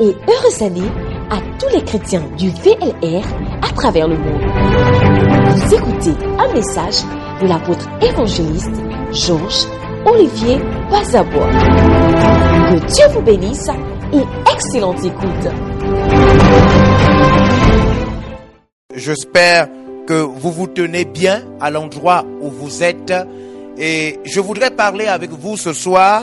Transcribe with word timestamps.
et 0.00 0.14
heureuse 0.28 0.62
année 0.62 0.88
à 1.30 1.38
tous 1.58 1.74
les 1.74 1.82
chrétiens 1.84 2.22
du 2.36 2.50
VLR 2.50 3.24
à 3.62 3.72
travers 3.72 4.08
le 4.08 4.16
monde. 4.16 4.42
Vous 5.54 5.74
écoutez 5.74 6.12
un 6.38 6.52
message 6.52 7.02
de 7.40 7.46
l'apôtre 7.46 7.88
évangéliste 8.02 8.70
Georges 9.12 9.66
Olivier 10.04 10.58
Bazabois. 10.90 11.48
Que 11.48 12.86
Dieu 12.86 13.04
vous 13.12 13.22
bénisse 13.22 13.68
et 14.12 14.52
excellente 14.52 15.04
écoute. 15.04 15.48
J'espère 18.94 19.68
que 20.06 20.14
vous 20.14 20.52
vous 20.52 20.66
tenez 20.68 21.04
bien 21.04 21.42
à 21.60 21.70
l'endroit 21.70 22.24
où 22.40 22.50
vous 22.50 22.82
êtes 22.82 23.12
et 23.78 24.20
je 24.24 24.40
voudrais 24.40 24.70
parler 24.70 25.06
avec 25.06 25.30
vous 25.30 25.56
ce 25.56 25.72
soir 25.72 26.22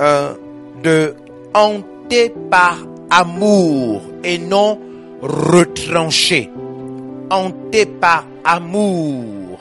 euh, 0.00 0.34
de 0.82 1.14
hanté 2.08 2.30
par 2.50 2.78
amour 3.10 4.00
et 4.24 4.38
non 4.38 4.80
retranché. 5.20 6.50
Hanté 7.30 7.84
par 7.84 8.24
amour 8.44 9.58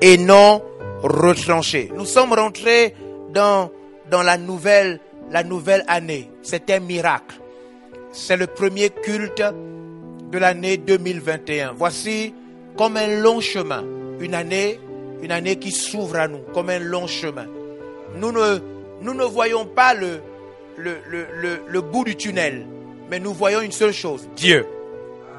et 0.00 0.18
non 0.18 0.60
retranché. 1.02 1.92
Nous 1.94 2.04
sommes 2.04 2.32
rentrés 2.32 2.94
dans, 3.32 3.70
la 4.10 4.36
nouvelle, 4.36 4.98
la 5.30 5.44
nouvelle 5.44 5.84
année. 5.86 6.30
C'est 6.42 6.68
un 6.70 6.80
miracle. 6.80 7.40
C'est 8.10 8.36
le 8.36 8.48
premier 8.48 8.90
culte 8.90 9.44
de 10.32 10.38
l'année 10.38 10.78
2021. 10.78 11.74
Voici 11.76 12.34
comme 12.76 12.96
un 12.96 13.20
long 13.20 13.40
chemin, 13.40 13.84
une 14.18 14.34
année, 14.34 14.80
une 15.22 15.30
année 15.30 15.56
qui 15.56 15.70
s'ouvre 15.70 16.16
à 16.16 16.26
nous, 16.26 16.40
comme 16.52 16.70
un 16.70 16.80
long 16.80 17.06
chemin. 17.06 17.46
Nous 18.16 18.32
ne, 18.32 18.58
nous 19.00 19.14
ne 19.14 19.24
voyons 19.24 19.64
pas 19.64 19.94
le, 19.94 20.20
le, 20.76 20.96
le, 21.08 21.26
le, 21.40 21.60
le 21.68 21.80
bout 21.80 22.04
du 22.04 22.16
tunnel, 22.16 22.66
mais 23.10 23.20
nous 23.20 23.32
voyons 23.32 23.60
une 23.60 23.72
seule 23.72 23.92
chose, 23.92 24.28
Dieu. 24.36 24.66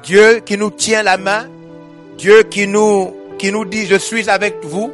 Dieu 0.02 0.40
qui 0.44 0.56
nous 0.56 0.70
tient 0.70 1.02
la 1.02 1.16
main, 1.16 1.48
Dieu 2.16 2.42
qui 2.44 2.66
nous, 2.66 3.14
qui 3.38 3.50
nous 3.52 3.64
dit, 3.64 3.86
je 3.86 3.96
suis 3.96 4.30
avec 4.30 4.64
vous, 4.64 4.90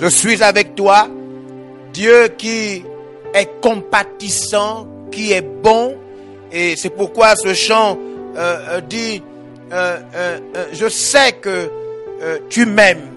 je 0.00 0.06
suis 0.06 0.42
avec 0.42 0.74
toi, 0.74 1.08
Dieu 1.92 2.28
qui 2.38 2.84
est 3.34 3.60
compatissant, 3.60 4.86
qui 5.10 5.32
est 5.32 5.42
bon, 5.42 5.96
et 6.50 6.76
c'est 6.76 6.90
pourquoi 6.90 7.34
ce 7.36 7.54
chant 7.54 7.98
euh, 8.36 8.76
euh, 8.76 8.80
dit, 8.80 9.22
euh, 9.72 10.38
je 10.72 10.88
sais 10.88 11.32
que 11.32 11.70
tu 12.48 12.66
m'aimes, 12.66 13.08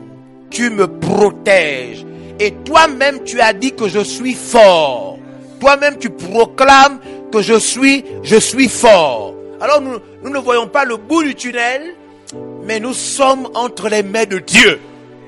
tu 0.50 0.70
me 0.70 0.88
protèges, 0.88 2.06
et 2.40 2.52
toi-même 2.66 3.24
tu 3.24 3.40
as 3.40 3.54
dit 3.54 3.74
que 3.74 3.88
je 3.88 4.00
suis 4.00 4.34
fort. 4.34 5.15
Toi-même 5.66 5.98
tu 5.98 6.12
proclames 6.12 7.00
que 7.32 7.42
je 7.42 7.58
suis, 7.58 8.06
je 8.22 8.36
suis 8.36 8.70
fort. 8.70 9.34
Alors 9.60 9.82
nous, 9.82 9.98
nous 10.22 10.30
ne 10.30 10.38
voyons 10.38 10.68
pas 10.68 10.86
le 10.86 10.96
bout 10.98 11.24
du 11.24 11.34
tunnel, 11.34 11.96
mais 12.66 12.80
nous 12.80 12.94
sommes 12.94 13.50
entre 13.56 13.90
les 13.90 14.04
mains 14.04 14.26
de 14.26 14.38
Dieu. 14.38 14.80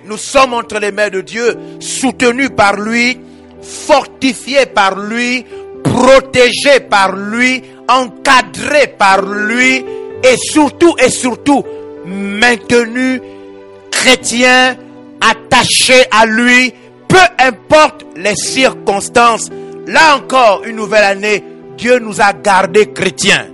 Nous 0.05 0.17
sommes 0.17 0.53
entre 0.53 0.77
les 0.77 0.91
mains 0.91 1.09
de 1.09 1.21
Dieu, 1.21 1.57
soutenus 1.79 2.51
par 2.55 2.79
lui, 2.79 3.19
fortifiés 3.63 4.67
par 4.67 4.99
lui, 4.99 5.43
protégés 5.83 6.81
par 6.87 7.15
lui, 7.15 7.63
encadrés 7.89 8.93
par 8.95 9.23
lui, 9.23 9.83
et 10.23 10.37
surtout, 10.37 10.93
et 11.03 11.09
surtout, 11.09 11.63
maintenus 12.05 13.21
chrétiens, 13.89 14.77
attachés 15.19 16.05
à 16.11 16.27
lui, 16.27 16.75
peu 17.07 17.17
importe 17.39 18.05
les 18.15 18.35
circonstances. 18.35 19.49
Là 19.87 20.17
encore, 20.17 20.63
une 20.65 20.75
nouvelle 20.75 21.05
année, 21.05 21.41
Dieu 21.77 21.99
nous 21.99 22.19
a 22.19 22.33
gardés 22.33 22.91
chrétiens. 22.91 23.47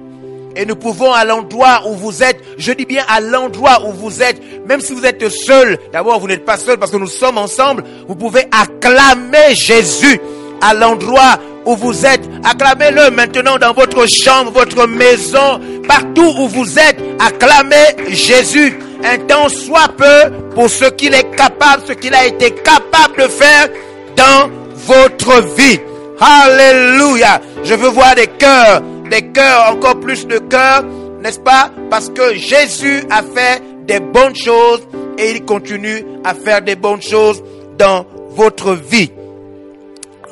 Et 0.56 0.66
nous 0.66 0.76
pouvons 0.76 1.14
à 1.14 1.26
l'endroit 1.26 1.84
où 1.88 1.94
vous 1.94 2.24
êtes, 2.24 2.42
je 2.58 2.72
dis 2.72 2.86
bien 2.86 3.04
à 3.08 3.20
l'endroit 3.20 3.84
où 3.88 3.92
vous 3.92 4.24
êtes, 4.24 4.42
même 4.68 4.82
si 4.82 4.94
vous 4.94 5.06
êtes 5.06 5.30
seul, 5.30 5.78
d'abord 5.92 6.20
vous 6.20 6.28
n'êtes 6.28 6.44
pas 6.44 6.58
seul 6.58 6.78
parce 6.78 6.90
que 6.90 6.98
nous 6.98 7.08
sommes 7.08 7.38
ensemble, 7.38 7.84
vous 8.08 8.16
pouvez 8.16 8.46
acclamer 8.52 9.54
Jésus 9.54 10.20
à 10.60 10.74
l'endroit 10.74 11.38
où 11.66 11.76
vous 11.76 12.04
êtes. 12.04 12.28
Acclamez-le 12.44 13.12
maintenant 13.12 13.60
dans 13.60 13.74
votre 13.74 14.08
chambre, 14.08 14.52
votre 14.52 14.88
maison, 14.88 15.60
partout 15.88 16.34
où 16.40 16.48
vous 16.48 16.80
êtes. 16.80 17.00
Acclamez 17.20 18.10
Jésus. 18.10 18.80
Un 19.04 19.20
temps 19.20 19.50
soit 19.50 19.90
peu 19.96 20.32
pour 20.56 20.68
ce 20.68 20.86
qu'il 20.86 21.14
est 21.14 21.36
capable, 21.36 21.84
ce 21.88 21.94
qu'il 21.94 22.16
a 22.16 22.26
été 22.26 22.52
capable 22.52 23.18
de 23.18 23.28
faire 23.28 23.70
dans 24.16 24.50
votre 24.88 25.42
vie. 25.56 25.80
Alléluia. 26.24 27.42
Je 27.64 27.74
veux 27.74 27.90
voir 27.90 28.16
des 28.16 28.28
cœurs, 28.28 28.82
des 29.10 29.24
cœurs, 29.32 29.74
encore 29.74 30.00
plus 30.00 30.26
de 30.26 30.38
cœurs, 30.38 30.86
n'est-ce 31.22 31.40
pas? 31.40 31.70
Parce 31.90 32.10
que 32.10 32.34
Jésus 32.34 33.04
a 33.10 33.22
fait 33.22 33.62
des 33.86 34.00
bonnes 34.00 34.36
choses 34.36 34.88
et 35.18 35.32
il 35.32 35.44
continue 35.44 36.06
à 36.24 36.34
faire 36.34 36.62
des 36.62 36.78
bonnes 36.78 37.02
choses 37.02 37.44
dans 37.78 38.06
votre 38.30 38.74
vie. 38.74 39.12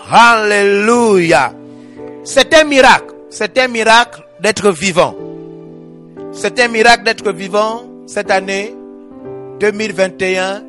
Alléluia. 0.09 1.53
C'est 2.23 2.53
un 2.53 2.63
miracle. 2.63 3.13
C'est 3.29 3.57
un 3.57 3.67
miracle 3.67 4.23
d'être 4.39 4.71
vivant. 4.71 5.15
C'est 6.31 6.59
un 6.61 6.69
miracle 6.69 7.03
d'être 7.03 7.31
vivant 7.33 7.83
cette 8.07 8.31
année 8.31 8.73
2021 9.59 10.63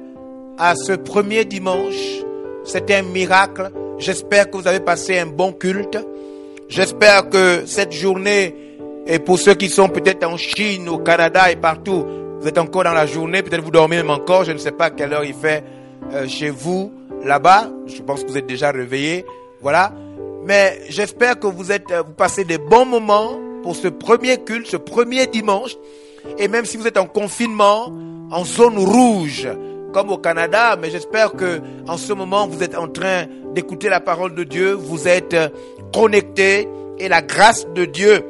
à 0.59 0.75
ce 0.75 0.93
premier 0.93 1.45
dimanche. 1.45 2.23
C'est 2.65 2.91
un 2.93 3.03
miracle. 3.03 3.71
J'espère 3.99 4.51
que 4.51 4.57
vous 4.57 4.69
avez 4.69 4.81
passé 4.81 5.19
un 5.19 5.27
bon 5.27 5.53
culte. 5.53 5.99
J'espère 6.69 7.29
que 7.29 7.65
cette 7.67 7.93
journée, 7.93 8.55
et 9.07 9.19
pour 9.19 9.39
ceux 9.39 9.55
qui 9.55 9.69
sont 9.69 9.89
peut-être 9.89 10.25
en 10.25 10.37
Chine, 10.37 10.89
au 10.89 10.99
Canada 10.99 11.51
et 11.51 11.57
partout, 11.57 12.05
vous 12.41 12.49
êtes 12.49 12.59
encore 12.59 12.85
dans 12.85 12.93
la 12.93 13.07
journée, 13.07 13.43
peut-être 13.43 13.63
vous 13.63 13.71
dormez 13.71 13.97
même 13.97 14.11
encore, 14.11 14.45
je 14.45 14.53
ne 14.53 14.59
sais 14.59 14.73
pas 14.73 14.91
quelle 14.91 15.13
heure 15.13 15.25
il 15.25 15.35
fait 15.35 15.63
euh, 16.13 16.27
chez 16.27 16.51
vous, 16.51 16.93
là-bas. 17.25 17.69
Je 17.87 18.03
pense 18.03 18.23
que 18.23 18.29
vous 18.29 18.39
êtes 18.39 18.47
déjà 18.47 18.71
réveillés. 18.71 19.25
Voilà. 19.61 19.93
Mais 20.45 20.81
j'espère 20.89 21.39
que 21.39 21.47
vous 21.47 21.71
êtes, 21.71 21.91
euh, 21.91 22.03
vous 22.03 22.15
passez 22.15 22.45
des 22.45 22.59
bons 22.59 22.85
moments 22.85 23.39
pour 23.63 23.77
ce 23.77 23.89
premier 23.89 24.39
culte, 24.39 24.67
ce 24.67 24.77
premier 24.77 25.27
dimanche. 25.27 25.77
Et 26.39 26.49
même 26.49 26.65
si 26.65 26.77
vous 26.77 26.87
êtes 26.87 26.99
en 26.99 27.07
confinement, 27.07 27.93
en 28.31 28.45
zone 28.45 28.79
rouge, 28.79 29.49
comme 29.93 30.11
au 30.11 30.19
Canada, 30.19 30.77
mais 30.81 30.91
j'espère 30.91 31.33
que 31.33 31.61
en 31.87 31.97
ce 31.97 32.13
moment 32.13 32.47
vous 32.47 32.63
êtes 32.63 32.77
en 32.77 32.89
train 32.89 33.27
d'écouter 33.55 33.89
la 33.89 34.01
parole 34.01 34.35
de 34.35 34.45
Dieu, 34.45 34.73
vous 34.73 35.07
êtes 35.07 35.35
euh, 35.35 35.49
connectés 35.93 36.69
et 36.99 37.09
la 37.09 37.23
grâce 37.23 37.67
de 37.75 37.85
Dieu. 37.85 38.25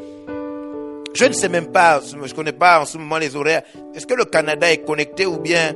Je 1.14 1.24
ne 1.26 1.32
sais 1.32 1.48
même 1.48 1.66
pas, 1.66 2.00
je 2.00 2.34
connais 2.34 2.52
pas 2.52 2.80
en 2.80 2.84
ce 2.84 2.98
moment 2.98 3.18
les 3.18 3.36
horaires. 3.36 3.62
Est-ce 3.94 4.06
que 4.06 4.14
le 4.14 4.24
Canada 4.24 4.70
est 4.72 4.84
connecté 4.84 5.26
ou 5.26 5.38
bien? 5.38 5.74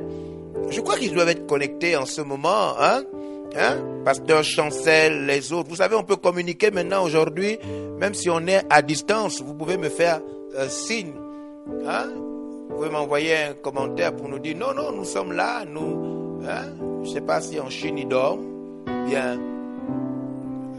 Je 0.69 0.81
crois 0.81 0.97
qu'ils 0.97 1.13
doivent 1.13 1.29
être 1.29 1.45
connectés 1.45 1.95
en 1.95 2.05
ce 2.05 2.21
moment, 2.21 2.73
hein? 2.79 3.03
Hein? 3.55 3.77
Pasteur 4.03 4.43
Chancel, 4.43 5.25
les 5.25 5.53
autres. 5.53 5.69
Vous 5.69 5.77
savez, 5.77 5.95
on 5.95 6.03
peut 6.03 6.15
communiquer 6.15 6.71
maintenant 6.71 7.03
aujourd'hui, 7.03 7.57
même 7.99 8.13
si 8.13 8.29
on 8.29 8.45
est 8.47 8.61
à 8.69 8.81
distance. 8.81 9.41
Vous 9.41 9.53
pouvez 9.53 9.77
me 9.77 9.89
faire 9.89 10.21
euh, 10.57 10.67
signe. 10.67 11.13
Hein? 11.87 12.26
Vous 12.77 12.83
pouvez 12.83 12.95
m'envoyer 12.95 13.35
un 13.35 13.53
commentaire 13.55 14.15
pour 14.15 14.29
nous 14.29 14.37
dire 14.37 14.55
non, 14.55 14.71
non, 14.71 14.91
nous 14.91 15.03
sommes 15.03 15.31
là, 15.31 15.65
nous. 15.65 16.43
Hein? 16.47 16.75
Je 17.01 17.09
ne 17.09 17.11
sais 17.11 17.21
pas 17.21 17.41
si 17.41 17.59
en 17.59 17.71
Chine 17.71 17.97
ils 17.97 18.07
dorment. 18.07 18.83
Bien. 19.07 19.39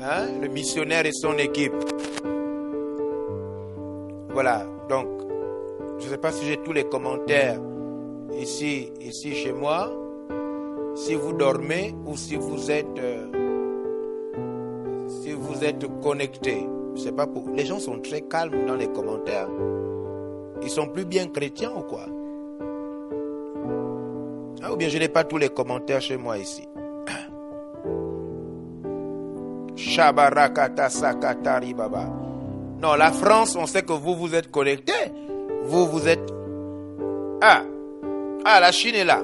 Hein? 0.00 0.28
Le 0.40 0.46
missionnaire 0.46 1.04
et 1.06 1.12
son 1.12 1.36
équipe. 1.38 1.74
Voilà. 4.28 4.64
Donc, 4.88 5.08
je 5.98 6.04
ne 6.04 6.10
sais 6.10 6.18
pas 6.18 6.30
si 6.30 6.46
j'ai 6.46 6.58
tous 6.58 6.72
les 6.72 6.84
commentaires 6.84 7.58
ici, 8.38 8.92
ici 9.00 9.34
chez 9.34 9.52
moi 9.52 9.90
si 10.94 11.16
vous 11.16 11.32
dormez 11.32 11.96
ou 12.06 12.16
si 12.16 12.36
vous 12.36 12.70
êtes 12.70 12.86
euh, 13.00 13.26
si 15.08 15.32
vous 15.32 15.64
êtes 15.64 15.84
connecté. 16.00 16.64
Je 16.94 17.00
sais 17.00 17.12
pas 17.12 17.26
pour 17.26 17.50
les 17.50 17.66
gens 17.66 17.80
sont 17.80 17.98
très 17.98 18.20
calmes 18.20 18.66
dans 18.66 18.76
les 18.76 18.86
commentaires. 18.86 19.48
Ils 20.62 20.70
sont 20.70 20.88
plus 20.88 21.04
bien 21.04 21.28
chrétiens 21.28 21.72
ou 21.76 21.82
quoi? 21.82 22.06
Ah, 24.62 24.72
ou 24.72 24.76
bien 24.76 24.88
je 24.88 24.98
n'ai 24.98 25.08
pas 25.08 25.24
tous 25.24 25.38
les 25.38 25.48
commentaires 25.48 26.00
chez 26.00 26.16
moi 26.16 26.38
ici. 26.38 26.62
Shabarakata 29.76 30.90
sakatari 30.90 31.74
baba. 31.74 32.06
Non, 32.80 32.94
la 32.94 33.12
France, 33.12 33.56
on 33.56 33.66
sait 33.66 33.82
que 33.82 33.92
vous 33.92 34.14
vous 34.14 34.34
êtes 34.34 34.50
connectés. 34.50 34.92
Vous 35.64 35.86
vous 35.86 36.08
êtes 36.08 36.32
Ah. 37.42 37.62
Ah, 38.44 38.60
la 38.60 38.72
Chine 38.72 38.94
est 38.94 39.04
là. 39.04 39.20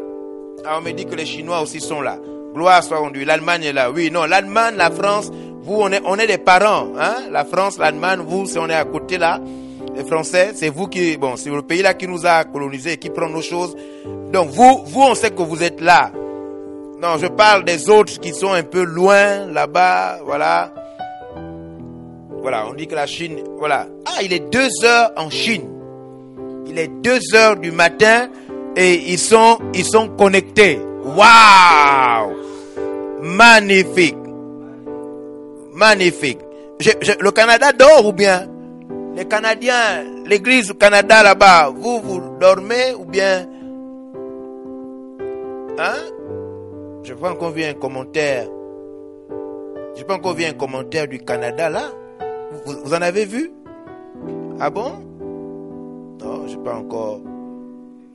Ah, 0.65 0.79
on 0.79 0.83
me 0.83 0.93
dit 0.93 1.07
que 1.07 1.15
les 1.15 1.27
Chinois 1.27 1.61
aussi 1.61 1.81
sont 1.81 2.01
là. 2.01 2.19
Gloire 2.55 2.83
soit 2.83 2.99
rendue. 2.99 3.25
L'Allemagne 3.25 3.65
est 3.65 3.73
là. 3.73 3.91
Oui, 3.91 4.11
non, 4.11 4.25
l'Allemagne, 4.25 4.75
la 4.77 4.91
France, 4.91 5.31
vous, 5.63 5.77
on 5.81 5.91
est, 5.91 6.03
on 6.05 6.17
est 6.17 6.27
des 6.27 6.39
parents. 6.39 6.89
Hein? 6.99 7.15
La 7.31 7.45
France, 7.45 7.79
l'Allemagne, 7.79 8.21
vous, 8.27 8.47
si 8.47 8.59
on 8.59 8.69
est 8.69 8.75
à 8.75 8.85
côté 8.85 9.19
là, 9.19 9.41
les 9.97 10.05
Français, 10.05 10.53
c'est 10.55 10.69
vous 10.69 10.89
qui, 10.89 11.17
bon, 11.17 11.37
c'est 11.37 11.51
le 11.51 11.63
pays 11.63 11.83
là 11.83 11.95
qui 11.95 12.09
nous 12.09 12.27
a 12.27 12.45
colonisés 12.45 12.93
et 12.93 12.97
qui 12.97 13.11
prend 13.11 13.29
nos 13.29 13.43
choses. 13.43 13.77
Donc 14.33 14.49
vous, 14.51 14.83
vous, 14.87 15.03
on 15.03 15.15
sait 15.15 15.31
que 15.31 15.43
vous 15.43 15.63
êtes 15.63 15.81
là. 15.81 16.11
Non, 17.01 17.19
je 17.19 17.27
parle 17.27 17.65
des 17.65 17.89
autres 17.89 18.19
qui 18.19 18.33
sont 18.33 18.53
un 18.53 18.63
peu 18.63 18.83
loin, 18.83 19.47
là-bas, 19.47 20.21
voilà. 20.25 20.73
voilà, 22.41 22.67
on 22.69 22.75
dit 22.75 22.87
que 22.87 22.95
la 22.95 23.07
Chine, 23.07 23.39
voilà. 23.59 23.87
Ah, 24.07 24.23
il 24.23 24.33
est 24.33 24.51
2 24.51 24.69
heures 24.85 25.13
en 25.17 25.31
Chine. 25.31 25.69
Il 26.67 26.79
est 26.79 26.89
2 26.89 27.19
heures 27.35 27.57
du 27.57 27.71
matin 27.71 28.29
et 28.77 28.95
ils 28.95 29.19
sont, 29.19 29.59
ils 29.75 29.85
sont 29.85 30.09
connectés. 30.09 30.81
Waouh! 31.05 32.33
Magnifique. 33.23 34.17
Magnifique. 35.73 36.41
Le 37.21 37.31
Canada 37.31 37.73
dort 37.73 38.07
ou 38.07 38.13
bien? 38.13 38.49
Les 39.17 39.27
Canadiens, 39.27 40.05
l'église 40.27 40.71
au 40.73 40.75
Canada 40.75 41.23
là-bas, 41.23 41.71
vous, 41.75 42.01
vous 42.01 42.21
dormez 42.41 42.95
ou 42.99 43.05
bien? 43.05 43.47
Hein? 45.79 45.95
Je 47.05 47.15
pas 47.15 47.31
encore 47.31 47.51
vu 47.51 47.65
un 47.65 47.75
commentaire. 47.75 48.49
J'ai 49.95 50.05
pas 50.05 50.15
encore 50.15 50.35
vu 50.35 50.45
un 50.45 50.53
commentaire 50.55 51.07
du 51.07 51.19
Canada 51.19 51.69
là. 51.69 51.91
Vous, 52.67 52.73
vous 52.85 52.95
en 52.95 53.03
avez 53.03 53.25
vu? 53.25 53.53
Ah 54.59 54.71
bon? 54.71 54.93
Non, 56.21 56.47
j'ai 56.49 56.57
pas 56.57 56.75
encore. 56.75 57.21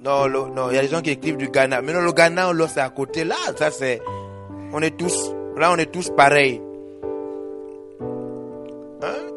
Non, 0.03 0.27
non, 0.29 0.69
il 0.69 0.75
y 0.75 0.77
a 0.79 0.81
des 0.81 0.87
gens 0.87 1.01
qui 1.01 1.11
écrivent 1.11 1.37
du 1.37 1.49
Ghana. 1.49 1.81
Mais 1.81 1.93
non, 1.93 2.01
le 2.01 2.11
Ghana, 2.13 2.53
là, 2.53 2.67
c'est 2.67 2.79
à 2.79 2.89
côté 2.89 3.23
là. 3.23 3.35
Ça, 3.57 3.69
c'est. 3.69 4.01
On 4.73 4.81
est 4.81 4.97
tous. 4.97 5.33
Là, 5.57 5.71
on 5.71 5.75
est 5.75 5.91
tous 5.91 6.09
pareils. 6.09 6.61
Hein? 9.01 9.28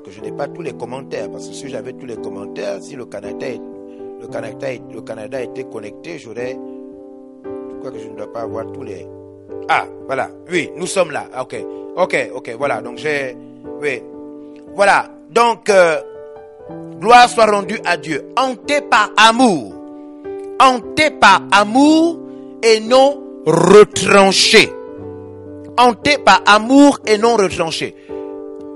Que 0.00 0.10
je 0.10 0.22
n'ai 0.22 0.32
pas 0.32 0.48
tous 0.48 0.62
les 0.62 0.72
commentaires. 0.72 1.30
Parce 1.30 1.48
que 1.48 1.54
si 1.54 1.68
j'avais 1.68 1.92
tous 1.92 2.06
les 2.06 2.16
commentaires, 2.16 2.78
si 2.80 2.96
le 2.96 3.04
Canada, 3.04 3.46
le 4.20 4.26
Canada, 4.26 4.68
le 4.90 5.02
Canada 5.02 5.42
était 5.42 5.64
connecté, 5.64 6.18
j'aurais. 6.18 6.58
Je 7.44 7.78
crois 7.78 7.90
que 7.90 7.98
je 7.98 8.08
ne 8.08 8.16
dois 8.16 8.32
pas 8.32 8.40
avoir 8.40 8.72
tous 8.72 8.82
les. 8.82 9.06
Ah, 9.68 9.84
voilà. 10.06 10.30
Oui, 10.50 10.70
nous 10.76 10.86
sommes 10.86 11.10
là. 11.10 11.26
Ok. 11.38 11.56
Ok, 11.94 12.30
ok, 12.34 12.54
voilà. 12.56 12.80
Donc, 12.80 12.96
j'ai. 12.96 13.36
Oui. 13.82 14.02
Voilà. 14.74 15.10
Donc, 15.30 15.68
euh, 15.68 16.00
gloire 16.98 17.28
soit 17.28 17.46
rendue 17.46 17.78
à 17.84 17.98
Dieu. 17.98 18.28
Hanté 18.36 18.80
par 18.80 19.10
amour. 19.16 19.74
Hanté 20.58 21.10
par 21.10 21.42
amour 21.52 22.18
et 22.62 22.80
non 22.80 23.20
retranché. 23.44 24.72
Hanté 25.78 26.16
par 26.18 26.42
amour 26.46 26.98
et 27.06 27.18
non 27.18 27.36
retranché. 27.36 27.94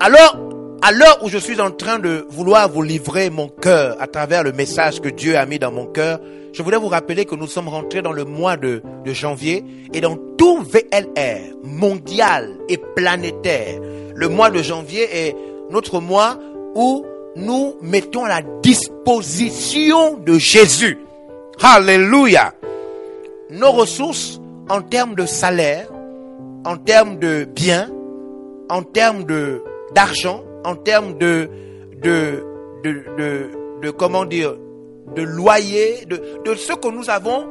Alors, 0.01 0.46
à 0.87 0.93
l'heure 0.93 1.19
où 1.25 1.29
je 1.29 1.39
suis 1.39 1.61
en 1.61 1.73
train 1.73 1.99
de 1.99 2.25
vouloir 2.31 2.71
vous 2.71 2.81
livrer 2.81 3.29
mon 3.29 3.49
cœur 3.49 3.97
à 3.99 4.07
travers 4.07 4.45
le 4.45 4.53
message 4.53 5.01
que 5.01 5.09
Dieu 5.09 5.37
a 5.37 5.45
mis 5.45 5.59
dans 5.59 5.73
mon 5.73 5.87
cœur, 5.87 6.21
je 6.53 6.63
voudrais 6.63 6.79
vous 6.79 6.87
rappeler 6.87 7.25
que 7.25 7.35
nous 7.35 7.49
sommes 7.49 7.67
rentrés 7.67 8.03
dans 8.03 8.13
le 8.13 8.25
mois 8.25 8.57
de, 8.57 8.83
de 9.05 9.13
janvier 9.13 9.65
et 9.93 10.01
dans 10.01 10.17
tout 10.39 10.63
VLR 10.63 11.57
mondial 11.65 12.57
et 12.69 12.79
planétaire. 12.95 13.81
Le 14.15 14.29
mois 14.29 14.51
de 14.51 14.63
janvier 14.63 15.09
est 15.13 15.35
notre 15.73 15.99
mois 15.99 16.39
où 16.77 17.05
nous 17.35 17.75
mettons 17.83 18.25
à 18.25 18.29
la 18.29 18.43
disposition 18.63 20.19
de 20.19 20.39
Jésus. 20.39 20.99
Alléluia. 21.61 22.55
Nos 23.51 23.73
ressources 23.73 24.41
en 24.69 24.83
termes 24.83 25.17
de 25.17 25.27
salaire, 25.27 25.89
en 26.65 26.77
termes 26.77 27.19
de 27.19 27.45
biens, 27.45 27.91
en 28.69 28.85
termes 28.85 29.25
d'argent, 29.93 30.45
en 30.67 30.75
termes 30.75 31.17
de 31.17 31.49
de, 32.03 32.43
de 32.85 33.51
de 33.83 33.91
comment 33.91 34.25
dire 34.25 34.57
de 35.15 35.23
loyer, 35.23 36.05
de 36.07 36.21
de 36.45 36.55
ce 36.57 36.73
que 36.73 36.89
nous 36.89 37.09
avons 37.09 37.47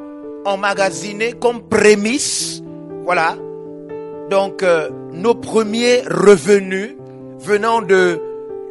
emmagasiné 0.45 1.33
comme 1.33 1.67
prémisse, 1.67 2.61
voilà. 3.05 3.37
Donc 4.29 4.63
euh, 4.63 4.89
nos 5.11 5.35
premiers 5.35 6.01
revenus 6.01 6.95
venant 7.39 7.81
de 7.81 8.19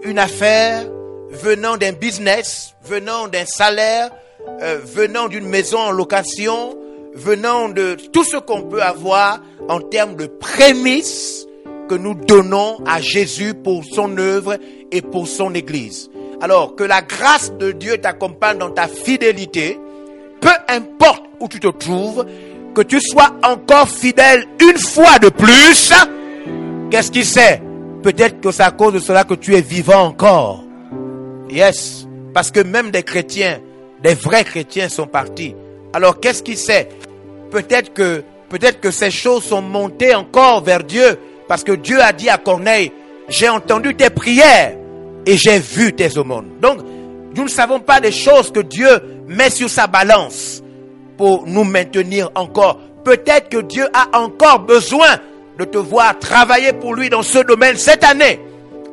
une 0.03 0.19
affaire, 0.19 0.85
venant 1.31 1.77
d'un 1.79 1.93
business, 1.93 2.75
venant 2.85 3.29
d'un 3.29 3.47
salaire, 3.47 4.11
euh, 4.61 4.79
venant 4.85 5.29
d'une 5.29 5.49
maison 5.49 5.79
en 5.79 5.91
location, 5.91 6.77
venant 7.15 7.71
de 7.71 7.97
tout 8.13 8.25
ce 8.25 8.37
qu'on 8.37 8.63
peut 8.63 8.83
avoir 8.83 9.41
en 9.69 9.81
termes 9.81 10.17
de 10.17 10.27
prémices 10.27 11.47
que 11.89 11.95
nous 11.95 12.15
donnons 12.15 12.79
à 12.87 13.01
Jésus 13.01 13.55
pour 13.55 13.85
son 13.85 14.17
œuvre 14.19 14.57
et 14.91 15.03
pour 15.03 15.29
son 15.29 15.55
Église. 15.55 16.11
Alors 16.41 16.75
que 16.77 16.85
la 16.85 17.03
grâce 17.03 17.53
de 17.53 17.73
Dieu 17.73 17.99
t'accompagne 17.99 18.59
dans 18.59 18.71
ta 18.71 18.89
fidélité, 18.89 19.79
peu 20.41 20.51
importe 20.69 21.25
où 21.41 21.49
tu 21.49 21.61
te 21.61 21.69
trouves, 21.69 22.27
que 22.75 22.83
tu 22.83 23.01
sois 23.01 23.31
encore 23.43 23.89
fidèle 23.89 24.47
une 24.61 24.79
fois 24.79 25.19
de 25.19 25.29
plus, 25.29 25.93
qu'est-ce 26.91 27.11
qui 27.11 27.25
sait? 27.25 27.63
Peut-être 28.03 28.41
que 28.41 28.51
c'est 28.51 28.63
à 28.63 28.71
cause 28.71 28.93
de 28.93 28.99
cela 28.99 29.25
que 29.25 29.35
tu 29.35 29.55
es 29.55 29.63
vivant 29.63 30.03
encore. 30.03 30.65
Yes. 31.49 32.07
Parce 32.35 32.51
que 32.51 32.61
même 32.61 32.91
des 32.91 33.03
chrétiens, 33.03 33.61
des 34.03 34.15
vrais 34.15 34.45
chrétiens 34.45 34.89
sont 34.89 35.07
partis. 35.07 35.55
Alors 35.93 36.21
qu'est-ce 36.21 36.43
qui 36.43 36.57
sait? 36.57 36.89
Peut-être 37.51 37.95
que, 37.95 38.25
peut-être 38.49 38.81
que 38.81 38.91
ces 38.91 39.11
choses 39.11 39.45
sont 39.45 39.63
montées 39.63 40.15
encore 40.15 40.63
vers 40.63 40.83
Dieu. 40.83 41.19
Parce 41.49 41.65
que 41.65 41.73
Dieu 41.73 42.01
a 42.01 42.13
dit 42.13 42.29
à 42.29 42.39
Corneille, 42.39 42.93
j'ai 43.29 43.49
entendu 43.49 43.95
tes 43.95 44.11
prières 44.11 44.77
et 45.27 45.37
j'ai 45.37 45.59
vu 45.59 45.93
tes 45.93 46.17
aumônes. 46.19 46.59
Donc, 46.61 46.79
nous 47.37 47.45
ne 47.45 47.49
savons 47.49 47.81
pas 47.81 48.01
des 48.01 48.13
choses 48.13 48.51
que 48.51 48.61
Dieu 48.61 48.89
met 49.27 49.51
sur 49.51 49.69
sa 49.69 49.87
balance 49.87 50.63
pour 51.17 51.47
nous 51.47 51.65
maintenir 51.65 52.31
encore. 52.35 52.79
Peut-être 53.05 53.49
que 53.49 53.59
Dieu 53.59 53.87
a 53.93 54.19
encore 54.19 54.61
besoin 54.61 55.19
de 55.59 55.65
te 55.65 55.79
voir 55.79 56.19
travailler 56.19 56.73
pour 56.73 56.95
lui 56.95 57.09
dans 57.09 57.23
ce 57.23 57.39
domaine 57.39 57.77
cette 57.77 58.05
année. 58.05 58.41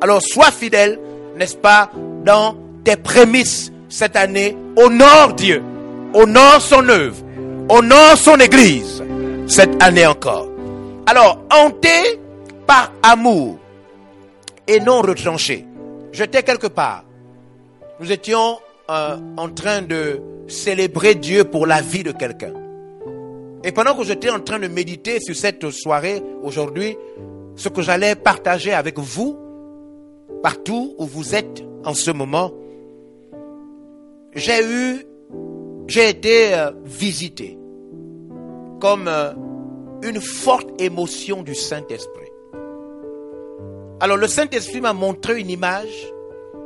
Alors 0.00 0.20
sois 0.22 0.50
fidèle, 0.50 0.98
n'est-ce 1.36 1.56
pas, 1.56 1.90
dans 2.24 2.56
tes 2.84 2.96
prémices 2.96 3.72
cette 3.88 4.16
année. 4.16 4.56
Honore 4.76 5.34
Dieu, 5.34 5.62
honore 6.14 6.60
son 6.60 6.88
œuvre, 6.88 7.16
honore 7.68 8.16
son 8.16 8.36
église 8.36 9.02
cette 9.46 9.82
année 9.82 10.06
encore. 10.06 10.48
Alors, 11.06 11.38
hanté 11.50 12.20
par 12.72 12.90
amour 13.02 13.58
et 14.66 14.80
non 14.80 15.02
retranché. 15.02 15.66
J'étais 16.10 16.42
quelque 16.42 16.68
part. 16.68 17.04
Nous 18.00 18.10
étions 18.10 18.60
euh, 18.88 19.18
en 19.36 19.50
train 19.50 19.82
de 19.82 20.22
célébrer 20.48 21.14
Dieu 21.14 21.44
pour 21.44 21.66
la 21.66 21.82
vie 21.82 22.02
de 22.02 22.12
quelqu'un. 22.12 22.54
Et 23.62 23.72
pendant 23.72 23.94
que 23.94 24.04
j'étais 24.04 24.30
en 24.30 24.40
train 24.40 24.58
de 24.58 24.68
méditer 24.68 25.20
sur 25.20 25.36
cette 25.36 25.68
soirée 25.68 26.22
aujourd'hui, 26.42 26.96
ce 27.56 27.68
que 27.68 27.82
j'allais 27.82 28.14
partager 28.14 28.72
avec 28.72 28.98
vous, 28.98 29.38
partout 30.42 30.94
où 30.96 31.04
vous 31.04 31.34
êtes 31.34 31.62
en 31.84 31.92
ce 31.92 32.10
moment, 32.10 32.52
j'ai 34.34 34.64
eu, 34.64 35.06
j'ai 35.88 36.08
été 36.08 36.54
euh, 36.54 36.70
visité 36.86 37.58
comme 38.80 39.08
euh, 39.08 39.34
une 40.02 40.22
forte 40.22 40.80
émotion 40.80 41.42
du 41.42 41.54
Saint-Esprit. 41.54 42.21
Alors 44.02 44.16
le 44.16 44.26
Saint-Esprit 44.26 44.80
m'a 44.80 44.94
montré 44.94 45.38
une 45.38 45.48
image 45.48 46.12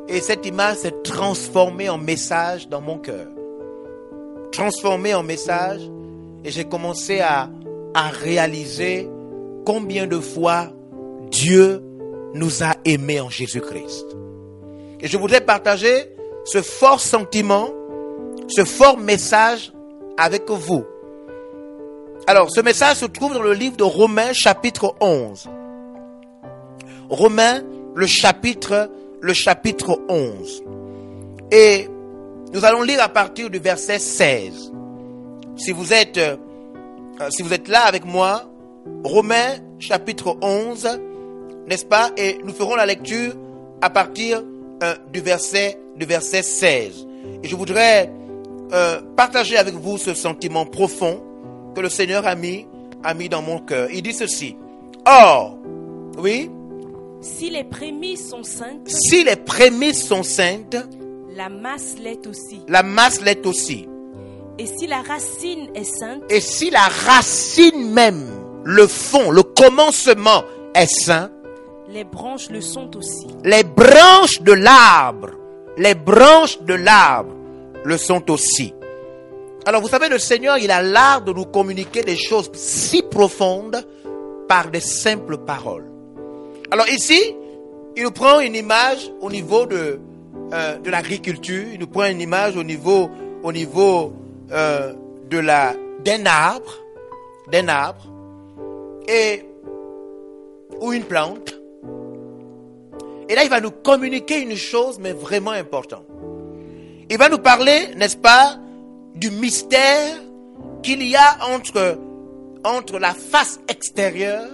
et 0.09 0.23
cette 0.23 0.47
image 0.47 0.78
s'est 0.78 1.02
transformée 1.05 1.90
en 1.90 1.99
message 1.99 2.66
dans 2.71 2.81
mon 2.81 2.97
cœur. 2.97 3.26
Transformée 4.52 5.12
en 5.12 5.23
message 5.23 5.83
et 6.47 6.50
j'ai 6.50 6.64
commencé 6.64 7.21
à, 7.21 7.50
réaliser 7.95 9.11
combien 9.66 10.07
de 10.07 10.19
fois 10.19 10.69
Dieu 11.31 11.83
nous 12.33 12.62
a 12.62 12.75
aimés 12.87 13.21
en 13.21 13.28
Jésus-Christ. 13.28 14.16
Et 15.00 15.07
je 15.07 15.19
voudrais 15.19 15.43
partager 15.43 16.07
ce 16.47 16.62
fort 16.62 17.00
sentiment, 17.00 17.69
ce 18.49 18.64
fort 18.64 18.97
message 18.97 19.75
avec 20.16 20.49
vous. 20.49 20.87
Alors, 22.26 22.50
ce 22.50 22.62
message 22.62 22.97
se 22.97 23.07
trouve 23.07 23.35
dans 23.35 23.43
le 23.43 23.52
livre 23.52 23.76
de 23.76 23.85
Romains 23.85 24.33
chapitre 24.33 24.95
11. 25.02 25.50
Romains, 27.08 27.62
le 27.94 28.06
chapitre, 28.06 28.90
le 29.20 29.32
chapitre 29.32 30.00
11. 30.08 30.62
Et 31.50 31.88
nous 32.52 32.64
allons 32.64 32.82
lire 32.82 33.02
à 33.02 33.08
partir 33.08 33.50
du 33.50 33.58
verset 33.58 33.98
16. 33.98 34.72
Si 35.56 35.72
vous 35.72 35.92
êtes, 35.92 36.18
euh, 36.18 36.36
si 37.30 37.42
vous 37.42 37.52
êtes 37.52 37.68
là 37.68 37.82
avec 37.82 38.04
moi, 38.04 38.42
Romains 39.04 39.56
chapitre 39.78 40.36
11, 40.42 41.00
n'est-ce 41.66 41.84
pas? 41.84 42.10
Et 42.16 42.38
nous 42.44 42.52
ferons 42.52 42.76
la 42.76 42.86
lecture 42.86 43.34
à 43.80 43.90
partir 43.90 44.42
euh, 44.82 44.94
du 45.12 45.20
verset, 45.20 45.78
du 45.96 46.06
verset 46.06 46.42
16. 46.42 47.06
Et 47.42 47.48
je 47.48 47.56
voudrais 47.56 48.10
euh, 48.72 49.00
partager 49.16 49.56
avec 49.56 49.75
vous 49.75 49.98
ce 49.98 50.14
sentiment 50.14 50.66
profond 50.66 51.22
que 51.75 51.80
le 51.80 51.88
Seigneur 51.88 52.26
a 52.26 52.34
mis, 52.34 52.66
a 53.04 53.14
mis 53.14 53.28
dans 53.28 53.42
mon 53.42 53.58
cœur. 53.58 53.88
Il 53.92 54.02
dit 54.02 54.12
ceci. 54.12 54.56
Or, 55.06 55.58
oui, 56.18 56.50
Si 57.26 57.50
les 57.50 57.64
prémices 57.64 58.30
sont 58.30 58.45
saintes, 58.45 58.88
si 58.88 59.25
les 59.25 59.35
prémices 59.35 60.06
sont 60.06 60.23
saintes, 60.23 60.76
la 61.35 61.49
masse 61.49 61.97
l'est 61.99 62.25
aussi. 62.26 62.61
la 62.68 62.85
masse 62.85 63.21
l'est 63.21 63.45
aussi. 63.45 63.88
Et 64.59 64.66
si 64.66 64.87
la 64.87 65.02
racine 65.02 65.68
est 65.75 65.85
sainte, 65.85 66.23
Et 66.30 66.40
si 66.40 66.71
la 66.71 66.87
racine 67.06 67.90
même, 67.92 68.26
le 68.64 68.87
fond, 68.87 69.33
le 69.33 69.42
commencement 69.42 70.45
est 70.73 70.87
saint, 70.87 71.30
les 71.88 72.04
branches 72.04 72.49
le 72.49 72.61
sont 72.61 72.97
aussi. 72.97 73.26
Les 73.45 73.64
branches 73.64 74.40
de 74.42 74.52
l'arbre, 74.52 75.30
les 75.76 75.97
branches 75.97 76.61
de 76.62 76.75
l'arbre 76.75 77.35
le 77.85 77.99
sont 77.99 78.30
aussi. 78.30 78.73
Alors 79.66 79.83
vous 79.83 79.88
savez, 79.88 80.09
le 80.09 80.21
Seigneur, 80.21 80.59
il 80.59 80.71
a 80.71 80.80
l'art 80.80 81.23
de 81.23 81.33
nous 81.33 81.45
communiquer 81.45 82.02
des 82.02 82.16
choses 82.16 82.50
si 82.54 83.02
profondes 83.02 83.85
par 84.49 84.71
des 84.71 84.80
simples 84.80 85.38
paroles. 85.38 85.95
Alors 86.70 86.88
ici, 86.88 87.35
il 87.96 88.02
nous 88.02 88.11
prend 88.11 88.40
une 88.40 88.54
image 88.54 89.11
au 89.20 89.30
niveau 89.30 89.66
de, 89.66 90.00
euh, 90.52 90.78
l'agriculture, 90.85 91.64
il 91.73 91.80
nous 91.80 91.87
prend 91.87 92.06
une 92.06 92.20
image 92.20 92.56
au 92.56 92.62
niveau, 92.62 93.11
au 93.42 93.52
niveau 93.52 94.12
euh, 94.52 94.92
d'un 95.30 96.26
arbre, 96.26 96.75
d'un 97.50 97.68
arbre, 97.68 98.06
et, 99.08 99.44
ou 100.80 100.92
une 100.92 101.04
plante. 101.04 101.58
Et 103.28 103.35
là, 103.35 103.44
il 103.44 103.50
va 103.50 103.61
nous 103.61 103.70
communiquer 103.70 104.40
une 104.40 104.56
chose, 104.56 104.99
mais 105.00 105.12
vraiment 105.12 105.50
importante. 105.50 106.06
Il 107.08 107.18
va 107.18 107.28
nous 107.28 107.38
parler, 107.38 107.88
n'est-ce 107.96 108.16
pas, 108.16 108.56
du 109.14 109.30
mystère 109.30 110.16
qu'il 110.82 111.02
y 111.02 111.16
a 111.16 111.38
entre 112.64 112.99
la 112.99 113.14
face 113.14 113.61
extérieure, 113.68 114.50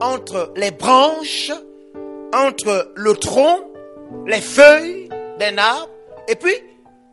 entre 0.00 0.52
les 0.56 0.70
branches, 0.70 1.52
entre 2.34 2.92
le 2.94 3.14
tronc, 3.14 3.60
les 4.26 4.40
feuilles 4.40 5.08
d'un 5.38 5.58
arbre, 5.58 5.88
et 6.28 6.36
puis, 6.36 6.54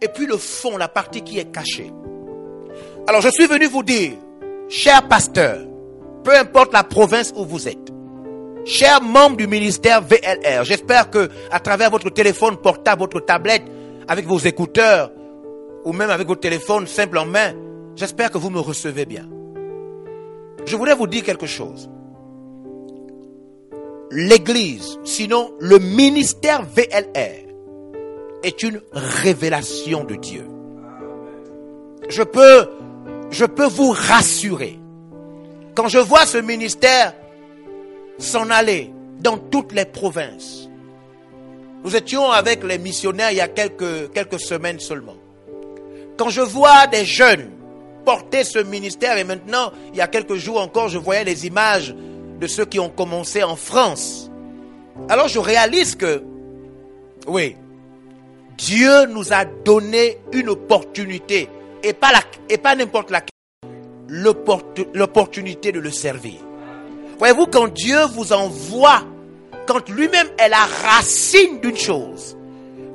et 0.02 0.08
puis 0.08 0.26
le 0.26 0.38
fond, 0.38 0.78
la 0.78 0.88
partie 0.88 1.22
qui 1.22 1.40
est 1.40 1.52
cachée. 1.52 1.92
Alors 3.08 3.22
je 3.22 3.30
suis 3.30 3.48
venu 3.48 3.66
vous 3.68 3.84
dire, 3.84 4.14
cher 4.70 5.08
pasteur, 5.08 5.60
peu 6.24 6.36
importe 6.36 6.74
la 6.74 6.84
province 6.84 7.34
où 7.36 7.46
vous 7.46 7.68
êtes, 7.68 7.92
cher 8.66 9.02
membre 9.02 9.38
du 9.38 9.48
ministère 9.48 10.02
VLR, 10.02 10.64
j'espère 10.64 11.10
que 11.10 11.30
à 11.52 11.60
travers 11.60 11.90
votre 11.90 12.10
téléphone 12.10 12.58
portable, 12.58 13.02
votre 13.02 13.20
tablette, 13.20 13.64
avec 14.08 14.26
vos 14.26 14.40
écouteurs, 14.40 15.12
ou 15.86 15.94
même 15.94 16.10
avec 16.10 16.28
votre 16.28 16.42
téléphone 16.42 16.88
simple 16.88 17.18
en 17.18 17.26
main, 17.26 17.54
j'espère 17.96 18.32
que 18.32 18.38
vous 18.38 18.50
me 18.50 18.60
recevez 18.60 19.06
bien. 19.06 19.28
Je 20.66 20.76
voulais 20.76 20.94
vous 20.94 21.08
dire 21.08 21.24
quelque 21.24 21.46
chose. 21.46 21.90
L'église, 24.12 24.98
sinon 25.04 25.54
le 25.60 25.78
ministère 25.78 26.64
VLR, 26.64 27.46
est 28.44 28.64
une 28.64 28.82
révélation 28.92 30.04
de 30.04 30.16
Dieu. 30.16 30.48
Je 32.10 32.24
peux, 32.24 32.68
vous 33.68 33.92
rassurer. 33.92 34.80
Quand 35.76 35.88
je 35.88 36.00
vois 36.00 36.26
ce 36.26 36.38
ministère 36.38 37.14
s'en 38.18 38.50
aller 38.50 38.92
dans 39.20 39.38
toutes 39.38 39.74
les 39.74 39.86
provinces, 39.86 40.70
nous 41.84 41.96
étions 41.96 42.32
avec 42.32 42.64
les 42.64 42.78
missionnaires 42.78 43.32
il 43.32 43.38
y 43.38 43.42
a 43.42 43.48
quelques, 43.48 44.12
quelques 44.12 44.40
semaines 44.40 44.80
seulement. 44.80 45.16
Quand 46.18 46.30
je 46.30 46.42
vois 46.42 46.88
des 46.88 47.06
jeunes 47.06 47.52
porter 48.04 48.44
ce 48.44 48.60
ministère, 48.60 49.18
et 49.18 49.24
maintenant, 49.24 49.72
il 49.94 49.98
y 49.98 50.02
a 50.02 50.08
quelques 50.08 50.36
jours 50.36 50.60
encore, 50.60 50.90
je 50.90 50.98
voyais 50.98 51.24
les 51.24 51.46
images 51.46 51.94
de 52.40 52.48
ceux 52.48 52.66
qui 52.66 52.80
ont 52.80 52.90
commencé 52.90 53.44
en 53.44 53.56
France. 53.56 54.32
Alors 55.10 55.28
je 55.28 55.40
réalise 55.40 55.96
que, 55.96 56.24
oui, 57.28 57.56
Dieu 58.58 59.06
nous 59.08 59.34
a 59.34 59.46
donné 59.46 60.18
une 60.34 60.50
opportunité, 60.50 61.48
et 61.84 61.94
pas, 61.94 62.12
la, 62.12 62.20
et 62.50 62.58
pas 62.58 62.76
n'importe 62.76 63.12
laquelle, 63.12 63.30
l'opportunité 64.10 65.72
de 65.72 65.80
le 65.80 65.92
servir. 65.92 66.40
Voyez-vous, 67.20 67.48
quand 67.48 67.68
Dieu 67.68 68.00
vous 68.14 68.34
envoie, 68.34 69.02
quand 69.68 69.88
lui-même 69.90 70.28
est 70.38 70.50
la 70.50 70.66
racine 70.84 71.60
d'une 71.62 71.78
chose, 71.78 72.38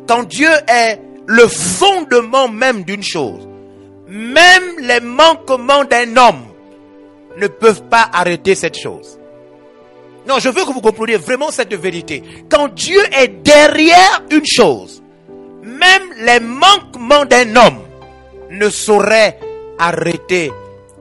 quand 0.08 0.24
Dieu 0.24 0.50
est 0.68 1.00
le 1.26 1.46
fondement 1.46 2.48
même 2.48 2.84
d'une 2.84 3.02
chose, 3.02 3.48
même 4.08 4.78
les 4.80 5.00
manquements 5.00 5.84
d'un 5.84 6.16
homme 6.16 6.44
ne 7.38 7.46
peuvent 7.46 7.84
pas 7.84 8.08
arrêter 8.12 8.54
cette 8.54 8.78
chose. 8.78 9.18
Non, 10.26 10.38
je 10.38 10.48
veux 10.48 10.64
que 10.64 10.72
vous 10.72 10.80
compreniez 10.80 11.16
vraiment 11.16 11.50
cette 11.50 11.74
vérité. 11.74 12.22
Quand 12.48 12.68
Dieu 12.68 13.00
est 13.12 13.28
derrière 13.28 14.22
une 14.30 14.46
chose, 14.46 15.02
même 15.62 16.02
les 16.18 16.40
manquements 16.40 17.24
d'un 17.26 17.56
homme 17.56 17.80
ne 18.50 18.68
sauraient 18.70 19.38
arrêter, 19.78 20.50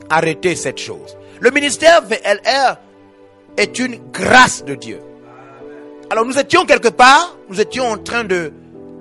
arrêter 0.09 0.55
cette 0.55 0.79
chose. 0.79 1.17
Le 1.39 1.51
ministère 1.51 2.01
VLR 2.03 2.77
est 3.57 3.79
une 3.79 3.99
grâce 4.11 4.63
de 4.65 4.75
Dieu. 4.75 4.99
Alors 6.09 6.25
nous 6.25 6.37
étions 6.37 6.65
quelque 6.65 6.89
part, 6.89 7.37
nous 7.49 7.61
étions 7.61 7.85
en 7.85 7.97
train 7.97 8.23
de, 8.23 8.51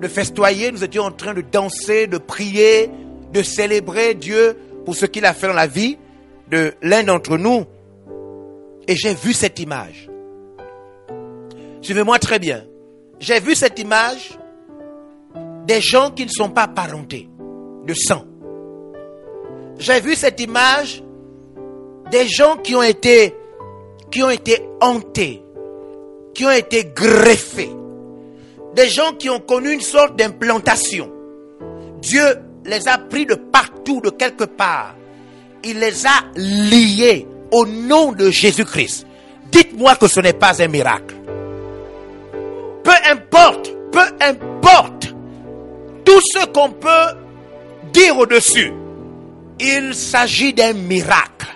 de 0.01 0.07
festoyer, 0.07 0.71
nous 0.71 0.83
étions 0.83 1.03
en 1.03 1.11
train 1.11 1.33
de 1.33 1.41
danser, 1.41 2.07
de 2.07 2.17
prier, 2.17 2.89
de 3.33 3.43
célébrer 3.43 4.13
Dieu 4.13 4.57
pour 4.85 4.95
ce 4.95 5.05
qu'il 5.05 5.25
a 5.25 5.33
fait 5.33 5.47
dans 5.47 5.53
la 5.53 5.67
vie 5.67 5.97
de 6.49 6.73
l'un 6.81 7.03
d'entre 7.03 7.37
nous. 7.37 7.65
Et 8.87 8.95
j'ai 8.95 9.13
vu 9.13 9.33
cette 9.33 9.59
image. 9.59 10.09
Suivez-moi 11.83 12.17
très 12.17 12.39
bien. 12.39 12.63
J'ai 13.19 13.41
vu 13.41 13.55
cette 13.55 13.77
image 13.77 14.39
des 15.67 15.81
gens 15.81 16.11
qui 16.11 16.25
ne 16.25 16.29
sont 16.29 16.49
pas 16.49 16.67
parentés 16.67 17.29
de 17.85 17.93
sang. 17.93 18.23
J'ai 19.77 19.99
vu 19.99 20.15
cette 20.15 20.39
image 20.39 21.03
des 22.09 22.25
gens 22.27 22.55
qui 22.57 22.73
ont 22.73 22.83
été 22.83 23.35
qui 24.11 24.23
ont 24.23 24.29
été 24.29 24.61
hantés, 24.79 25.43
qui 26.33 26.45
ont 26.45 26.51
été 26.51 26.85
greffés, 26.85 27.71
des 28.75 28.87
gens 28.87 29.11
qui 29.13 29.29
ont 29.29 29.39
connu 29.39 29.73
une 29.73 29.81
sorte 29.81 30.15
d'implantation. 30.15 31.11
Dieu 32.01 32.23
les 32.65 32.87
a 32.87 32.97
pris 32.97 33.25
de 33.25 33.35
partout, 33.35 33.99
de 33.99 34.09
quelque 34.09 34.45
part. 34.45 34.95
Il 35.65 35.79
les 35.79 36.05
a 36.05 36.23
liés 36.35 37.27
au 37.51 37.65
nom 37.65 38.13
de 38.13 38.29
Jésus-Christ. 38.29 39.05
Dites-moi 39.51 39.95
que 39.95 40.07
ce 40.07 40.21
n'est 40.21 40.33
pas 40.33 40.61
un 40.61 40.67
miracle. 40.67 41.12
Peu 42.83 42.91
importe, 43.09 43.71
peu 43.91 44.05
importe 44.19 45.13
tout 46.05 46.19
ce 46.33 46.45
qu'on 46.47 46.71
peut 46.71 47.17
dire 47.93 48.17
au-dessus, 48.17 48.73
il 49.59 49.93
s'agit 49.93 50.53
d'un 50.53 50.73
miracle. 50.73 51.47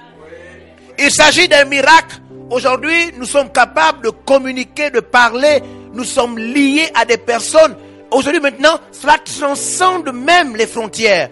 Il 1.00 1.12
s'agit 1.12 1.48
d'un 1.48 1.66
miracle. 1.66 2.22
Aujourd'hui, 2.50 3.12
nous 3.18 3.26
sommes 3.26 3.52
capables 3.52 4.06
de 4.06 4.10
communiquer, 4.10 4.90
de 4.90 5.00
parler. 5.00 5.62
Nous 5.94 6.06
sommes 6.06 6.38
liés 6.38 6.90
à 6.96 7.06
des 7.06 7.18
personnes. 7.18 7.76
Aujourd'hui, 8.12 8.40
maintenant, 8.40 8.80
cela 8.92 9.18
transcende 9.18 10.12
même 10.14 10.56
les 10.56 10.68
frontières. 10.68 11.30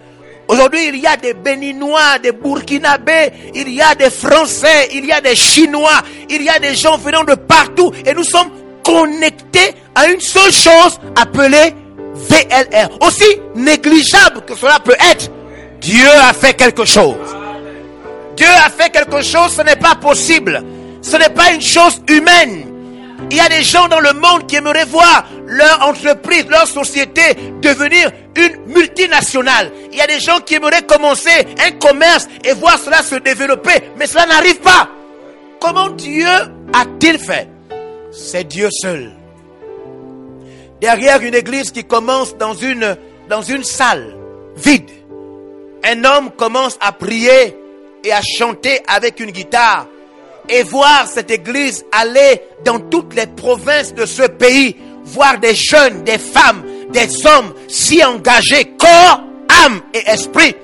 Aujourd'hui, 0.48 0.88
il 0.88 0.96
y 0.96 1.06
a 1.06 1.16
des 1.16 1.34
Béninois, 1.34 2.18
des 2.22 2.32
Burkinabés, 2.32 3.32
il 3.54 3.68
y 3.72 3.80
a 3.80 3.94
des 3.96 4.10
Français, 4.10 4.90
il 4.92 5.04
y 5.04 5.12
a 5.12 5.20
des 5.20 5.34
Chinois, 5.34 6.02
il 6.30 6.42
y 6.42 6.48
a 6.48 6.58
des 6.60 6.74
gens 6.76 6.98
venant 6.98 7.24
de 7.24 7.34
partout. 7.34 7.92
Et 8.04 8.14
nous 8.14 8.22
sommes 8.22 8.50
connectés 8.86 9.74
à 9.96 10.06
une 10.06 10.20
seule 10.20 10.52
chose 10.52 11.00
appelée 11.20 11.74
VLR. 12.14 12.88
Aussi 13.00 13.40
négligeable 13.56 14.42
que 14.46 14.54
cela 14.54 14.78
peut 14.78 14.96
être, 15.12 15.30
Dieu 15.80 16.08
a 16.08 16.32
fait 16.32 16.54
quelque 16.54 16.84
chose. 16.84 17.16
Dieu 18.36 18.46
a 18.46 18.70
fait 18.70 18.90
quelque 18.90 19.22
chose, 19.22 19.54
ce 19.56 19.62
n'est 19.62 19.76
pas 19.76 19.96
possible. 19.96 20.62
Ce 21.02 21.16
n'est 21.16 21.30
pas 21.30 21.52
une 21.52 21.60
chose 21.60 22.00
humaine. 22.08 22.72
Il 23.30 23.36
y 23.36 23.40
a 23.40 23.48
des 23.48 23.62
gens 23.62 23.88
dans 23.88 24.00
le 24.00 24.12
monde 24.12 24.46
qui 24.46 24.56
aimeraient 24.56 24.84
voir 24.84 25.26
leur 25.46 25.82
entreprise, 25.82 26.46
leur 26.48 26.66
société 26.66 27.22
devenir 27.60 28.10
une 28.36 28.72
multinationale. 28.72 29.72
Il 29.90 29.98
y 29.98 30.00
a 30.00 30.06
des 30.06 30.20
gens 30.20 30.38
qui 30.40 30.54
aimeraient 30.54 30.82
commencer 30.82 31.46
un 31.66 31.72
commerce 31.72 32.28
et 32.44 32.52
voir 32.52 32.78
cela 32.78 33.02
se 33.02 33.16
développer, 33.16 33.90
mais 33.98 34.06
cela 34.06 34.26
n'arrive 34.26 34.60
pas. 34.60 34.88
Comment 35.60 35.88
Dieu 35.88 36.26
a-t-il 36.72 37.18
fait? 37.18 37.48
C'est 38.18 38.44
Dieu 38.44 38.70
seul. 38.70 39.12
Derrière 40.80 41.20
une 41.20 41.34
église 41.34 41.70
qui 41.70 41.84
commence 41.84 42.34
dans 42.38 42.54
une, 42.54 42.96
salle 43.62 44.16
vide, 44.56 44.88
un 45.84 46.02
homme 46.02 46.30
commence 46.30 46.78
à 46.80 46.92
prier 46.92 47.54
et 48.02 48.12
à 48.12 48.22
chanter 48.22 48.80
avec 48.88 49.20
une 49.20 49.32
guitare 49.32 49.86
et 50.48 50.62
voir 50.62 51.06
cette 51.06 51.30
église 51.30 51.84
aller 51.92 52.40
dans 52.64 52.78
toutes 52.78 53.14
les 53.14 53.26
provinces 53.26 53.94
de 53.94 54.06
ce 54.06 54.22
pays, 54.22 54.76
voir 55.04 55.38
des 55.38 55.54
jeunes, 55.54 56.02
des 56.02 56.18
femmes, 56.18 56.64
des 56.90 57.26
hommes 57.26 57.52
si 57.68 58.02
engagés, 58.02 58.76
corps, 58.78 59.20
âme 59.66 59.82
et 59.92 60.08
esprit. 60.10 60.56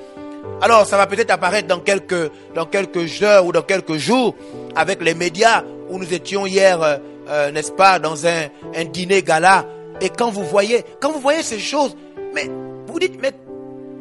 Alors, 0.63 0.87
ça 0.87 0.97
va 0.97 1.07
peut-être 1.07 1.31
apparaître 1.31 1.69
dans 1.69 1.81
quelques, 1.81 2.31
dans 2.55 2.67
quelques 2.67 3.23
heures 3.23 3.45
ou 3.45 3.53
dans 3.53 3.63
quelques 3.63 3.97
jours 3.99 4.35
avec 4.75 5.03
les 5.03 5.15
médias 5.15 5.65
où 5.91 5.99
nous 5.99 6.15
étions 6.15 6.47
hier, 6.47 7.01
euh, 7.29 7.51
n'est-ce 7.51 7.73
pas, 7.73 7.99
dans 7.99 8.27
un, 8.27 8.49
un 8.75 8.85
dîner 8.85 9.23
gala. 9.23 9.67
Et 10.01 10.09
quand 10.09 10.31
vous 10.31 10.45
voyez, 10.45 10.85
quand 11.01 11.13
vous 11.13 11.21
voyez 11.21 11.43
ces 11.43 11.59
choses, 11.59 11.97
mais 12.35 12.51
vous 12.87 12.99
dites, 12.99 13.21
mais 13.21 13.33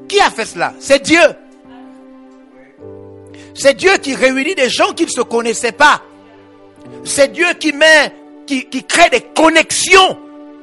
qui 0.07 0.19
a 0.19 0.29
fait 0.29 0.45
cela? 0.45 0.73
C'est 0.79 1.03
Dieu. 1.03 1.21
C'est 3.53 3.75
Dieu 3.75 3.91
qui 4.01 4.15
réunit 4.15 4.55
des 4.55 4.69
gens 4.69 4.93
qui 4.93 5.05
ne 5.05 5.09
se 5.09 5.21
connaissaient 5.21 5.71
pas. 5.71 6.01
C'est 7.03 7.31
Dieu 7.31 7.47
qui 7.59 7.73
met, 7.73 8.13
qui, 8.45 8.65
crée 8.83 9.09
des 9.09 9.21
connexions 9.21 10.17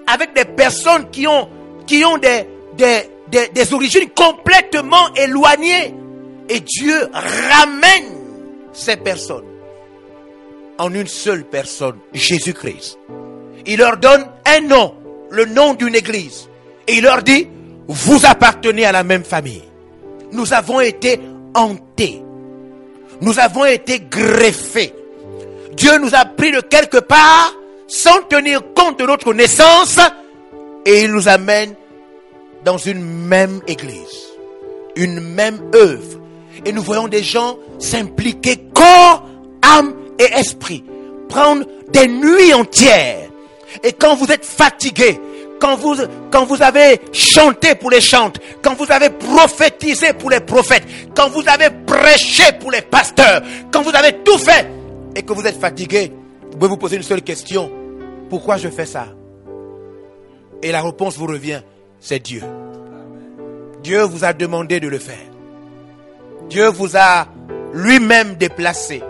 avec 0.06 0.34
des 0.34 0.44
personnes 0.44 1.10
qui 1.10 1.26
ont, 1.26 1.48
qui 1.86 2.04
ont 2.04 2.18
des, 2.18 2.46
des, 2.76 3.48
des 3.48 3.74
origines 3.74 4.08
complètement 4.10 5.12
éloignées. 5.14 5.94
Et 6.48 6.60
Dieu 6.60 7.08
ramène 7.12 8.16
ces 8.72 8.96
personnes 8.96 9.47
en 10.78 10.94
une 10.94 11.06
seule 11.06 11.44
personne, 11.44 11.98
Jésus-Christ. 12.12 12.98
Il 13.66 13.78
leur 13.78 13.96
donne 13.98 14.24
un 14.46 14.60
nom, 14.60 14.94
le 15.30 15.44
nom 15.44 15.74
d'une 15.74 15.94
église. 15.94 16.48
Et 16.86 16.94
il 16.96 17.02
leur 17.02 17.22
dit, 17.22 17.48
vous 17.88 18.24
appartenez 18.24 18.84
à 18.84 18.92
la 18.92 19.04
même 19.04 19.24
famille. 19.24 19.64
Nous 20.32 20.52
avons 20.52 20.80
été 20.80 21.20
hantés. 21.54 22.22
Nous 23.20 23.38
avons 23.38 23.64
été 23.64 24.00
greffés. 24.00 24.94
Dieu 25.76 25.98
nous 25.98 26.14
a 26.14 26.24
pris 26.24 26.52
de 26.52 26.60
quelque 26.60 26.98
part 26.98 27.54
sans 27.86 28.22
tenir 28.22 28.62
compte 28.74 28.98
de 28.98 29.06
notre 29.06 29.32
naissance 29.32 29.98
et 30.84 31.02
il 31.02 31.12
nous 31.12 31.28
amène 31.28 31.74
dans 32.64 32.78
une 32.78 33.02
même 33.02 33.60
église, 33.66 34.28
une 34.96 35.20
même 35.20 35.58
œuvre. 35.74 36.20
Et 36.64 36.72
nous 36.72 36.82
voyons 36.82 37.08
des 37.08 37.22
gens 37.22 37.58
s'impliquer 37.78 38.56
corps, 38.74 39.24
âme 39.62 39.94
et 40.18 40.38
esprit, 40.38 40.84
prendre 41.28 41.64
des 41.90 42.08
nuits 42.08 42.54
entières. 42.54 43.28
Et 43.82 43.92
quand 43.92 44.16
vous 44.16 44.30
êtes 44.30 44.44
fatigué, 44.44 45.20
quand 45.60 45.76
vous, 45.76 45.96
quand 46.30 46.44
vous 46.44 46.62
avez 46.62 47.00
chanté 47.12 47.74
pour 47.74 47.90
les 47.90 48.00
chantes, 48.00 48.38
quand 48.62 48.74
vous 48.74 48.90
avez 48.90 49.10
prophétisé 49.10 50.12
pour 50.12 50.30
les 50.30 50.40
prophètes, 50.40 50.84
quand 51.14 51.28
vous 51.30 51.42
avez 51.46 51.70
prêché 51.86 52.44
pour 52.60 52.70
les 52.70 52.82
pasteurs, 52.82 53.42
quand 53.72 53.82
vous 53.82 53.94
avez 53.94 54.22
tout 54.24 54.38
fait 54.38 54.66
et 55.14 55.22
que 55.22 55.32
vous 55.32 55.46
êtes 55.46 55.58
fatigué, 55.60 56.12
vous 56.50 56.58
pouvez 56.58 56.68
vous 56.68 56.76
poser 56.76 56.96
une 56.96 57.02
seule 57.02 57.22
question. 57.22 57.70
Pourquoi 58.30 58.56
je 58.56 58.68
fais 58.68 58.86
ça? 58.86 59.08
Et 60.62 60.72
la 60.72 60.82
réponse 60.82 61.16
vous 61.16 61.26
revient, 61.26 61.60
c'est 62.00 62.22
Dieu. 62.22 62.42
Dieu 63.82 64.02
vous 64.02 64.24
a 64.24 64.32
demandé 64.32 64.80
de 64.80 64.88
le 64.88 64.98
faire. 64.98 65.16
Dieu 66.48 66.68
vous 66.68 66.96
a 66.96 67.28
lui-même 67.72 68.34
déplacé 68.34 69.02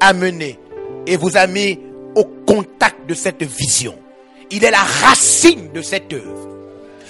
amené 0.00 0.58
et 1.06 1.16
vous 1.16 1.36
a 1.36 1.46
mis 1.46 1.78
au 2.14 2.24
contact 2.24 3.08
de 3.08 3.14
cette 3.14 3.42
vision. 3.42 3.96
Il 4.50 4.64
est 4.64 4.70
la 4.70 4.78
racine 4.78 5.72
de 5.72 5.82
cette 5.82 6.12
œuvre. 6.12 6.48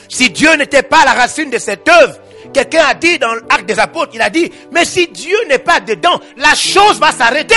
Si 0.09 0.31
Dieu 0.31 0.55
n'était 0.57 0.83
pas 0.83 1.05
la 1.05 1.13
racine 1.13 1.51
de 1.51 1.59
cette 1.59 1.89
œuvre, 1.89 2.19
quelqu'un 2.53 2.85
a 2.89 2.95
dit 2.95 3.19
dans 3.19 3.35
l'acte 3.35 3.67
des 3.67 3.79
apôtres, 3.79 4.13
il 4.15 4.23
a 4.23 4.31
dit, 4.31 4.51
mais 4.73 4.85
si 4.85 5.09
Dieu 5.09 5.37
n'est 5.49 5.59
pas 5.59 5.81
dedans, 5.81 6.21
la 6.37 6.55
chose 6.55 6.99
va 6.99 7.13
s'arrêter. 7.13 7.55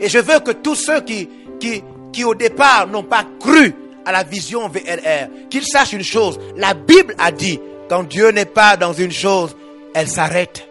Et 0.00 0.08
je 0.08 0.18
veux 0.18 0.40
que 0.40 0.50
tous 0.50 0.74
ceux 0.74 1.00
qui, 1.00 1.28
qui, 1.60 1.82
qui 2.12 2.24
au 2.24 2.34
départ 2.34 2.86
n'ont 2.86 3.04
pas 3.04 3.24
cru 3.40 3.74
à 4.04 4.12
la 4.12 4.22
vision 4.22 4.68
VLR, 4.68 5.28
qu'ils 5.50 5.66
sachent 5.66 5.92
une 5.92 6.04
chose, 6.04 6.38
la 6.56 6.74
Bible 6.74 7.14
a 7.18 7.30
dit, 7.30 7.60
quand 7.88 8.04
Dieu 8.04 8.30
n'est 8.30 8.44
pas 8.44 8.76
dans 8.76 8.92
une 8.92 9.12
chose, 9.12 9.56
elle 9.94 10.08
s'arrête. 10.08 10.68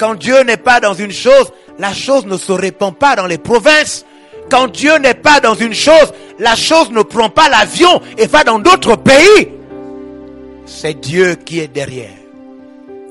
Quand 0.00 0.14
Dieu 0.14 0.40
n'est 0.44 0.56
pas 0.56 0.80
dans 0.80 0.94
une 0.94 1.12
chose, 1.12 1.52
la 1.78 1.92
chose 1.92 2.24
ne 2.24 2.38
se 2.38 2.52
répand 2.52 2.96
pas 2.96 3.16
dans 3.16 3.26
les 3.26 3.36
provinces. 3.36 4.06
Quand 4.50 4.66
Dieu 4.66 4.96
n'est 4.96 5.12
pas 5.12 5.40
dans 5.40 5.54
une 5.54 5.74
chose, 5.74 6.14
la 6.38 6.56
chose 6.56 6.90
ne 6.90 7.02
prend 7.02 7.28
pas 7.28 7.50
l'avion 7.50 8.00
et 8.16 8.26
va 8.26 8.42
dans 8.42 8.58
d'autres 8.58 8.96
pays. 8.96 9.48
C'est 10.64 10.98
Dieu 10.98 11.34
qui 11.44 11.60
est 11.60 11.68
derrière. 11.68 12.16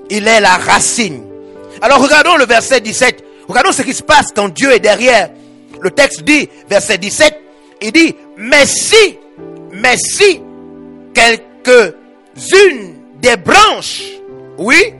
Il 0.09 0.27
est 0.27 0.41
la 0.41 0.57
racine. 0.57 1.23
Alors 1.79 2.01
regardons 2.01 2.37
le 2.37 2.45
verset 2.45 2.81
17. 2.81 3.23
Regardons 3.47 3.71
ce 3.71 3.83
qui 3.83 3.93
se 3.93 4.01
passe 4.01 4.31
quand 4.35 4.49
Dieu 4.49 4.71
est 4.71 4.79
derrière. 4.79 5.29
Le 5.81 5.91
texte 5.91 6.23
dit, 6.23 6.49
verset 6.67 6.97
17, 6.97 7.39
il 7.83 7.91
dit, 7.91 8.15
mais 8.35 8.65
si, 8.65 9.19
mais 9.73 9.95
si 9.95 10.41
quelques-unes 11.13 12.95
des 13.21 13.37
branches, 13.37 14.01
oui, 14.57 14.95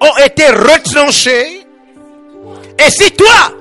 ont 0.00 0.16
été 0.24 0.46
retranchées, 0.46 1.66
et 2.78 2.90
si 2.90 3.10
toi, 3.12 3.52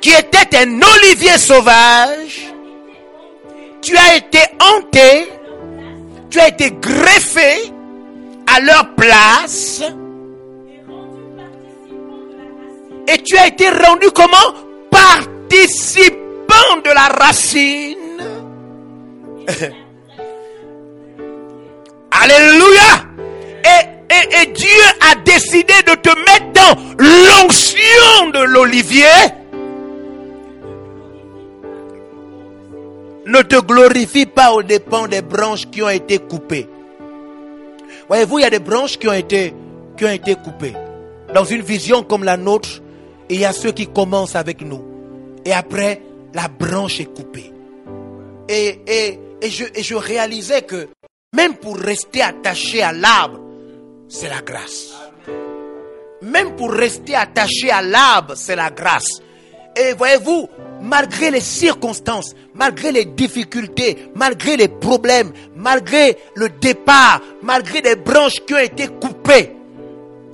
qui 0.00 0.10
étais 0.10 0.56
un 0.58 0.80
olivier 0.80 1.38
sauvage, 1.38 2.52
tu 3.80 3.96
as 3.96 4.16
été 4.16 4.38
hanté, 4.60 5.32
tu 6.30 6.38
as 6.40 6.48
été 6.48 6.70
greffé 6.72 7.72
à 8.46 8.60
leur 8.60 8.94
place, 8.94 9.82
et 13.08 13.18
tu 13.22 13.36
as 13.36 13.48
été 13.48 13.68
rendu 13.68 14.10
comment? 14.14 14.54
Participant 14.90 16.76
de 16.84 16.90
la 16.90 17.08
racine. 17.08 17.96
Alléluia. 22.10 23.04
Et, 23.64 23.86
et, 24.12 24.46
Dieu 24.46 24.82
a 25.10 25.14
décidé 25.16 25.74
de 25.86 25.94
te 25.94 26.10
mettre 26.10 26.52
dans 26.52 26.80
l'onction 26.98 28.30
de 28.32 28.44
l'olivier. 28.44 29.04
Ne 33.26 33.42
te 33.42 33.60
glorifie 33.60 34.26
pas 34.26 34.52
aux 34.52 34.62
dépens 34.62 35.06
des 35.06 35.22
branches 35.22 35.66
qui 35.70 35.82
ont 35.82 35.88
été 35.88 36.18
coupées. 36.18 36.68
Voyez-vous, 38.08 38.40
il 38.40 38.42
y 38.42 38.46
a 38.46 38.50
des 38.50 38.58
branches 38.58 38.98
qui 38.98 39.08
ont 39.08 39.12
été, 39.12 39.54
qui 39.96 40.04
ont 40.04 40.10
été 40.10 40.34
coupées. 40.34 40.74
Dans 41.32 41.44
une 41.44 41.62
vision 41.62 42.02
comme 42.02 42.24
la 42.24 42.36
nôtre, 42.36 42.82
il 43.30 43.40
y 43.40 43.44
a 43.44 43.52
ceux 43.52 43.72
qui 43.72 43.86
commencent 43.86 44.36
avec 44.36 44.60
nous. 44.60 44.84
Et 45.44 45.52
après, 45.52 46.02
la 46.34 46.48
branche 46.48 47.00
est 47.00 47.14
coupée. 47.14 47.52
Et, 48.48 48.80
et, 48.86 49.18
et, 49.40 49.50
je, 49.50 49.64
et 49.74 49.82
je 49.82 49.94
réalisais 49.94 50.62
que 50.62 50.88
même 51.34 51.54
pour 51.54 51.78
rester 51.78 52.20
attaché 52.22 52.82
à 52.82 52.92
l'arbre, 52.92 53.38
c'est 54.12 54.28
la 54.28 54.42
grâce. 54.42 54.92
Même 56.20 56.54
pour 56.54 56.70
rester 56.70 57.14
attaché 57.14 57.70
à 57.70 57.82
l'arbre, 57.82 58.34
c'est 58.36 58.54
la 58.54 58.70
grâce. 58.70 59.22
Et 59.74 59.94
voyez-vous, 59.94 60.48
malgré 60.82 61.30
les 61.30 61.40
circonstances, 61.40 62.34
malgré 62.54 62.92
les 62.92 63.06
difficultés, 63.06 64.10
malgré 64.14 64.56
les 64.58 64.68
problèmes, 64.68 65.32
malgré 65.56 66.18
le 66.34 66.50
départ, 66.50 67.22
malgré 67.42 67.80
des 67.80 67.96
branches 67.96 68.44
qui 68.46 68.52
ont 68.52 68.58
été 68.58 68.86
coupées, 68.88 69.56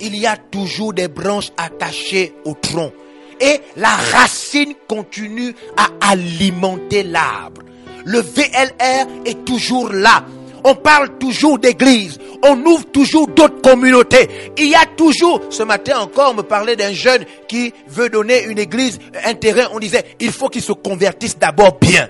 il 0.01 0.15
y 0.17 0.27
a 0.27 0.35
toujours 0.35 0.93
des 0.93 1.07
branches 1.07 1.51
attachées 1.57 2.33
au 2.43 2.53
tronc. 2.55 2.91
Et 3.39 3.61
la 3.77 3.95
racine 3.95 4.73
continue 4.89 5.55
à 5.77 6.11
alimenter 6.11 7.03
l'arbre. 7.03 7.61
Le 8.03 8.19
VLR 8.19 9.07
est 9.25 9.45
toujours 9.45 9.89
là. 9.93 10.25
On 10.69 10.75
parle 10.75 11.17
toujours 11.17 11.57
d'église. 11.57 12.19
On 12.43 12.63
ouvre 12.63 12.85
toujours 12.91 13.27
d'autres 13.27 13.59
communautés. 13.61 14.29
Il 14.55 14.69
y 14.69 14.75
a 14.75 14.85
toujours, 14.85 15.41
ce 15.49 15.63
matin 15.63 15.97
encore, 15.97 16.31
on 16.31 16.35
me 16.35 16.43
parlait 16.43 16.75
d'un 16.75 16.91
jeune 16.91 17.25
qui 17.47 17.73
veut 17.87 18.09
donner 18.09 18.43
une 18.43 18.59
église, 18.59 18.99
un 19.25 19.33
terrain. 19.33 19.67
On 19.73 19.79
disait, 19.79 20.05
il 20.19 20.31
faut 20.31 20.47
qu'il 20.47 20.61
se 20.61 20.71
convertisse 20.71 21.39
d'abord 21.39 21.79
bien. 21.79 22.07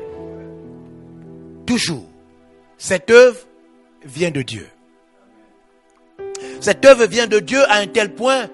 Toujours. 1.65 2.03
Cette 2.77 3.09
œuvre 3.11 3.37
vient 4.03 4.31
de 4.31 4.41
Dieu. 4.41 4.67
Cette 6.59 6.85
œuvre 6.85 7.05
vient 7.05 7.27
de 7.27 7.39
Dieu 7.39 7.61
à 7.69 7.75
un 7.75 7.87
tel 7.87 8.13
point 8.13 8.49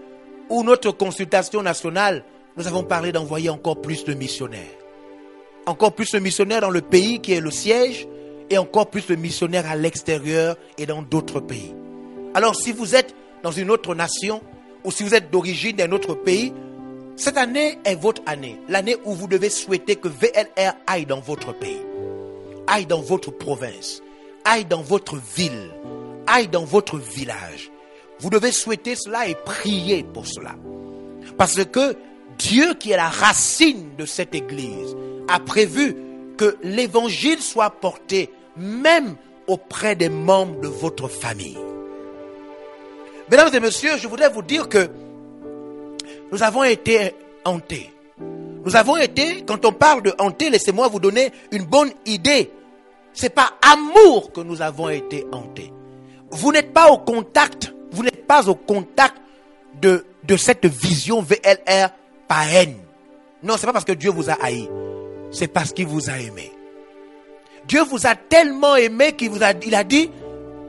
où 0.50 0.63
notre 0.63 0.91
consultation 0.91 1.63
nationale, 1.63 2.24
nous 2.58 2.68
avons 2.68 2.84
parlé 2.84 3.12
d'envoyer 3.12 3.50
encore 3.50 3.82
plus 3.82 4.04
de 4.04 4.13
missionnaires. 4.13 4.62
Encore 5.65 5.94
plus 5.94 6.12
de 6.12 6.20
missionnaires 6.20 6.62
dans 6.62 6.70
le 6.70 6.82
pays 6.82 7.22
qui 7.22 7.34
est 7.34 7.39
le 7.39 7.50
siège 7.50 8.08
et 8.49 8.58
encore 8.58 8.89
plus 8.89 9.08
de 9.08 9.15
missionnaires 9.15 9.69
à 9.69 9.75
l'extérieur 9.75 10.58
et 10.77 10.86
dans 10.86 11.01
d'autres 11.01 11.39
pays. 11.39 11.73
Alors 12.34 12.55
si 12.55 12.71
vous 12.71 12.95
êtes 12.95 13.15
dans 13.43 13.51
une 13.51 13.71
autre 13.71 13.95
nation 13.95 14.41
ou 14.84 14.91
si 14.91 15.03
vous 15.03 15.15
êtes 15.15 15.31
d'origine 15.31 15.75
d'un 15.75 15.91
autre 15.91 16.13
pays, 16.13 16.53
cette 17.15 17.38
année 17.38 17.79
est 17.86 17.95
votre 17.95 18.21
année. 18.25 18.60
L'année 18.67 18.97
où 19.05 19.13
vous 19.13 19.27
devez 19.27 19.49
souhaiter 19.49 19.95
que 19.95 20.10
VLR 20.10 20.73
aille 20.86 21.05
dans 21.05 21.21
votre 21.21 21.53
pays, 21.53 21.81
aille 22.67 22.86
dans 22.86 23.01
votre 23.01 23.31
province, 23.31 24.01
aille 24.43 24.65
dans 24.65 24.81
votre 24.81 25.17
ville, 25.36 25.71
aille 26.27 26.47
dans 26.47 26.65
votre 26.65 26.97
village. 26.97 27.71
Vous 28.19 28.29
devez 28.29 28.51
souhaiter 28.51 28.95
cela 28.95 29.27
et 29.27 29.36
prier 29.36 30.03
pour 30.03 30.27
cela. 30.27 30.55
Parce 31.38 31.63
que 31.65 31.95
Dieu 32.38 32.73
qui 32.73 32.91
est 32.91 32.97
la 32.97 33.10
racine 33.10 33.95
de 33.97 34.05
cette 34.05 34.36
église 34.36 34.95
a 35.27 35.39
prévu 35.39 35.95
que 36.38 36.58
l'évangile 36.63 37.41
soit 37.41 37.69
porté 37.69 38.29
même 38.58 39.15
auprès 39.48 39.96
des 39.96 40.10
membres 40.10 40.62
de 40.62 40.68
votre 40.68 41.08
famille. 41.08 41.58
Mesdames 43.30 43.54
et 43.54 43.60
messieurs, 43.60 43.98
je 43.98 44.08
voudrais 44.08 44.30
vous 44.30 44.41
dire 44.41 44.70
que 44.70 44.89
nous 46.32 46.44
avons 46.44 46.63
été 46.63 47.15
hantés. 47.44 47.91
Nous 48.65 48.76
avons 48.76 48.98
été, 48.98 49.44
quand 49.44 49.63
on 49.65 49.72
parle 49.72 50.02
de 50.02 50.13
hantés, 50.18 50.50
laissez-moi 50.50 50.88
vous 50.88 51.00
donner 51.00 51.32
une 51.52 51.65
bonne 51.65 51.91
idée. 52.06 52.52
C'est 53.13 53.30
pas 53.34 53.52
amour 53.62 54.32
que 54.32 54.41
nous 54.41 54.62
avons 54.62 54.89
été 54.89 55.26
hantés. 55.32 55.72
Vous 56.32 56.52
n'êtes 56.52 56.74
pas 56.74 56.91
au 56.91 56.98
contact, 56.98 57.74
vous 57.91 58.04
n'êtes 58.04 58.26
pas 58.26 58.50
au 58.50 58.56
contact 58.56 59.15
de, 59.82 60.06
de 60.24 60.38
cette 60.38 60.65
vision 60.65 61.22
VLR 61.22 61.89
par 62.28 62.48
haine. 62.54 62.78
Non, 63.44 63.56
c'est 63.58 63.68
pas 63.68 63.74
parce 63.74 63.86
que 63.86 63.94
Dieu 63.94 64.10
vous 64.10 64.30
a 64.30 64.34
haï. 64.34 64.68
C'est 65.32 65.48
parce 65.48 65.72
qu'il 65.72 65.86
vous 65.86 66.10
a 66.10 66.18
aimé. 66.20 66.52
Dieu 67.67 67.84
vous 67.84 68.06
a 68.06 68.15
tellement 68.15 68.75
aimé 68.75 69.13
qu'il 69.13 69.30
vous 69.30 69.43
a, 69.43 69.51
il 69.51 69.84
dit, 69.88 70.10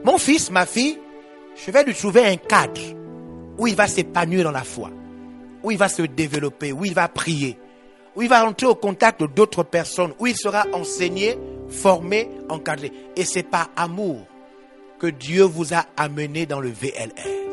mon 0.03 0.17
fils, 0.17 0.49
ma 0.49 0.65
fille, 0.65 0.97
je 1.55 1.71
vais 1.71 1.83
lui 1.83 1.93
trouver 1.93 2.25
un 2.25 2.37
cadre 2.37 2.81
où 3.57 3.67
il 3.67 3.75
va 3.75 3.87
s'épanouir 3.87 4.43
dans 4.43 4.51
la 4.51 4.63
foi, 4.63 4.89
où 5.63 5.71
il 5.71 5.77
va 5.77 5.89
se 5.89 6.03
développer, 6.03 6.71
où 6.71 6.85
il 6.85 6.93
va 6.93 7.07
prier, 7.07 7.57
où 8.15 8.21
il 8.21 8.29
va 8.29 8.43
rentrer 8.43 8.67
au 8.67 8.75
contact 8.75 9.23
d'autres 9.23 9.63
personnes, 9.63 10.13
où 10.19 10.27
il 10.27 10.35
sera 10.35 10.65
enseigné, 10.73 11.37
formé, 11.69 12.29
encadré. 12.49 12.91
Et 13.15 13.25
c'est 13.25 13.43
par 13.43 13.69
amour 13.75 14.25
que 14.99 15.07
Dieu 15.07 15.43
vous 15.43 15.73
a 15.73 15.85
amené 15.97 16.45
dans 16.45 16.59
le 16.59 16.69
VLR. 16.69 17.47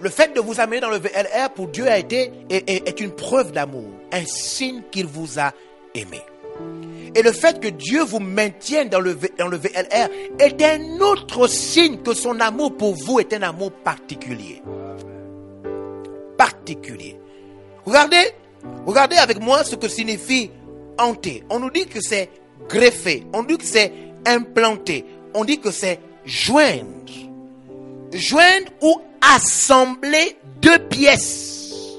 Le 0.00 0.10
fait 0.10 0.34
de 0.34 0.40
vous 0.40 0.60
amener 0.60 0.80
dans 0.80 0.90
le 0.90 0.98
VLR 0.98 1.50
pour 1.54 1.68
Dieu 1.68 1.88
a 1.88 1.98
été 1.98 2.30
est, 2.50 2.68
est 2.68 3.00
une 3.00 3.12
preuve 3.12 3.52
d'amour, 3.52 3.90
un 4.12 4.24
signe 4.26 4.82
qu'il 4.90 5.06
vous 5.06 5.38
a 5.38 5.52
aimé. 5.94 6.22
Et 7.16 7.22
le 7.22 7.32
fait 7.32 7.58
que 7.60 7.68
Dieu 7.68 8.04
vous 8.04 8.18
maintienne 8.18 8.90
dans 8.90 9.00
le, 9.00 9.18
dans 9.38 9.48
le 9.48 9.56
VLR 9.56 10.10
est 10.38 10.62
un 10.62 11.00
autre 11.00 11.48
signe 11.48 11.96
que 12.02 12.12
son 12.12 12.38
amour 12.40 12.76
pour 12.76 12.94
vous 12.94 13.20
est 13.20 13.32
un 13.32 13.40
amour 13.40 13.72
particulier. 13.72 14.62
Particulier. 16.36 17.18
Regardez, 17.86 18.22
regardez 18.84 19.16
avec 19.16 19.40
moi 19.40 19.64
ce 19.64 19.76
que 19.76 19.88
signifie 19.88 20.50
hanter. 20.98 21.42
On 21.48 21.58
nous 21.58 21.70
dit 21.70 21.86
que 21.86 22.02
c'est 22.02 22.28
greffer, 22.68 23.26
on 23.32 23.44
dit 23.44 23.56
que 23.56 23.64
c'est 23.64 23.94
implanter, 24.26 25.06
on 25.32 25.46
dit 25.46 25.58
que 25.58 25.70
c'est 25.70 25.98
joindre. 26.26 26.84
Joindre 28.12 28.72
ou 28.82 29.00
assembler 29.22 30.36
deux 30.60 30.80
pièces, 30.80 31.98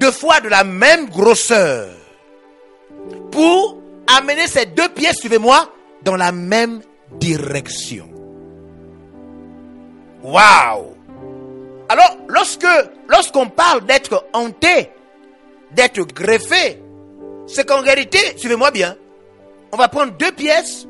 deux 0.00 0.10
fois 0.10 0.40
de 0.40 0.48
la 0.48 0.64
même 0.64 1.10
grosseur, 1.10 1.90
pour 3.30 3.78
amener 4.06 4.46
ces 4.46 4.66
deux 4.66 4.88
pièces, 4.88 5.18
suivez-moi, 5.18 5.70
dans 6.02 6.16
la 6.16 6.32
même 6.32 6.80
direction. 7.12 8.08
Waouh! 10.22 10.94
Alors, 11.88 12.16
lorsque, 12.28 12.66
lorsqu'on 13.08 13.48
parle 13.48 13.84
d'être 13.84 14.26
hanté, 14.32 14.90
d'être 15.72 16.00
greffé, 16.14 16.80
c'est 17.46 17.66
qu'en 17.66 17.80
réalité, 17.80 18.18
suivez-moi 18.36 18.70
bien, 18.70 18.96
on 19.72 19.76
va 19.76 19.88
prendre 19.88 20.12
deux 20.12 20.32
pièces, 20.32 20.86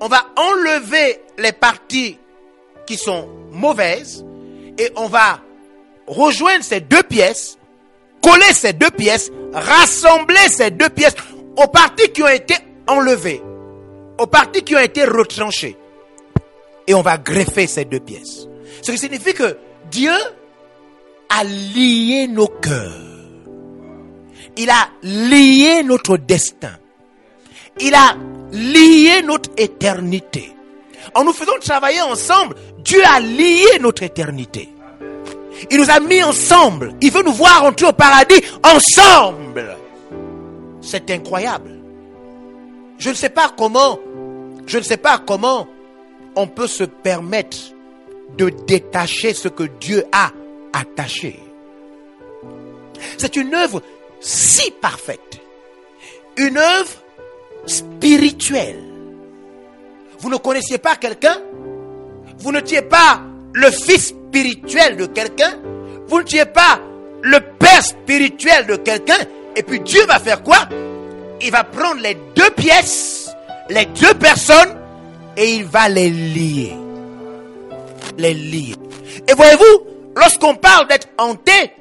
on 0.00 0.08
va 0.08 0.20
enlever 0.36 1.20
les 1.38 1.52
parties 1.52 2.18
qui 2.86 2.96
sont 2.96 3.28
mauvaises 3.50 4.24
et 4.78 4.92
on 4.96 5.06
va 5.06 5.40
rejoindre 6.06 6.62
ces 6.62 6.80
deux 6.80 7.02
pièces, 7.02 7.58
coller 8.22 8.52
ces 8.52 8.72
deux 8.72 8.90
pièces, 8.90 9.30
rassembler 9.52 10.48
ces 10.48 10.70
deux 10.70 10.90
pièces 10.90 11.16
aux 11.56 11.68
parties 11.68 12.10
qui 12.10 12.22
ont 12.22 12.28
été 12.28 12.54
enlevées, 12.86 13.42
aux 14.18 14.26
parties 14.26 14.62
qui 14.62 14.76
ont 14.76 14.80
été 14.80 15.04
retranchées. 15.04 15.76
Et 16.86 16.94
on 16.94 17.02
va 17.02 17.18
greffer 17.18 17.66
ces 17.66 17.84
deux 17.84 18.00
pièces. 18.00 18.46
Ce 18.82 18.92
qui 18.92 18.98
signifie 18.98 19.34
que 19.34 19.56
Dieu 19.90 20.12
a 21.28 21.44
lié 21.44 22.28
nos 22.28 22.46
cœurs. 22.46 23.02
Il 24.56 24.70
a 24.70 24.88
lié 25.02 25.82
notre 25.82 26.16
destin. 26.16 26.76
Il 27.80 27.94
a 27.94 28.16
lié 28.52 29.22
notre 29.22 29.50
éternité. 29.56 30.52
En 31.14 31.24
nous 31.24 31.32
faisant 31.32 31.58
travailler 31.60 32.00
ensemble, 32.02 32.56
Dieu 32.78 33.00
a 33.04 33.20
lié 33.20 33.78
notre 33.80 34.02
éternité. 34.02 34.68
Il 35.70 35.78
nous 35.78 35.90
a 35.90 36.00
mis 36.00 36.22
ensemble. 36.22 36.94
Il 37.00 37.10
veut 37.10 37.22
nous 37.22 37.32
voir 37.32 37.64
entrer 37.64 37.86
au 37.86 37.92
paradis 37.92 38.40
ensemble. 38.62 39.76
C'est 40.86 41.10
incroyable. 41.10 41.70
Je 42.98 43.10
ne 43.10 43.14
sais 43.14 43.28
pas 43.28 43.52
comment, 43.56 43.98
je 44.66 44.78
ne 44.78 44.82
sais 44.84 44.96
pas 44.96 45.18
comment 45.18 45.66
on 46.36 46.46
peut 46.46 46.68
se 46.68 46.84
permettre 46.84 47.56
de 48.38 48.50
détacher 48.68 49.34
ce 49.34 49.48
que 49.48 49.64
Dieu 49.64 50.04
a 50.12 50.30
attaché. 50.72 51.40
C'est 53.18 53.34
une 53.34 53.52
œuvre 53.52 53.82
si 54.20 54.70
parfaite. 54.70 55.40
Une 56.36 56.56
œuvre 56.56 57.02
spirituelle. 57.66 58.80
Vous 60.20 60.30
ne 60.30 60.36
connaissiez 60.36 60.78
pas 60.78 60.94
quelqu'un? 60.94 61.38
Vous 62.38 62.52
n'étiez 62.52 62.82
pas 62.82 63.22
le 63.52 63.72
fils 63.72 64.08
spirituel 64.08 64.96
de 64.96 65.06
quelqu'un? 65.06 65.58
Vous 66.06 66.20
n'étiez 66.20 66.44
pas 66.44 66.80
le 67.22 67.40
père 67.58 67.82
spirituel 67.82 68.66
de 68.66 68.76
quelqu'un? 68.76 69.18
Et 69.56 69.62
puis 69.62 69.80
Dieu 69.80 70.04
va 70.06 70.18
faire 70.18 70.42
quoi? 70.42 70.68
Il 71.40 71.50
va 71.50 71.64
prendre 71.64 72.00
les 72.02 72.16
deux 72.34 72.50
pièces, 72.50 73.30
les 73.70 73.86
deux 73.86 74.14
personnes, 74.14 74.76
et 75.36 75.54
il 75.54 75.64
va 75.64 75.88
les 75.88 76.10
lier. 76.10 76.74
Les 78.18 78.34
lier. 78.34 78.74
Et 79.28 79.32
voyez-vous, 79.34 79.86
lorsqu'on 80.14 80.54
parle 80.54 80.86
d'être 80.88 81.08
hanté, 81.18 81.72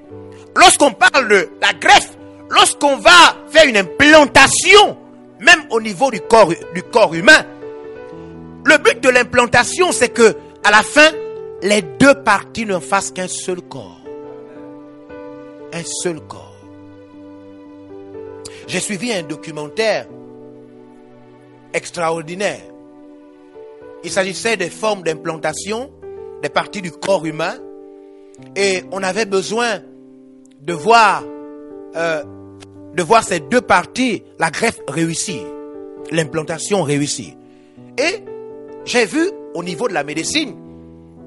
lorsqu'on 0.55 0.91
parle 0.91 1.27
de 1.27 1.49
la 1.61 1.73
greffe, 1.73 2.11
lorsqu'on 2.49 2.97
va 2.97 3.35
faire 3.49 3.65
une 3.65 3.77
implantation, 3.77 4.97
même 5.39 5.65
au 5.69 5.81
niveau 5.81 6.09
du 6.11 6.21
corps, 6.21 6.51
du 6.73 6.83
corps 6.83 7.13
humain, 7.13 7.45
le 8.65 8.77
but 8.77 9.01
de 9.01 9.09
l'implantation, 9.09 9.91
c'est 9.91 10.09
que, 10.09 10.35
à 10.63 10.71
la 10.71 10.81
fin, 10.81 11.11
les 11.61 11.81
deux 11.81 12.15
parties 12.23 12.65
ne 12.65 12.79
fassent 12.79 13.11
qu'un 13.11 13.27
seul 13.27 13.61
corps. 13.61 14.01
Un 15.73 15.83
seul 15.83 16.19
corps. 16.21 16.44
J'ai 18.67 18.79
suivi 18.79 19.11
un 19.11 19.23
documentaire 19.23 20.07
extraordinaire. 21.73 22.61
Il 24.03 24.11
s'agissait 24.11 24.57
des 24.57 24.69
formes 24.69 25.03
d'implantation 25.03 25.91
des 26.41 26.49
parties 26.49 26.81
du 26.81 26.91
corps 26.91 27.25
humain 27.25 27.55
et 28.55 28.83
on 28.91 29.01
avait 29.03 29.25
besoin 29.25 29.79
de 30.61 30.73
voir 30.73 31.23
euh, 31.95 32.23
de 32.95 33.03
voir 33.03 33.23
ces 33.23 33.41
deux 33.41 33.61
parties, 33.61 34.23
la 34.39 34.49
greffe 34.49 34.79
réussie, 34.87 35.41
l'implantation 36.11 36.81
réussie. 36.81 37.35
Et 37.97 38.23
j'ai 38.85 39.05
vu 39.05 39.29
au 39.53 39.63
niveau 39.63 39.87
de 39.87 39.93
la 39.93 40.03
médecine 40.03 40.55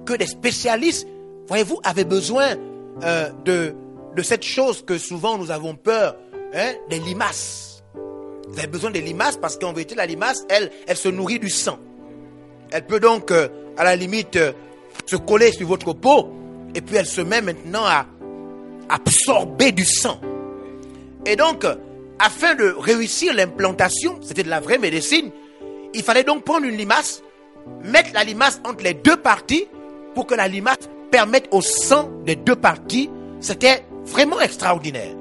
que 0.06 0.14
des 0.14 0.26
spécialistes, 0.26 1.06
voyez-vous, 1.46 1.78
avaient 1.84 2.04
besoin 2.04 2.56
euh, 3.02 3.28
de, 3.44 3.74
de 4.16 4.22
cette 4.22 4.44
chose 4.44 4.82
que 4.84 4.96
souvent 4.96 5.36
nous 5.36 5.50
avons 5.50 5.74
peur, 5.74 6.16
hein, 6.54 6.72
des 6.88 6.98
limaces. 6.98 7.82
Vous 8.48 8.58
avez 8.58 8.68
besoin 8.68 8.90
des 8.90 9.00
limaces 9.00 9.36
parce 9.36 9.58
qu'en 9.58 9.72
vérité, 9.72 9.94
la 9.94 10.06
limace, 10.06 10.44
elle, 10.48 10.70
elle 10.86 10.96
se 10.96 11.08
nourrit 11.08 11.38
du 11.38 11.50
sang. 11.50 11.78
Elle 12.70 12.86
peut 12.86 13.00
donc, 13.00 13.30
euh, 13.30 13.48
à 13.76 13.84
la 13.84 13.96
limite, 13.96 14.36
euh, 14.36 14.52
se 15.06 15.16
coller 15.16 15.52
sur 15.52 15.66
votre 15.68 15.92
peau 15.92 16.30
et 16.74 16.80
puis 16.80 16.96
elle 16.96 17.06
se 17.06 17.20
met 17.20 17.40
maintenant 17.40 17.84
à 17.84 18.06
absorber 18.88 19.72
du 19.72 19.84
sang. 19.84 20.20
Et 21.26 21.36
donc, 21.36 21.66
afin 22.18 22.54
de 22.54 22.74
réussir 22.78 23.34
l'implantation, 23.34 24.18
c'était 24.22 24.42
de 24.42 24.50
la 24.50 24.60
vraie 24.60 24.78
médecine, 24.78 25.30
il 25.94 26.02
fallait 26.02 26.24
donc 26.24 26.44
prendre 26.44 26.66
une 26.66 26.76
limace, 26.76 27.22
mettre 27.84 28.10
la 28.14 28.24
limace 28.24 28.60
entre 28.64 28.84
les 28.84 28.94
deux 28.94 29.16
parties 29.16 29.66
pour 30.14 30.26
que 30.26 30.34
la 30.34 30.48
limace 30.48 30.88
permette 31.10 31.48
au 31.50 31.60
sang 31.60 32.10
des 32.24 32.36
deux 32.36 32.56
parties. 32.56 33.10
C'était 33.40 33.84
vraiment 34.04 34.40
extraordinaire. 34.40 35.17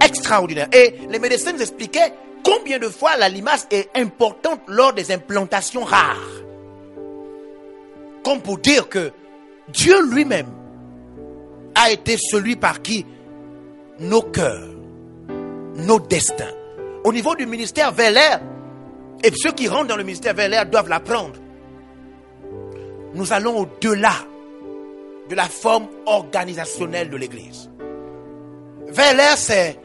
Extraordinaire. 0.00 0.68
Et 0.72 0.94
les 1.08 1.18
médecins 1.18 1.52
nous 1.52 1.62
expliquaient 1.62 2.12
combien 2.42 2.78
de 2.78 2.88
fois 2.88 3.16
la 3.16 3.28
limace 3.28 3.66
est 3.70 3.88
importante 3.96 4.60
lors 4.68 4.92
des 4.92 5.12
implantations 5.12 5.84
rares. 5.84 6.42
Comme 8.24 8.40
pour 8.40 8.58
dire 8.58 8.88
que 8.88 9.12
Dieu 9.68 9.96
lui-même 10.10 10.48
a 11.74 11.90
été 11.90 12.16
celui 12.18 12.56
par 12.56 12.82
qui 12.82 13.04
nos 14.00 14.22
cœurs, 14.22 14.68
nos 15.76 16.00
destins, 16.00 16.52
au 17.04 17.12
niveau 17.12 17.34
du 17.34 17.46
ministère 17.46 17.92
vers 17.92 18.40
et 19.22 19.32
ceux 19.34 19.52
qui 19.52 19.68
rentrent 19.68 19.88
dans 19.88 19.96
le 19.96 20.04
ministère 20.04 20.34
vers 20.34 20.66
doivent 20.66 20.88
l'apprendre. 20.88 21.34
Nous 23.14 23.32
allons 23.32 23.58
au-delà 23.60 24.14
de 25.28 25.34
la 25.34 25.44
forme 25.44 25.86
organisationnelle 26.06 27.08
de 27.08 27.16
l'Église. 27.16 27.70
Vers 28.88 29.38
c'est, 29.38 29.78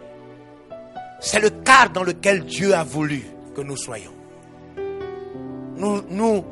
c'est 1.19 1.39
le 1.39 1.49
cadre 1.49 1.91
dans 1.93 2.03
lequel 2.03 2.45
Dieu 2.45 2.73
a 2.73 2.83
voulu 2.83 3.23
que 3.55 3.61
nous 3.61 3.77
soyons. 3.77 4.13
Nous, 5.77 6.43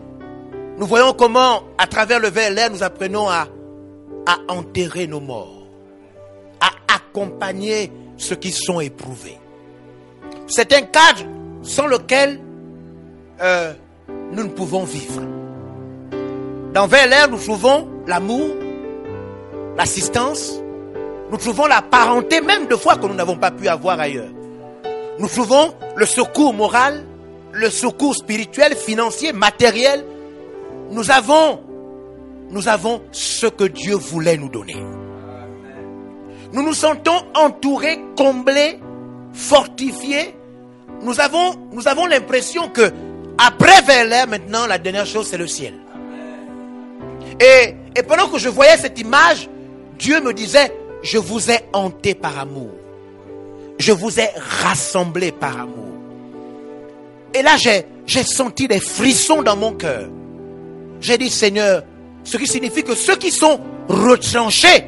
voyons 0.79 1.13
comment, 1.13 1.63
à 1.77 1.87
travers 1.87 2.19
le 2.19 2.29
l'air, 2.29 2.69
nous 2.71 2.83
apprenons 2.83 3.29
à, 3.29 3.47
enterrer 4.49 5.07
nos 5.07 5.21
morts, 5.21 5.65
à 6.59 6.69
accompagner 6.95 7.91
ceux 8.17 8.35
qui 8.35 8.51
sont 8.51 8.81
éprouvés. 8.81 9.37
C'est 10.47 10.73
un 10.73 10.81
cadre 10.81 11.23
sans 11.61 11.87
lequel 11.87 12.39
euh, 13.41 13.73
nous 14.31 14.43
ne 14.43 14.49
pouvons 14.49 14.83
vivre. 14.83 15.21
Dans 16.73 16.87
l'air, 16.87 17.29
nous 17.29 17.37
trouvons 17.37 17.87
l'amour, 18.05 18.49
l'assistance, 19.77 20.59
nous 21.31 21.37
trouvons 21.37 21.67
la 21.67 21.81
parenté 21.81 22.41
même 22.41 22.67
de 22.67 22.75
foi 22.75 22.95
que 22.97 23.05
nous 23.05 23.13
n'avons 23.13 23.37
pas 23.37 23.51
pu 23.51 23.67
avoir 23.67 23.99
ailleurs. 23.99 24.29
Nous 25.19 25.27
trouvons 25.27 25.73
le 25.95 26.05
secours 26.05 26.53
moral, 26.53 27.03
le 27.53 27.69
secours 27.69 28.15
spirituel, 28.15 28.75
financier, 28.75 29.33
matériel. 29.33 30.05
Nous 30.91 31.09
avons, 31.09 31.59
ce 33.11 33.47
que 33.47 33.63
Dieu 33.63 33.95
voulait 33.95 34.37
nous 34.37 34.49
donner. 34.49 34.77
Nous 36.53 36.63
nous 36.63 36.73
sentons 36.73 37.17
entourés, 37.35 37.99
comblés, 38.15 38.79
fortifiés. 39.33 40.35
Nous 41.01 41.19
avons, 41.19 42.05
l'impression 42.07 42.69
que 42.69 42.91
après 43.37 43.81
vers 43.81 44.27
maintenant, 44.27 44.65
la 44.67 44.77
dernière 44.77 45.05
chose, 45.05 45.27
c'est 45.27 45.37
le 45.37 45.47
ciel. 45.47 45.73
Et, 47.39 47.75
et 47.95 48.03
pendant 48.03 48.29
que 48.29 48.37
je 48.37 48.49
voyais 48.49 48.77
cette 48.77 48.99
image, 48.99 49.49
Dieu 49.97 50.21
me 50.21 50.33
disait, 50.33 50.73
je 51.03 51.17
vous 51.17 51.51
ai 51.51 51.59
hanté 51.73 52.15
par 52.15 52.39
amour. 52.39 52.69
Je 53.77 53.91
vous 53.91 54.19
ai 54.19 54.29
rassemblé 54.63 55.31
par 55.31 55.59
amour. 55.59 55.87
Et 57.33 57.41
là, 57.41 57.55
j'ai, 57.57 58.23
senti 58.23 58.67
des 58.67 58.79
frissons 58.79 59.43
dans 59.43 59.55
mon 59.55 59.73
cœur. 59.73 60.09
J'ai 60.99 61.17
dit, 61.17 61.29
Seigneur, 61.29 61.83
ce 62.23 62.37
qui 62.37 62.47
signifie 62.47 62.83
que 62.83 62.95
ceux 62.95 63.15
qui 63.15 63.31
sont 63.31 63.59
retranchés, 63.87 64.85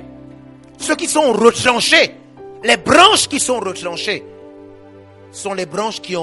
ceux 0.80 0.96
qui 0.96 1.08
sont 1.08 1.32
retranchés, 1.34 2.16
les 2.64 2.78
branches 2.78 3.28
qui 3.28 3.40
sont 3.40 3.60
retranchées, 3.60 4.24
sont 5.32 5.54
les 5.54 5.66
branches 5.66 6.02
qui 6.02 6.16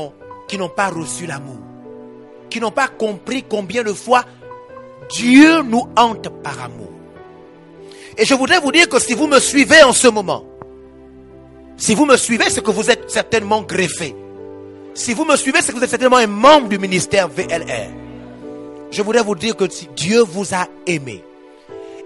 qui 0.49 0.59
n'ont 0.59 0.69
pas 0.69 0.89
reçu 0.89 1.27
l'amour, 1.27 1.59
qui 2.51 2.61
n'ont 2.61 2.73
pas 2.73 2.89
compris 2.89 3.45
combien 3.49 3.83
de 3.83 3.93
fois 3.93 4.25
Dieu 5.11 5.63
nous 5.63 5.89
hante 5.97 6.29
par 6.43 6.61
amour. 6.63 6.91
Et 8.19 8.25
je 8.25 8.35
voudrais 8.35 8.61
vous 8.61 8.73
dire 8.73 8.89
que 8.89 8.99
si 8.99 9.15
vous 9.15 9.27
me 9.27 9.39
suivez 9.39 9.83
en 9.83 9.93
ce 9.93 10.09
moment, 10.09 10.45
si 11.77 11.95
vous 11.95 12.07
me 12.07 12.17
suivez, 12.17 12.49
c'est 12.49 12.65
que 12.65 12.71
vous 12.71 12.91
êtes 12.91 13.11
certainement 13.11 13.63
greffé. 13.63 14.15
Si 14.95 15.13
vous 15.13 15.25
me 15.25 15.37
suivez, 15.37 15.61
c'est 15.61 15.73
que 15.73 15.77
vous 15.77 15.85
êtes 15.85 15.91
certainement 15.91 16.17
un 16.17 16.27
membre 16.27 16.69
du 16.69 16.79
ministère 16.79 17.29
VLR. 17.29 17.91
Je 18.91 19.03
voudrais 19.03 19.23
vous 19.23 19.35
dire 19.35 19.57
que 19.57 19.65
Dieu 19.95 20.21
vous 20.21 20.55
a 20.55 20.69
aimé, 20.87 21.23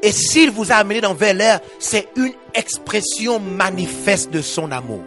et 0.03 0.13
s'il 0.13 0.51
vous 0.51 0.73
a 0.73 0.77
amené 0.77 1.01
dans 1.01 1.15
VLR, 1.15 1.61
c'est 1.79 2.09
une 2.17 2.33
expression 2.55 3.39
manifeste 3.39 4.31
de 4.31 4.41
son 4.41 4.73
amour. 4.73 5.03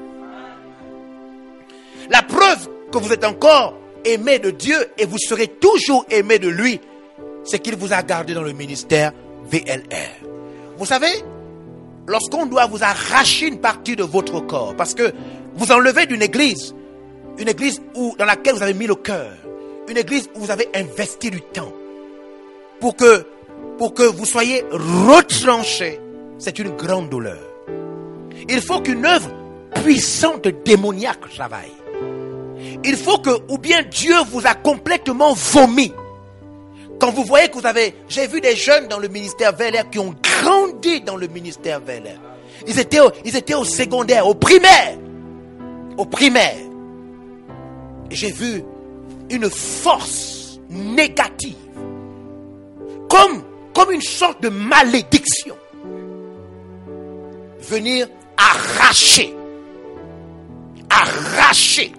La 2.10 2.21
preuve 2.21 2.69
que 2.91 2.97
vous 2.99 3.12
êtes 3.12 3.23
encore 3.23 3.76
aimé 4.06 4.39
de 4.39 4.52
Dieu 4.52 4.78
et 4.97 5.06
vous 5.06 5.17
serez 5.17 5.47
toujours 5.47 6.06
aimé 6.10 6.38
de 6.38 6.47
lui, 6.47 6.80
c'est 7.43 7.60
qu'il 7.60 7.76
vous 7.76 7.91
a 7.91 8.04
gardé 8.04 8.34
dans 8.34 8.43
le 8.43 8.54
ministère 8.54 9.12
VLR. 9.49 10.28
Vous 10.78 10.86
savez, 10.86 11.12
lorsqu'on 12.08 12.46
doit 12.46 12.68
vous 12.68 12.84
arracher 12.84 13.48
une 13.48 13.60
partie 13.60 13.96
de 13.96 14.04
votre 14.04 14.39
corps, 14.42 14.76
parce 14.76 14.94
que 14.94 15.13
vous 15.56 15.72
enlevez 15.72 16.06
d'une 16.06 16.22
église, 16.22 16.76
une 17.38 17.50
église 17.50 17.82
où, 17.96 18.16
dans 18.18 18.26
laquelle 18.26 18.56
vous 18.56 18.63
avez 18.63 18.74
mis 18.74 18.88
le 18.88 18.96
cœur, 18.96 19.32
une 19.88 19.98
église 19.98 20.30
où 20.36 20.39
vous 20.39 20.52
avez 20.52 20.70
investi 20.74 21.30
du 21.30 21.42
temps, 21.42 21.74
pour 22.80 22.96
que, 22.96 23.26
pour 23.78 23.94
que 23.94 24.04
vous 24.04 24.26
soyez 24.26 24.63
retranché, 24.72 26.00
c'est 26.38 26.60
une 26.60 26.76
grande 26.76 27.10
douleur. 27.10 27.39
Il 28.50 28.62
faut 28.62 28.82
qu'une 28.82 29.06
œuvre 29.06 29.30
puissante 29.84 30.48
démoniaque 30.66 31.30
travaille. 31.30 31.72
Il 32.84 32.96
faut 32.98 33.18
que, 33.18 33.30
ou 33.50 33.58
bien 33.58 33.84
Dieu 33.84 34.16
vous 34.32 34.46
a 34.46 34.54
complètement 34.54 35.34
vomi. 35.34 35.94
Quand 37.00 37.12
vous 37.12 37.24
voyez 37.24 37.50
que 37.50 37.58
vous 37.58 37.66
avez, 37.66 37.94
j'ai 38.08 38.28
vu 38.28 38.42
des 38.42 38.56
jeunes 38.56 38.88
dans 38.88 39.00
le 39.00 39.08
ministère 39.08 39.56
VLR 39.56 39.89
qui 39.89 40.00
ont 40.00 40.13
dans 41.06 41.15
le 41.15 41.28
ministère 41.28 41.80
VLR. 41.80 42.19
Ils 42.67 42.80
étaient, 42.80 43.00
ils 43.26 43.36
étaient 43.36 43.54
au 43.54 43.63
secondaire, 43.63 44.28
au 44.28 44.36
primaire. 44.36 44.98
Au 45.98 46.06
primaire. 46.06 46.58
J'ai 48.10 48.32
vu 48.32 48.63
une 49.30 49.50
force 49.50 50.60
négative. 50.69 51.56
Comme, 53.10 53.43
comme 53.74 53.91
une 53.91 54.02
sorte 54.02 54.41
de 54.41 54.50
malédiction. 54.50 55.56
Venir 57.60 58.08
arracher. 58.38 59.36
Arracher 60.89 61.91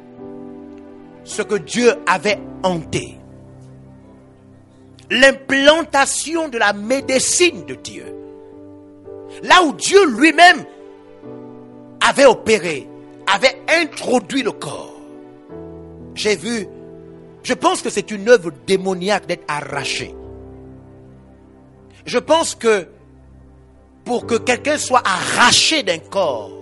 ce 1.25 1.43
que 1.43 1.57
Dieu 1.57 1.93
avait 2.07 2.39
hanté. 2.63 3.19
L'implantation 5.11 6.49
de 6.49 6.59
la 6.59 6.73
médecine 6.73 7.65
de 7.67 7.75
Dieu. 7.75 8.24
Là 9.43 9.63
où 9.65 9.73
Dieu 9.73 10.07
lui-même 10.07 10.65
avait 12.01 12.27
opéré, 12.27 12.89
avait 13.33 13.61
introduit 13.69 14.43
le 14.43 14.53
corps. 14.53 15.01
J'ai 16.15 16.37
vu, 16.37 16.67
je 17.43 17.55
pense 17.55 17.83
que 17.83 17.91
c'est 17.91 18.11
une 18.11 18.29
œuvre 18.29 18.53
démoniaque 18.67 19.27
d'être 19.27 19.45
arraché. 19.49 20.15
Je 22.05 22.19
pense 22.19 22.55
que 22.55 22.87
pour 24.05 24.27
que 24.27 24.37
quelqu'un 24.37 24.79
soit 24.79 25.03
arraché 25.05 25.83
d'un 25.83 25.99
corps, 25.99 26.53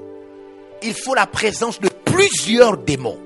il 0.83 0.95
faut 0.95 1.15
la 1.15 1.27
présence 1.27 1.81
de 1.81 1.89
plusieurs 1.89 2.77
démons. 2.77 3.19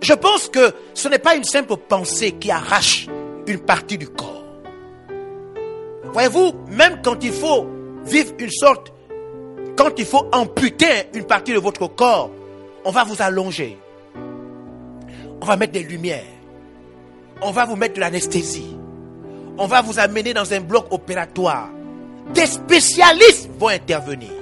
Je 0.00 0.12
pense 0.12 0.48
que 0.48 0.72
ce 0.94 1.08
n'est 1.08 1.18
pas 1.18 1.34
une 1.34 1.44
simple 1.44 1.76
pensée 1.76 2.32
qui 2.32 2.50
arrache 2.50 3.06
une 3.46 3.58
partie 3.58 3.98
du 3.98 4.08
corps. 4.08 4.44
Voyez-vous, 6.12 6.52
même 6.70 7.00
quand 7.02 7.22
il 7.22 7.32
faut 7.32 7.66
vivre 8.08 8.32
une 8.38 8.50
sorte, 8.50 8.92
quand 9.76 9.90
il 9.96 10.04
faut 10.04 10.26
amputer 10.32 11.08
une 11.14 11.24
partie 11.24 11.52
de 11.52 11.58
votre 11.58 11.86
corps, 11.86 12.30
on 12.84 12.90
va 12.90 13.04
vous 13.04 13.20
allonger. 13.22 13.78
On 15.40 15.46
va 15.46 15.56
mettre 15.56 15.72
des 15.72 15.82
lumières. 15.82 16.24
On 17.42 17.52
va 17.52 17.64
vous 17.64 17.76
mettre 17.76 17.94
de 17.94 18.00
l'anesthésie. 18.00 18.76
On 19.56 19.66
va 19.66 19.82
vous 19.82 19.98
amener 19.98 20.34
dans 20.34 20.52
un 20.52 20.60
bloc 20.60 20.86
opératoire. 20.90 21.68
Des 22.34 22.46
spécialistes 22.46 23.48
vont 23.58 23.68
intervenir. 23.68 24.32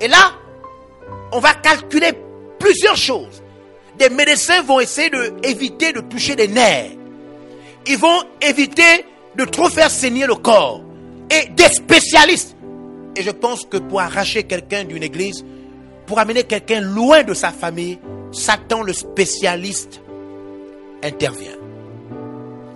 Et 0.00 0.08
là, 0.08 0.32
on 1.32 1.38
va 1.38 1.54
calculer 1.54 2.12
plusieurs 2.58 2.96
choses. 2.96 3.42
Des 3.98 4.08
médecins 4.08 4.62
vont 4.62 4.80
essayer 4.80 5.10
d'éviter 5.42 5.92
de, 5.92 6.00
de 6.00 6.08
toucher 6.08 6.34
des 6.36 6.48
nerfs. 6.48 6.90
Ils 7.86 7.98
vont 7.98 8.22
éviter 8.42 9.04
de 9.36 9.44
trop 9.44 9.68
faire 9.68 9.90
saigner 9.90 10.26
le 10.26 10.34
corps. 10.34 10.82
Et 11.30 11.48
des 11.50 11.68
spécialistes. 11.68 12.55
Et 13.16 13.22
je 13.22 13.30
pense 13.30 13.64
que 13.64 13.78
pour 13.78 14.00
arracher 14.00 14.42
quelqu'un 14.42 14.84
d'une 14.84 15.02
église, 15.02 15.44
pour 16.06 16.18
amener 16.18 16.44
quelqu'un 16.44 16.80
loin 16.80 17.22
de 17.22 17.34
sa 17.34 17.50
famille, 17.50 17.98
Satan 18.30 18.82
le 18.82 18.92
spécialiste 18.92 20.00
intervient. 21.02 21.56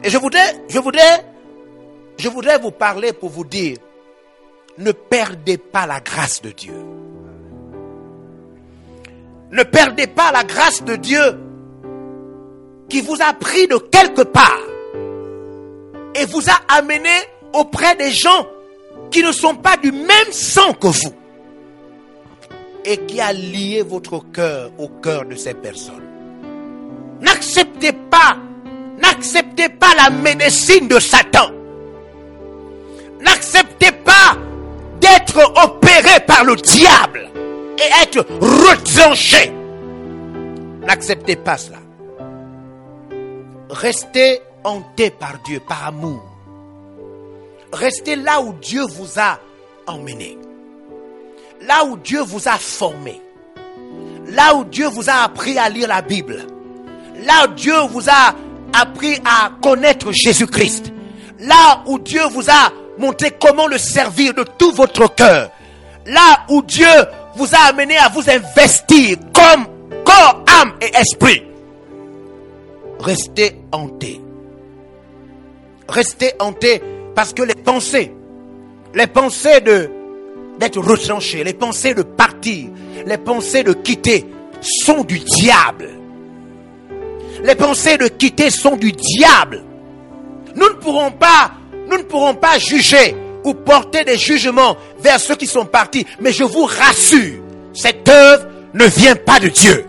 Et 0.03 0.09
je 0.09 0.17
voudrais, 0.17 0.65
je 0.69 0.79
voudrais, 0.79 1.27
je 2.17 2.29
voudrais 2.29 2.59
vous 2.59 2.71
parler 2.71 3.13
pour 3.13 3.29
vous 3.29 3.45
dire, 3.45 3.77
ne 4.79 4.93
perdez 4.93 5.59
pas 5.59 5.87
la 5.87 6.01
grâce 6.01 6.41
de 6.41 6.51
Dieu. 6.51 6.75
Ne 9.51 9.63
perdez 9.65 10.07
pas 10.07 10.33
la 10.33 10.45
grâce 10.45 10.83
de 10.83 10.97
Dieu 10.97 11.39
qui 12.89 13.03
vous 13.03 13.17
a 13.21 13.35
pris 13.35 13.67
de 13.67 13.77
quelque 13.77 14.23
part 14.23 14.61
et 16.15 16.25
vous 16.25 16.49
a 16.49 16.77
amené 16.79 17.11
auprès 17.53 17.95
des 17.97 18.11
gens 18.11 18.47
qui 19.11 19.23
ne 19.23 19.33
sont 19.33 19.57
pas 19.57 19.77
du 19.77 19.93
même 19.93 20.33
sang 20.33 20.73
que 20.75 20.87
vous 20.87 21.15
et 22.85 22.97
qui 22.99 23.21
a 23.21 23.33
lié 23.33 23.83
votre 23.83 24.21
cœur 24.33 24.71
au 24.79 24.89
cœur 24.89 25.25
de 25.25 25.35
ces 25.35 25.55
personnes. 25.55 26.07
N'acceptez 27.21 27.93
pas, 27.93 28.37
n'acceptez 28.99 29.69
pas 29.69 29.95
la 29.97 30.11
médecine 30.11 30.89
de 30.89 30.99
Satan. 30.99 31.51
N'acceptez 33.21 33.93
pas 33.93 34.37
d'être 35.01 35.53
opéré 35.63 36.21
par 36.27 36.45
le 36.45 36.57
diable 36.57 37.31
et 37.79 38.03
être 38.03 38.27
retranché. 38.41 39.53
N'acceptez 40.87 41.37
pas 41.37 41.59
cela. 41.59 41.79
Restez 43.69 44.41
hanté 44.65 45.11
par 45.11 45.39
Dieu, 45.45 45.61
par 45.61 45.87
amour. 45.87 46.30
Restez 47.73 48.17
là 48.17 48.41
où 48.41 48.53
Dieu 48.55 48.83
vous 48.83 49.19
a 49.19 49.39
emmené. 49.87 50.39
Là 51.67 51.85
où 51.85 51.97
Dieu 51.97 52.21
vous 52.23 52.49
a 52.49 52.57
formé. 52.59 53.21
Là 54.27 54.55
où 54.55 54.65
Dieu 54.65 54.89
vous 54.89 55.09
a 55.09 55.25
appris 55.25 55.59
à 55.59 55.69
lire 55.69 55.89
la 55.89 56.03
Bible. 56.03 56.47
Là 57.25 57.47
où 57.47 57.55
Dieu 57.55 57.79
vous 57.91 58.09
a 58.09 58.35
appris 58.73 59.19
à 59.25 59.51
connaître 59.63 60.11
Jésus-Christ. 60.13 60.93
Là 61.39 61.83
où 61.87 61.99
Dieu 61.99 62.23
vous 62.31 62.51
a 62.51 62.73
montré 62.99 63.31
comment 63.41 63.67
le 63.67 63.79
servir 63.79 64.35
de 64.35 64.45
tout 64.59 64.73
votre 64.73 65.15
cœur. 65.15 65.51
Là 66.07 66.45
où 66.49 66.63
Dieu 66.63 66.87
vous 67.37 67.55
a 67.55 67.69
amené 67.69 67.97
à 67.97 68.09
vous 68.09 68.29
investir 68.29 69.17
comme 69.33 69.67
corps, 70.05 70.45
âme 70.61 70.75
et 70.81 70.97
esprit. 70.97 71.43
Restez 73.01 73.61
hanté. 73.73 74.21
Restez 75.89 76.33
hanté 76.39 76.83
parce 77.21 77.35
que 77.35 77.43
les 77.43 77.55
pensées, 77.55 78.15
les 78.95 79.07
pensées 79.07 79.61
de, 79.61 79.91
d'être 80.59 80.81
retranché, 80.81 81.45
les 81.45 81.53
pensées 81.53 81.93
de 81.93 82.01
partir, 82.03 82.69
les 83.05 83.19
pensées 83.19 83.63
de 83.63 83.75
quitter 83.75 84.25
sont 84.63 85.05
du 85.05 85.19
diable. 85.19 85.91
Les 87.45 87.55
pensées 87.55 87.99
de 87.99 88.09
quitter 88.09 88.49
sont 88.49 88.75
du 88.75 88.93
diable. 88.93 89.63
Nous 90.57 90.67
ne 90.67 90.75
pourrons 90.77 91.11
pas, 91.11 91.51
nous 91.91 91.99
ne 91.99 92.05
pourrons 92.05 92.37
pas 92.37 92.57
juger 92.57 93.15
ou 93.45 93.53
porter 93.53 94.03
des 94.05 94.17
jugements 94.17 94.79
vers 95.01 95.21
ceux 95.21 95.37
qui 95.37 95.47
sont 95.47 95.67
partis. 95.67 96.07
Mais 96.21 96.33
je 96.33 96.45
vous 96.45 96.65
rassure, 96.65 97.43
cette 97.75 98.09
œuvre 98.09 98.47
ne 98.73 98.87
vient 98.87 99.17
pas 99.17 99.39
de 99.39 99.49
Dieu. 99.49 99.85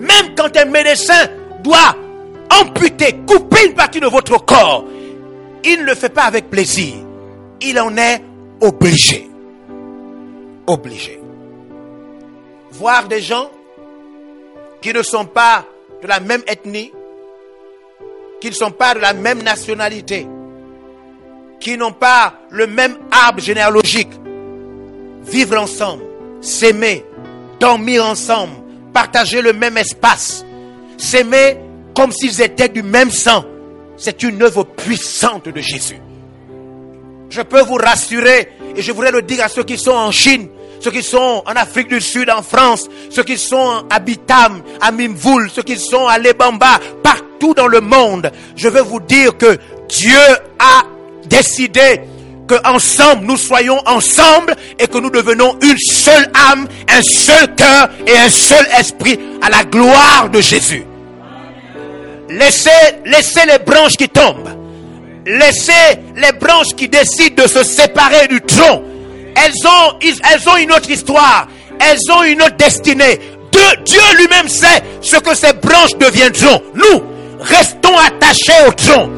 Même 0.00 0.34
quand 0.36 0.54
un 0.54 0.66
médecin 0.66 1.30
doit 1.64 1.96
amputer, 2.60 3.20
couper 3.26 3.68
une 3.68 3.74
partie 3.74 4.00
de 4.00 4.06
votre 4.06 4.44
corps, 4.44 4.84
il 5.64 5.80
ne 5.80 5.84
le 5.84 5.94
fait 5.94 6.08
pas 6.08 6.24
avec 6.24 6.50
plaisir. 6.50 6.94
Il 7.60 7.78
en 7.80 7.96
est 7.96 8.22
obligé. 8.60 9.28
Obligé. 10.66 11.20
Voir 12.72 13.08
des 13.08 13.20
gens 13.20 13.50
qui 14.80 14.92
ne 14.92 15.02
sont 15.02 15.24
pas 15.24 15.64
de 16.02 16.06
la 16.06 16.20
même 16.20 16.42
ethnie, 16.46 16.92
qui 18.40 18.48
ne 18.48 18.54
sont 18.54 18.70
pas 18.70 18.94
de 18.94 19.00
la 19.00 19.12
même 19.14 19.42
nationalité, 19.42 20.26
qui 21.60 21.76
n'ont 21.76 21.92
pas 21.92 22.34
le 22.50 22.66
même 22.66 22.96
arbre 23.10 23.40
généalogique, 23.40 24.10
vivre 25.24 25.58
ensemble, 25.58 26.04
s'aimer, 26.40 27.04
dormir 27.58 28.04
ensemble, 28.04 28.52
partager 28.92 29.42
le 29.42 29.52
même 29.52 29.76
espace, 29.76 30.44
s'aimer 30.96 31.58
comme 31.94 32.12
s'ils 32.12 32.40
étaient 32.40 32.68
du 32.68 32.82
même 32.82 33.10
sang. 33.10 33.44
C'est 33.98 34.22
une 34.22 34.42
œuvre 34.42 34.64
puissante 34.64 35.48
de 35.48 35.60
Jésus. 35.60 36.00
Je 37.30 37.42
peux 37.42 37.62
vous 37.62 37.74
rassurer, 37.74 38.48
et 38.76 38.80
je 38.80 38.92
voudrais 38.92 39.10
le 39.10 39.22
dire 39.22 39.44
à 39.44 39.48
ceux 39.48 39.64
qui 39.64 39.76
sont 39.76 39.90
en 39.90 40.12
Chine, 40.12 40.48
ceux 40.80 40.90
qui 40.90 41.02
sont 41.02 41.42
en 41.44 41.52
Afrique 41.52 41.88
du 41.88 42.00
Sud, 42.00 42.30
en 42.30 42.42
France, 42.42 42.88
ceux 43.10 43.24
qui 43.24 43.36
sont 43.36 43.84
à 43.90 43.98
Bitam, 43.98 44.62
à 44.80 44.92
Mimvoul, 44.92 45.50
ceux 45.50 45.62
qui 45.62 45.76
sont 45.76 46.06
à 46.06 46.18
Lebamba, 46.18 46.78
partout 47.02 47.54
dans 47.54 47.66
le 47.66 47.80
monde. 47.80 48.30
Je 48.56 48.68
veux 48.68 48.82
vous 48.82 49.00
dire 49.00 49.36
que 49.36 49.58
Dieu 49.88 50.18
a 50.58 50.84
décidé 51.26 52.00
que 52.46 52.54
ensemble 52.66 53.26
nous 53.26 53.36
soyons 53.36 53.78
ensemble 53.86 54.54
et 54.78 54.86
que 54.86 54.98
nous 54.98 55.10
devenons 55.10 55.58
une 55.60 55.76
seule 55.78 56.30
âme, 56.50 56.66
un 56.88 57.02
seul 57.02 57.54
cœur 57.56 57.90
et 58.06 58.16
un 58.16 58.30
seul 58.30 58.66
esprit 58.78 59.18
à 59.42 59.50
la 59.50 59.64
gloire 59.64 60.30
de 60.30 60.40
Jésus. 60.40 60.84
Laissez, 62.30 62.70
laissez 63.06 63.46
les 63.46 63.58
branches 63.58 63.96
qui 63.96 64.08
tombent. 64.08 64.48
Laissez 65.26 65.72
les 66.16 66.32
branches 66.32 66.74
qui 66.76 66.88
décident 66.88 67.42
de 67.42 67.48
se 67.48 67.62
séparer 67.62 68.28
du 68.28 68.40
tronc. 68.40 68.82
Elles 69.36 69.66
ont, 69.66 69.98
elles 70.00 70.48
ont 70.48 70.56
une 70.56 70.72
autre 70.72 70.90
histoire. 70.90 71.48
Elles 71.80 72.00
ont 72.12 72.22
une 72.22 72.42
autre 72.42 72.56
destinée. 72.56 73.18
Dieu 73.84 74.00
lui-même 74.16 74.48
sait 74.48 74.82
ce 75.00 75.16
que 75.16 75.34
ces 75.34 75.52
branches 75.54 75.96
deviendront. 75.98 76.62
Nous, 76.74 77.02
restons 77.40 77.96
attachés 77.96 78.66
au 78.66 78.72
tronc. 78.72 79.10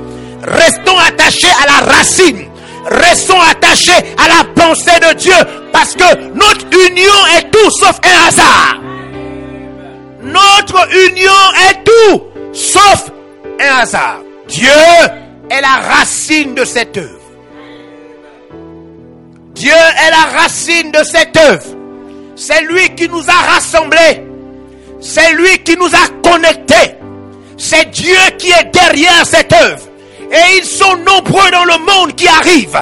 Restons 0.43 0.99
attachés 0.99 1.53
à 1.63 1.67
la 1.67 1.93
racine. 1.93 2.47
Restons 2.87 3.41
attachés 3.41 3.93
à 4.19 4.29
la 4.29 4.45
pensée 4.55 4.99
de 5.01 5.15
Dieu. 5.15 5.35
Parce 5.73 5.95
que 5.95 6.17
notre 6.35 6.67
union 6.89 7.13
est 7.37 7.51
tout 7.51 7.71
sauf 7.71 7.99
un 8.05 8.29
hasard. 8.29 8.81
Notre 10.23 10.89
union 11.09 11.33
est 11.69 11.85
tout 11.85 12.30
sauf 12.53 13.11
un 13.61 13.77
hasard. 13.83 14.21
Dieu 14.49 14.69
est 15.51 15.61
la 15.61 15.81
racine 15.97 16.55
de 16.55 16.65
cette 16.65 16.97
œuvre. 16.97 17.21
Dieu 19.55 19.73
est 19.73 20.11
la 20.11 20.41
racine 20.41 20.91
de 20.91 21.05
cette 21.05 21.37
œuvre. 21.37 21.77
C'est 22.37 22.63
lui 22.63 22.95
qui 22.97 23.09
nous 23.09 23.29
a 23.29 23.53
rassemblés. 23.53 24.25
C'est 25.01 25.33
lui 25.33 25.59
qui 25.65 25.77
nous 25.77 25.87
a 25.87 26.29
connectés. 26.29 26.95
C'est 27.57 27.91
Dieu 27.91 28.17
qui 28.39 28.51
est 28.51 28.73
derrière 28.73 29.27
cette 29.27 29.53
œuvre. 29.53 29.87
Et 30.33 30.57
ils 30.57 30.65
sont 30.65 30.97
nombreux 30.97 31.51
dans 31.51 31.65
le 31.65 31.79
monde 31.79 32.15
qui 32.15 32.27
arrivent. 32.27 32.81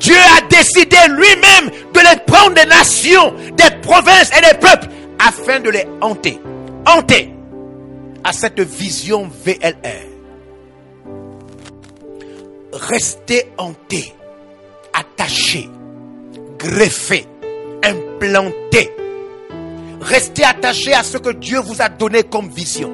Dieu 0.00 0.16
a 0.36 0.40
décidé 0.48 0.96
lui-même 1.08 1.70
de 1.92 2.00
les 2.00 2.20
prendre 2.26 2.54
des 2.54 2.66
nations, 2.66 3.34
des 3.52 3.70
provinces 3.82 4.30
et 4.36 4.40
des 4.40 4.58
peuples 4.58 4.88
afin 5.18 5.60
de 5.60 5.70
les 5.70 5.86
hanter. 6.00 6.40
Hanter 6.86 7.35
à 8.24 8.32
cette 8.32 8.60
vision 8.60 9.28
VLR. 9.44 10.06
Restez 12.72 13.52
hanté, 13.58 14.12
attaché, 14.92 15.68
greffé, 16.58 17.24
implanté. 17.82 18.92
Restez 20.00 20.44
attaché 20.44 20.92
à 20.92 21.02
ce 21.02 21.18
que 21.18 21.30
Dieu 21.30 21.58
vous 21.60 21.80
a 21.80 21.88
donné 21.88 22.22
comme 22.22 22.48
vision. 22.48 22.92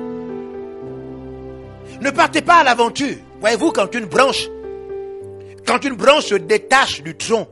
Ne 2.00 2.10
partez 2.10 2.42
pas 2.42 2.56
à 2.56 2.64
l'aventure. 2.64 3.16
Voyez-vous, 3.40 3.72
quand 3.72 3.94
une 3.94 4.06
branche, 4.06 4.48
quand 5.66 5.84
une 5.84 5.94
branche 5.94 6.26
se 6.26 6.34
détache 6.36 7.02
du 7.02 7.16
tronc, 7.16 7.48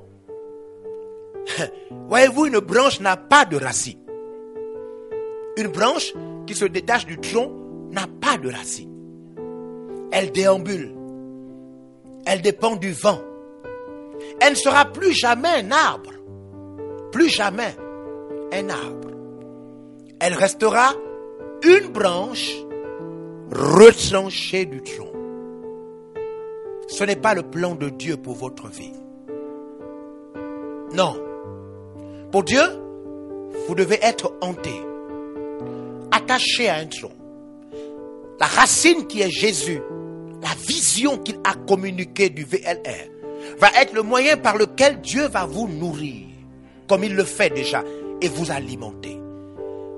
voyez-vous, 2.08 2.46
une 2.46 2.58
branche 2.58 3.00
n'a 3.00 3.16
pas 3.16 3.44
de 3.44 3.56
racine. 3.56 3.98
Une 5.56 5.68
branche 5.68 6.12
qui 6.46 6.54
se 6.54 6.64
détache 6.64 7.06
du 7.06 7.18
tronc 7.18 7.59
n'a 7.90 8.06
pas 8.20 8.36
de 8.38 8.50
racine. 8.50 8.90
Elle 10.12 10.32
déambule. 10.32 10.94
Elle 12.26 12.42
dépend 12.42 12.76
du 12.76 12.92
vent. 12.92 13.20
Elle 14.40 14.52
ne 14.52 14.56
sera 14.56 14.84
plus 14.86 15.12
jamais 15.12 15.48
un 15.48 15.70
arbre. 15.70 16.10
Plus 17.12 17.28
jamais 17.28 17.74
un 18.52 18.68
arbre. 18.68 19.10
Elle 20.20 20.34
restera 20.34 20.92
une 21.62 21.88
branche 21.88 22.54
retranchée 23.52 24.66
du 24.66 24.82
tronc. 24.82 25.12
Ce 26.88 27.04
n'est 27.04 27.16
pas 27.16 27.34
le 27.34 27.42
plan 27.42 27.74
de 27.74 27.88
Dieu 27.88 28.16
pour 28.16 28.34
votre 28.34 28.68
vie. 28.68 28.92
Non. 30.92 31.16
Pour 32.32 32.44
Dieu, 32.44 32.62
vous 33.66 33.74
devez 33.74 33.98
être 34.02 34.32
hanté, 34.40 34.74
attaché 36.10 36.68
à 36.68 36.76
un 36.76 36.86
tronc. 36.86 37.12
La 38.40 38.46
racine 38.46 39.06
qui 39.06 39.20
est 39.20 39.30
Jésus, 39.30 39.82
la 40.42 40.54
vision 40.66 41.18
qu'il 41.18 41.38
a 41.44 41.52
communiquée 41.52 42.30
du 42.30 42.44
VLR, 42.44 43.10
va 43.58 43.68
être 43.78 43.92
le 43.92 44.02
moyen 44.02 44.38
par 44.38 44.56
lequel 44.56 45.02
Dieu 45.02 45.28
va 45.28 45.44
vous 45.44 45.68
nourrir, 45.68 46.26
comme 46.88 47.04
il 47.04 47.14
le 47.14 47.24
fait 47.24 47.50
déjà, 47.50 47.84
et 48.22 48.28
vous 48.28 48.50
alimenter. 48.50 49.20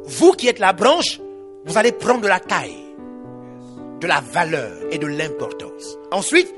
Vous 0.06 0.32
qui 0.32 0.48
êtes 0.48 0.58
la 0.58 0.72
branche, 0.72 1.20
vous 1.64 1.78
allez 1.78 1.92
prendre 1.92 2.22
de 2.22 2.26
la 2.26 2.40
taille, 2.40 2.82
de 4.00 4.06
la 4.08 4.20
valeur 4.20 4.72
et 4.90 4.98
de 4.98 5.06
l'importance. 5.06 5.96
Ensuite, 6.10 6.52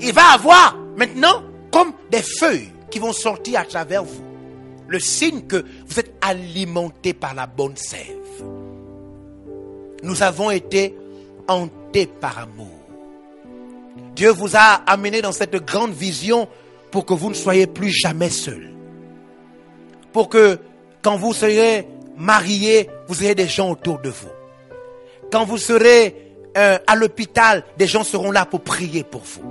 il 0.00 0.14
va 0.14 0.32
avoir 0.32 0.78
maintenant 0.96 1.42
comme 1.70 1.92
des 2.10 2.22
feuilles 2.22 2.72
qui 2.90 2.98
vont 2.98 3.12
sortir 3.12 3.60
à 3.60 3.64
travers 3.66 4.04
vous. 4.04 4.24
Le 4.88 4.98
signe 4.98 5.42
que 5.42 5.62
vous 5.86 6.00
êtes 6.00 6.14
alimenté 6.22 7.12
par 7.12 7.34
la 7.34 7.46
bonne 7.46 7.76
sève. 7.76 8.16
Nous 10.02 10.22
avons 10.22 10.50
été 10.50 10.94
hantés 11.48 12.06
par 12.06 12.38
amour. 12.38 12.66
Dieu 14.14 14.30
vous 14.30 14.56
a 14.56 14.82
amené 14.86 15.20
dans 15.20 15.32
cette 15.32 15.56
grande 15.56 15.92
vision 15.92 16.48
pour 16.90 17.04
que 17.04 17.14
vous 17.14 17.28
ne 17.28 17.34
soyez 17.34 17.66
plus 17.66 17.90
jamais 17.90 18.30
seul. 18.30 18.72
Pour 20.12 20.28
que 20.28 20.58
quand 21.02 21.16
vous 21.16 21.34
serez 21.34 21.86
marié, 22.16 22.88
vous 23.08 23.22
ayez 23.22 23.34
des 23.34 23.46
gens 23.46 23.70
autour 23.70 23.98
de 23.98 24.08
vous. 24.08 24.30
Quand 25.30 25.44
vous 25.44 25.58
serez 25.58 26.32
euh, 26.56 26.78
à 26.86 26.96
l'hôpital, 26.96 27.64
des 27.76 27.86
gens 27.86 28.04
seront 28.04 28.30
là 28.30 28.46
pour 28.46 28.62
prier 28.62 29.04
pour 29.04 29.22
vous. 29.22 29.42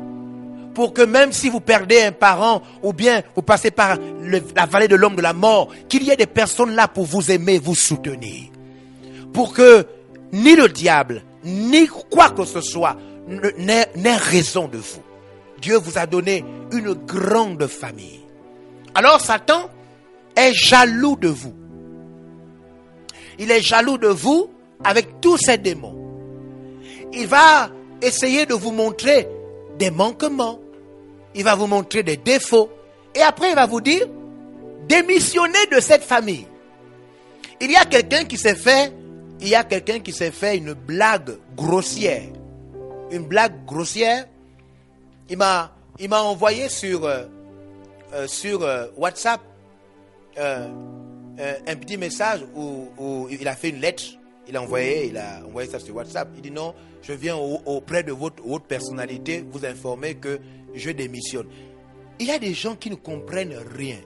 Pour 0.73 0.93
que 0.93 1.03
même 1.03 1.31
si 1.31 1.49
vous 1.49 1.61
perdez 1.61 2.01
un 2.01 2.11
parent 2.11 2.61
ou 2.81 2.91
bien 2.91 3.21
vous 3.35 3.41
passez 3.41 3.71
par 3.71 3.97
la 4.23 4.65
vallée 4.65 4.87
de 4.87 4.95
l'homme 4.95 5.15
de 5.15 5.21
la 5.21 5.33
mort, 5.33 5.69
qu'il 5.87 6.03
y 6.03 6.09
ait 6.09 6.17
des 6.17 6.25
personnes 6.25 6.75
là 6.75 6.87
pour 6.87 7.05
vous 7.05 7.31
aimer, 7.31 7.59
vous 7.59 7.75
soutenir. 7.75 8.49
Pour 9.31 9.53
que 9.53 9.85
ni 10.33 10.55
le 10.55 10.67
diable, 10.67 11.23
ni 11.45 11.87
quoi 11.87 12.31
que 12.31 12.43
ce 12.43 12.61
soit 12.61 12.97
n'ait 13.27 14.17
raison 14.17 14.67
de 14.67 14.77
vous. 14.77 15.01
Dieu 15.61 15.77
vous 15.77 15.97
a 15.97 16.05
donné 16.05 16.43
une 16.71 16.93
grande 16.93 17.67
famille. 17.67 18.21
Alors 18.93 19.21
Satan 19.21 19.69
est 20.35 20.53
jaloux 20.53 21.15
de 21.15 21.29
vous. 21.29 21.53
Il 23.39 23.51
est 23.51 23.61
jaloux 23.61 23.97
de 23.97 24.07
vous 24.07 24.49
avec 24.83 25.21
tous 25.21 25.37
ses 25.37 25.57
démons. 25.57 25.95
Il 27.13 27.27
va 27.27 27.69
essayer 28.01 28.45
de 28.45 28.53
vous 28.53 28.71
montrer 28.71 29.27
des 29.77 29.91
manquements. 29.91 30.59
Il 31.33 31.43
va 31.43 31.55
vous 31.55 31.67
montrer 31.67 32.03
des 32.03 32.17
défauts. 32.17 32.69
Et 33.13 33.21
après, 33.21 33.49
il 33.49 33.55
va 33.55 33.65
vous 33.65 33.81
dire, 33.81 34.07
démissionnez 34.87 35.65
de 35.71 35.79
cette 35.79 36.03
famille. 36.03 36.47
Il 37.61 37.71
y 37.71 37.75
a 37.75 37.85
quelqu'un 37.85 38.25
qui 38.25 38.37
s'est 38.37 38.55
fait, 38.55 38.93
il 39.41 39.47
y 39.49 39.55
a 39.55 39.63
quelqu'un 39.63 39.99
qui 39.99 40.11
s'est 40.13 40.31
fait 40.31 40.57
une 40.57 40.73
blague 40.73 41.37
grossière. 41.55 42.29
Une 43.11 43.25
blague 43.25 43.65
grossière. 43.65 44.25
Il 45.29 45.37
m'a, 45.37 45.71
il 45.99 46.09
m'a 46.09 46.21
envoyé 46.21 46.69
sur, 46.69 47.03
euh, 47.05 47.23
euh, 48.13 48.27
sur 48.27 48.63
euh, 48.63 48.87
WhatsApp 48.97 49.41
un 50.37 51.75
petit 51.75 51.97
message 51.97 52.41
où, 52.55 52.87
où 52.97 53.27
il 53.29 53.47
a 53.47 53.55
fait 53.55 53.69
une 53.69 53.79
lettre. 53.81 54.03
Il 54.47 54.55
a 54.57 54.61
envoyé, 54.61 55.07
il 55.07 55.17
a 55.17 55.41
envoyé 55.45 55.69
ça 55.69 55.79
sur 55.79 55.95
WhatsApp. 55.95 56.29
Il 56.35 56.41
dit 56.41 56.51
non, 56.51 56.73
je 57.01 57.13
viens 57.13 57.35
au- 57.35 57.61
auprès 57.65 58.03
de 58.03 58.11
votre 58.11 58.43
haute 58.47 58.65
personnalité 58.65 59.43
vous 59.51 59.65
informer 59.65 60.15
que 60.15 60.39
je 60.73 60.91
démissionne. 60.91 61.47
Il 62.19 62.27
y 62.27 62.31
a 62.31 62.39
des 62.39 62.53
gens 62.53 62.75
qui 62.75 62.89
ne 62.89 62.95
comprennent 62.95 63.57
rien. 63.75 63.97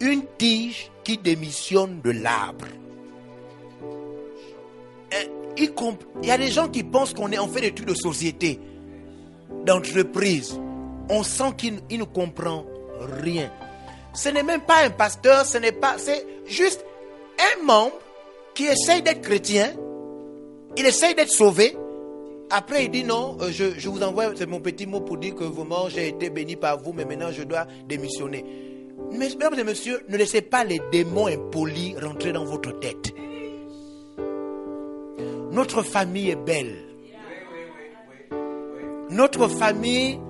Une 0.00 0.22
tige 0.38 0.90
qui 1.04 1.18
démissionne 1.18 2.00
de 2.02 2.10
l'arbre. 2.10 2.66
Il, 5.56 5.72
il 6.22 6.28
y 6.28 6.30
a 6.30 6.38
des 6.38 6.50
gens 6.50 6.68
qui 6.68 6.82
pensent 6.82 7.12
qu'on 7.12 7.30
est 7.32 7.38
en 7.38 7.48
fait 7.48 7.60
des 7.60 7.72
trucs 7.72 7.88
de 7.88 7.94
société, 7.94 8.60
d'entreprise. 9.64 10.58
On 11.08 11.22
sent 11.22 11.52
qu'il 11.56 11.80
il 11.90 11.98
ne 11.98 12.04
comprend 12.04 12.64
rien. 13.22 13.50
Ce 14.12 14.28
n'est 14.28 14.42
même 14.42 14.62
pas 14.62 14.84
un 14.84 14.90
pasteur, 14.90 15.44
ce 15.44 15.58
n'est 15.58 15.72
pas, 15.72 15.96
c'est 15.98 16.26
juste 16.46 16.84
un 17.38 17.64
membre 17.64 17.98
qui 18.54 18.66
essaye 18.66 19.02
d'être 19.02 19.20
chrétien. 19.20 19.72
Il 20.76 20.86
essaye 20.86 21.14
d'être 21.14 21.30
sauvé. 21.30 21.76
Après, 22.50 22.84
il 22.84 22.90
dit 22.90 23.04
non, 23.04 23.36
euh, 23.40 23.50
je, 23.52 23.88
vous 23.88 24.02
envoie, 24.02 24.32
c'est 24.34 24.46
mon 24.46 24.60
petit 24.60 24.86
mot 24.86 25.00
pour 25.00 25.18
dire 25.18 25.36
que 25.36 25.44
vraiment 25.44 25.88
j'ai 25.88 26.08
été 26.08 26.30
béni 26.30 26.56
par 26.56 26.80
vous, 26.80 26.92
mais 26.92 27.04
maintenant 27.04 27.30
je 27.30 27.44
dois 27.44 27.66
démissionner. 27.86 28.44
Mesdames 29.12 29.54
et 29.58 29.64
messieurs, 29.64 30.00
ne 30.08 30.16
laissez 30.16 30.42
pas 30.42 30.64
les 30.64 30.80
démons 30.90 31.26
impolis 31.26 31.94
rentrer 32.00 32.32
dans 32.32 32.44
votre 32.44 32.78
tête. 32.80 33.12
Notre 35.52 35.82
famille 35.82 36.30
est 36.30 36.36
belle. 36.36 36.76
Notre 39.10 39.48
famille 39.48 40.20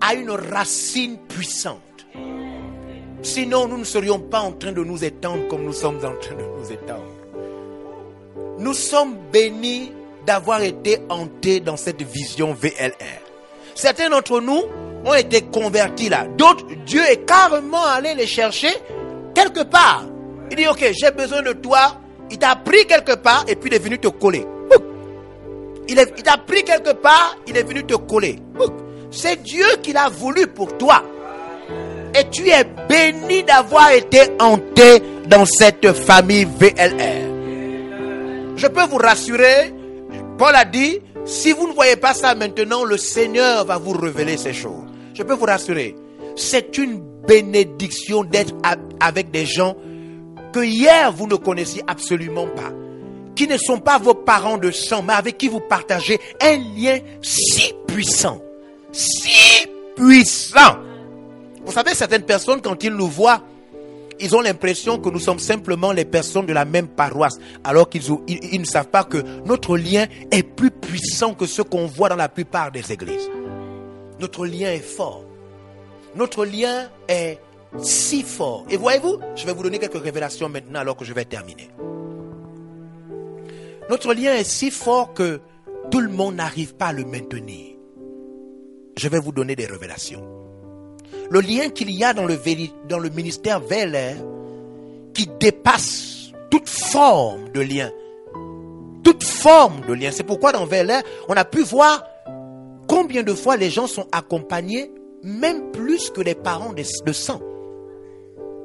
a 0.00 0.14
une 0.14 0.30
racine 0.30 1.18
puissante. 1.28 1.80
Sinon, 3.22 3.66
nous 3.66 3.78
ne 3.78 3.84
serions 3.84 4.20
pas 4.20 4.40
en 4.40 4.52
train 4.52 4.72
de 4.72 4.84
nous 4.84 5.02
étendre 5.02 5.48
comme 5.48 5.64
nous 5.64 5.72
sommes 5.72 5.96
en 5.96 6.14
train 6.20 6.34
de 6.36 6.44
nous 6.60 6.70
étendre. 6.70 7.02
Nous 8.58 8.74
sommes 8.74 9.16
bénis 9.32 9.90
d'avoir 10.26 10.62
été 10.62 10.98
hantés 11.08 11.60
dans 11.60 11.76
cette 11.76 12.02
vision 12.02 12.54
VLR. 12.54 13.20
Certains 13.74 14.10
d'entre 14.10 14.40
nous 14.40 14.62
ont 15.04 15.14
été 15.14 15.42
convertis 15.42 16.08
là. 16.08 16.26
D'autres, 16.38 16.66
Dieu 16.86 17.02
est 17.10 17.26
carrément 17.26 17.84
allé 17.84 18.14
les 18.14 18.26
chercher 18.26 18.70
quelque 19.34 19.64
part. 19.64 20.04
Il 20.50 20.56
dit, 20.56 20.68
ok, 20.68 20.92
j'ai 20.92 21.10
besoin 21.10 21.42
de 21.42 21.52
toi. 21.52 21.96
Il 22.30 22.38
t'a 22.38 22.56
pris 22.56 22.86
quelque 22.86 23.16
part 23.16 23.44
et 23.48 23.56
puis 23.56 23.70
il 23.70 23.76
est 23.76 23.78
venu 23.78 23.98
te 23.98 24.08
coller. 24.08 24.46
Il, 25.88 25.96
t'a 25.96 26.38
pris 26.38 26.64
quelque 26.64 26.94
part, 26.94 27.36
il 27.46 27.56
est 27.56 27.62
venu 27.62 27.84
te 27.84 27.94
coller. 27.94 28.38
C'est 29.10 29.42
Dieu 29.42 29.66
qui 29.82 29.92
l'a 29.92 30.08
voulu 30.08 30.46
pour 30.46 30.76
toi. 30.78 31.02
Et 32.18 32.28
tu 32.30 32.48
es 32.48 32.64
béni 32.88 33.42
d'avoir 33.42 33.90
été 33.92 34.20
hanté 34.40 35.02
dans 35.28 35.44
cette 35.44 35.92
famille 35.92 36.46
VLR. 36.58 37.34
Je 38.56 38.66
peux 38.68 38.84
vous 38.84 38.96
rassurer, 38.96 39.74
Paul 40.38 40.54
a 40.54 40.64
dit, 40.64 41.00
si 41.24 41.52
vous 41.52 41.68
ne 41.68 41.72
voyez 41.72 41.96
pas 41.96 42.14
ça 42.14 42.34
maintenant, 42.34 42.84
le 42.84 42.96
Seigneur 42.96 43.64
va 43.64 43.78
vous 43.78 43.92
révéler 43.92 44.36
ces 44.36 44.52
choses. 44.52 44.84
Je 45.12 45.22
peux 45.22 45.34
vous 45.34 45.46
rassurer, 45.46 45.94
c'est 46.36 46.78
une 46.78 47.00
bénédiction 47.26 48.24
d'être 48.24 48.54
avec 49.00 49.30
des 49.30 49.46
gens 49.46 49.76
que 50.54 50.60
hier 50.60 51.10
vous 51.10 51.26
ne 51.26 51.34
connaissiez 51.34 51.82
absolument 51.88 52.46
pas, 52.46 52.70
qui 53.34 53.48
ne 53.48 53.56
sont 53.58 53.80
pas 53.80 53.98
vos 53.98 54.14
parents 54.14 54.56
de 54.56 54.70
sang, 54.70 55.02
mais 55.02 55.14
avec 55.14 55.36
qui 55.36 55.48
vous 55.48 55.58
partagez 55.58 56.20
un 56.40 56.56
lien 56.76 57.00
si 57.20 57.74
puissant, 57.88 58.40
si 58.92 59.66
puissant. 59.96 60.76
Vous 61.64 61.72
savez, 61.72 61.92
certaines 61.94 62.22
personnes, 62.22 62.60
quand 62.60 62.84
ils 62.84 62.94
nous 62.94 63.08
voient, 63.08 63.42
ils 64.20 64.36
ont 64.36 64.40
l'impression 64.40 65.00
que 65.00 65.08
nous 65.08 65.18
sommes 65.18 65.40
simplement 65.40 65.90
les 65.90 66.04
personnes 66.04 66.46
de 66.46 66.52
la 66.52 66.64
même 66.64 66.86
paroisse, 66.86 67.40
alors 67.64 67.90
qu'ils 67.90 68.60
ne 68.60 68.64
savent 68.64 68.90
pas 68.90 69.02
que 69.02 69.24
notre 69.44 69.76
lien 69.76 70.06
est 70.30 70.44
plus 70.44 70.70
puissant 70.70 71.34
que 71.34 71.46
ce 71.46 71.62
qu'on 71.62 71.86
voit 71.86 72.10
dans 72.10 72.16
la 72.16 72.28
plupart 72.28 72.70
des 72.70 72.92
églises. 72.92 73.28
Notre 74.20 74.46
lien 74.46 74.70
est 74.70 74.78
fort. 74.78 75.24
Notre 76.14 76.44
lien 76.44 76.88
est 77.08 77.40
si 77.78 78.22
fort. 78.22 78.64
Et 78.70 78.76
voyez-vous, 78.76 79.18
je 79.34 79.46
vais 79.46 79.52
vous 79.52 79.62
donner 79.62 79.78
quelques 79.78 80.02
révélations 80.02 80.48
maintenant 80.48 80.80
alors 80.80 80.96
que 80.96 81.04
je 81.04 81.12
vais 81.12 81.24
terminer. 81.24 81.68
Notre 83.90 84.14
lien 84.14 84.34
est 84.34 84.44
si 84.44 84.70
fort 84.70 85.12
que 85.12 85.40
tout 85.90 86.00
le 86.00 86.08
monde 86.08 86.36
n'arrive 86.36 86.74
pas 86.74 86.86
à 86.86 86.92
le 86.92 87.04
maintenir. 87.04 87.76
Je 88.96 89.08
vais 89.08 89.18
vous 89.18 89.32
donner 89.32 89.56
des 89.56 89.66
révélations. 89.66 90.24
Le 91.30 91.40
lien 91.40 91.68
qu'il 91.68 91.90
y 91.90 92.04
a 92.04 92.14
dans 92.14 92.26
le, 92.26 92.38
dans 92.88 92.98
le 92.98 93.10
ministère 93.10 93.60
VLR 93.60 94.16
qui 95.12 95.28
dépasse 95.40 96.32
toute 96.50 96.68
forme 96.68 97.50
de 97.50 97.60
lien. 97.60 97.90
Toute 99.02 99.24
forme 99.24 99.80
de 99.86 99.92
lien. 99.92 100.10
C'est 100.12 100.22
pourquoi 100.22 100.52
dans 100.52 100.64
VLR, 100.64 101.02
on 101.28 101.34
a 101.34 101.44
pu 101.44 101.62
voir 101.62 102.04
combien 102.88 103.22
de 103.22 103.34
fois 103.34 103.56
les 103.56 103.70
gens 103.70 103.86
sont 103.86 104.06
accompagnés, 104.12 104.90
même 105.22 105.70
plus 105.72 106.10
que 106.10 106.20
les 106.20 106.34
parents 106.34 106.72
de 106.72 107.12
sang. 107.12 107.40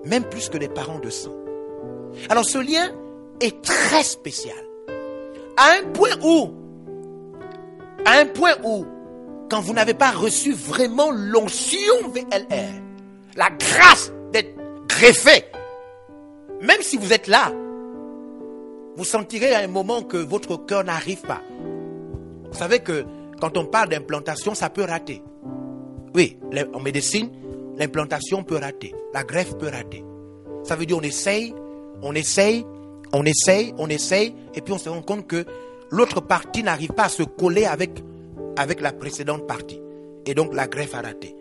Même 0.06 0.24
plus 0.24 0.50
que 0.50 0.58
les 0.58 0.70
parents 0.70 1.00
de 1.00 1.10
sang. 1.10 1.34
Alors 2.30 2.46
ce 2.46 2.58
lien 2.58 2.92
est 3.42 3.62
très 3.62 4.04
spécial. 4.04 4.58
À 5.58 5.80
un 5.80 5.92
point 5.92 6.16
où, 6.24 6.52
à 8.06 8.20
un 8.20 8.26
point 8.26 8.54
où, 8.64 8.86
quand 9.50 9.62
vous 9.62 9.74
n'avez 9.74 9.94
pas 9.94 10.12
reçu 10.12 10.54
vraiment 10.54 11.12
l'onction 11.12 12.10
VLR, 12.14 12.82
la 13.36 13.50
grâce 13.50 14.12
d'être 14.32 14.56
greffé, 14.88 15.46
même 16.62 16.82
si 16.82 16.98
vous 16.98 17.14
êtes 17.14 17.28
là, 17.28 17.52
vous 18.96 19.06
sentirez 19.06 19.54
à 19.54 19.60
un 19.60 19.68
moment 19.68 20.02
que 20.04 20.18
votre 20.18 20.58
cœur 20.58 20.84
n'arrive 20.84 21.22
pas. 21.22 21.42
Vous 22.52 22.58
savez 22.58 22.80
que 22.80 23.06
quand 23.40 23.58
on 23.58 23.66
parle 23.66 23.90
d'implantation, 23.90 24.54
ça 24.56 24.70
peut 24.70 24.84
rater. 24.84 25.22
Oui, 26.14 26.38
en 26.74 26.80
médecine, 26.80 27.30
l'implantation 27.80 28.44
peut 28.44 28.58
rater, 28.58 28.94
la 29.14 29.24
greffe 29.24 29.58
peut 29.58 29.70
rater. 29.70 30.04
Ça 30.64 30.76
veut 30.76 30.86
dire 30.86 30.98
on 30.98 31.02
essaye, 31.02 31.56
on 32.02 32.14
essaye, 32.14 32.66
on 33.14 33.26
essaye, 33.26 33.74
on 33.78 33.90
essaye, 33.90 34.36
et 34.54 34.62
puis 34.62 34.74
on 34.74 34.78
se 34.78 34.90
rend 34.90 35.02
compte 35.02 35.26
que 35.26 35.46
l'autre 35.90 36.22
partie 36.22 36.62
n'arrive 36.62 36.92
pas 36.92 37.06
à 37.06 37.10
se 37.10 37.24
coller 37.24 37.66
avec, 37.66 38.02
la 38.82 38.92
précédente 38.92 39.48
partie. 39.48 39.82
Et 40.26 40.34
donc 40.36 40.54
la 40.54 40.68
greffe 40.68 40.94
a 40.94 41.02
raté, 41.02 41.36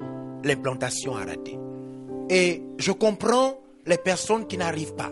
l'implantation 0.45 1.17
a 1.17 1.25
raté. 1.25 1.59
Et 2.31 2.63
je 2.79 2.93
comprends 2.93 3.59
les 3.87 3.99
personnes 3.99 4.47
qui 4.47 4.57
n'arrivent 4.57 4.95
pas, 4.95 5.11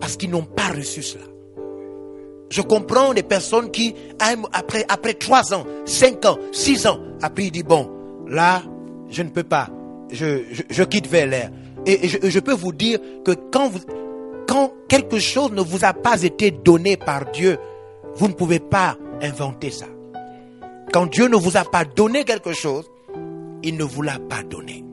parce 0.00 0.16
qu'ils 0.16 0.30
n'ont 0.30 0.42
pas 0.42 0.68
reçu 0.74 1.02
cela. 1.02 1.24
Je 2.50 2.62
comprends 2.62 3.12
les 3.12 3.22
personnes 3.22 3.70
qui, 3.70 3.94
après, 4.52 4.84
après 4.88 5.14
3 5.14 5.54
ans, 5.54 5.64
5 5.86 6.24
ans, 6.26 6.38
6 6.52 6.86
ans, 6.86 6.98
après 7.22 7.44
ils 7.44 7.50
disent, 7.50 7.64
bon, 7.64 7.90
là, 8.26 8.62
je 9.08 9.22
ne 9.22 9.30
peux 9.30 9.42
pas, 9.44 9.68
je, 10.10 10.82
quitte 10.84 11.06
vers 11.06 11.26
l'air. 11.26 11.50
Et, 11.86 12.08
je, 12.08 12.38
peux 12.38 12.54
vous 12.54 12.72
dire 12.72 12.98
que 13.24 13.32
quand, 13.52 13.70
quand 14.46 14.72
quelque 14.88 15.18
chose 15.18 15.52
ne 15.52 15.60
vous 15.60 15.84
a 15.84 15.92
pas 15.92 16.22
été 16.22 16.50
donné 16.50 16.96
par 16.96 17.30
Dieu, 17.32 17.58
vous 18.16 18.28
ne 18.28 18.32
pouvez 18.32 18.60
pas 18.60 18.96
inventer 19.20 19.70
ça. 19.70 19.86
Quand 20.92 21.06
Dieu 21.06 21.28
ne 21.28 21.36
vous 21.36 21.56
a 21.56 21.64
pas 21.64 21.84
donné 21.84 22.24
quelque 22.24 22.52
chose, 22.52 22.90
il 23.62 23.76
ne 23.76 23.84
vous 23.84 24.02
l'a 24.02 24.18
pas 24.18 24.42
donné. 24.42 24.84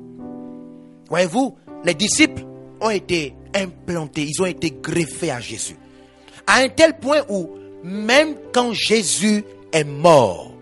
Voyez-vous, 1.10 1.56
les 1.84 1.94
disciples 1.94 2.44
ont 2.80 2.90
été 2.90 3.36
implantés, 3.54 4.28
ils 4.30 4.42
ont 4.42 4.46
été 4.46 4.72
greffés 4.82 5.32
à 5.32 5.40
Jésus. 5.40 5.76
À 6.48 6.62
un 6.62 6.70
tel 6.70 6.98
point 6.98 7.22
où, 7.30 7.50
même 7.84 8.36
quand 8.54 8.74
Jésus 8.74 9.44
est 9.72 9.84
mort, 9.84 10.54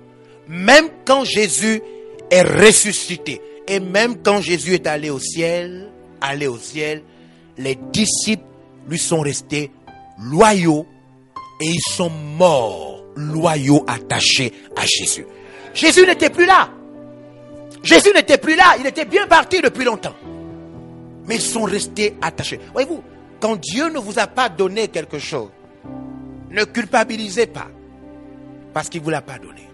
même 0.48 0.90
quand 1.06 1.24
Jésus 1.24 1.82
est 2.32 2.42
ressuscité, 2.42 3.42
et 3.70 3.80
même 3.80 4.18
quand 4.24 4.42
Jésus 4.42 4.74
est 4.74 4.88
allé 4.88 5.12
au 5.12 5.20
ciel, 5.20 5.90
allé 6.20 6.48
au 6.48 6.58
ciel, 6.58 7.04
les 7.58 7.76
disciples 7.76 8.44
lui 8.90 8.98
sont 8.98 9.22
restés 9.22 9.72
loyaux 10.20 10.88
et 11.62 11.66
ils 11.68 11.94
sont 11.94 12.10
morts, 12.10 13.04
loyaux, 13.16 13.86
attachés 13.88 14.52
à 14.76 14.86
Jésus. 14.86 15.26
Jésus 15.74 16.06
n'était 16.06 16.32
plus 16.32 16.48
là. 16.48 16.72
Jésus 17.84 18.12
n'était 18.14 18.40
plus 18.40 18.56
là. 18.56 18.76
Il 18.80 18.88
était 18.88 19.06
bien 19.06 19.28
parti 19.28 19.62
depuis 19.62 19.86
longtemps. 19.86 20.16
Mais 21.28 21.36
ils 21.36 21.42
sont 21.42 21.64
restés 21.64 22.16
attachés. 22.22 22.60
Voyez-vous, 22.74 23.04
quand 23.40 23.56
Dieu 23.56 23.90
ne 23.90 24.00
vous 24.00 24.18
a 24.18 24.26
pas 24.26 24.50
donné 24.50 24.88
quelque 24.88 25.20
chose, 25.20 25.50
ne 26.50 26.64
culpabilisez 26.64 27.46
pas 27.46 27.68
parce 28.74 28.90
qu'il 28.90 29.02
ne 29.02 29.06
vous 29.06 29.12
l'a 29.12 29.22
pas 29.22 29.38
donné. 29.38 29.70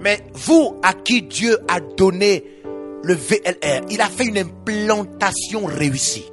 Mais 0.00 0.20
vous 0.34 0.76
à 0.82 0.92
qui 0.92 1.22
Dieu 1.22 1.58
a 1.66 1.80
donné 1.80 2.53
le 3.04 3.14
VLR, 3.14 3.82
il 3.90 4.00
a 4.00 4.08
fait 4.08 4.24
une 4.24 4.38
implantation 4.38 5.66
réussie. 5.66 6.30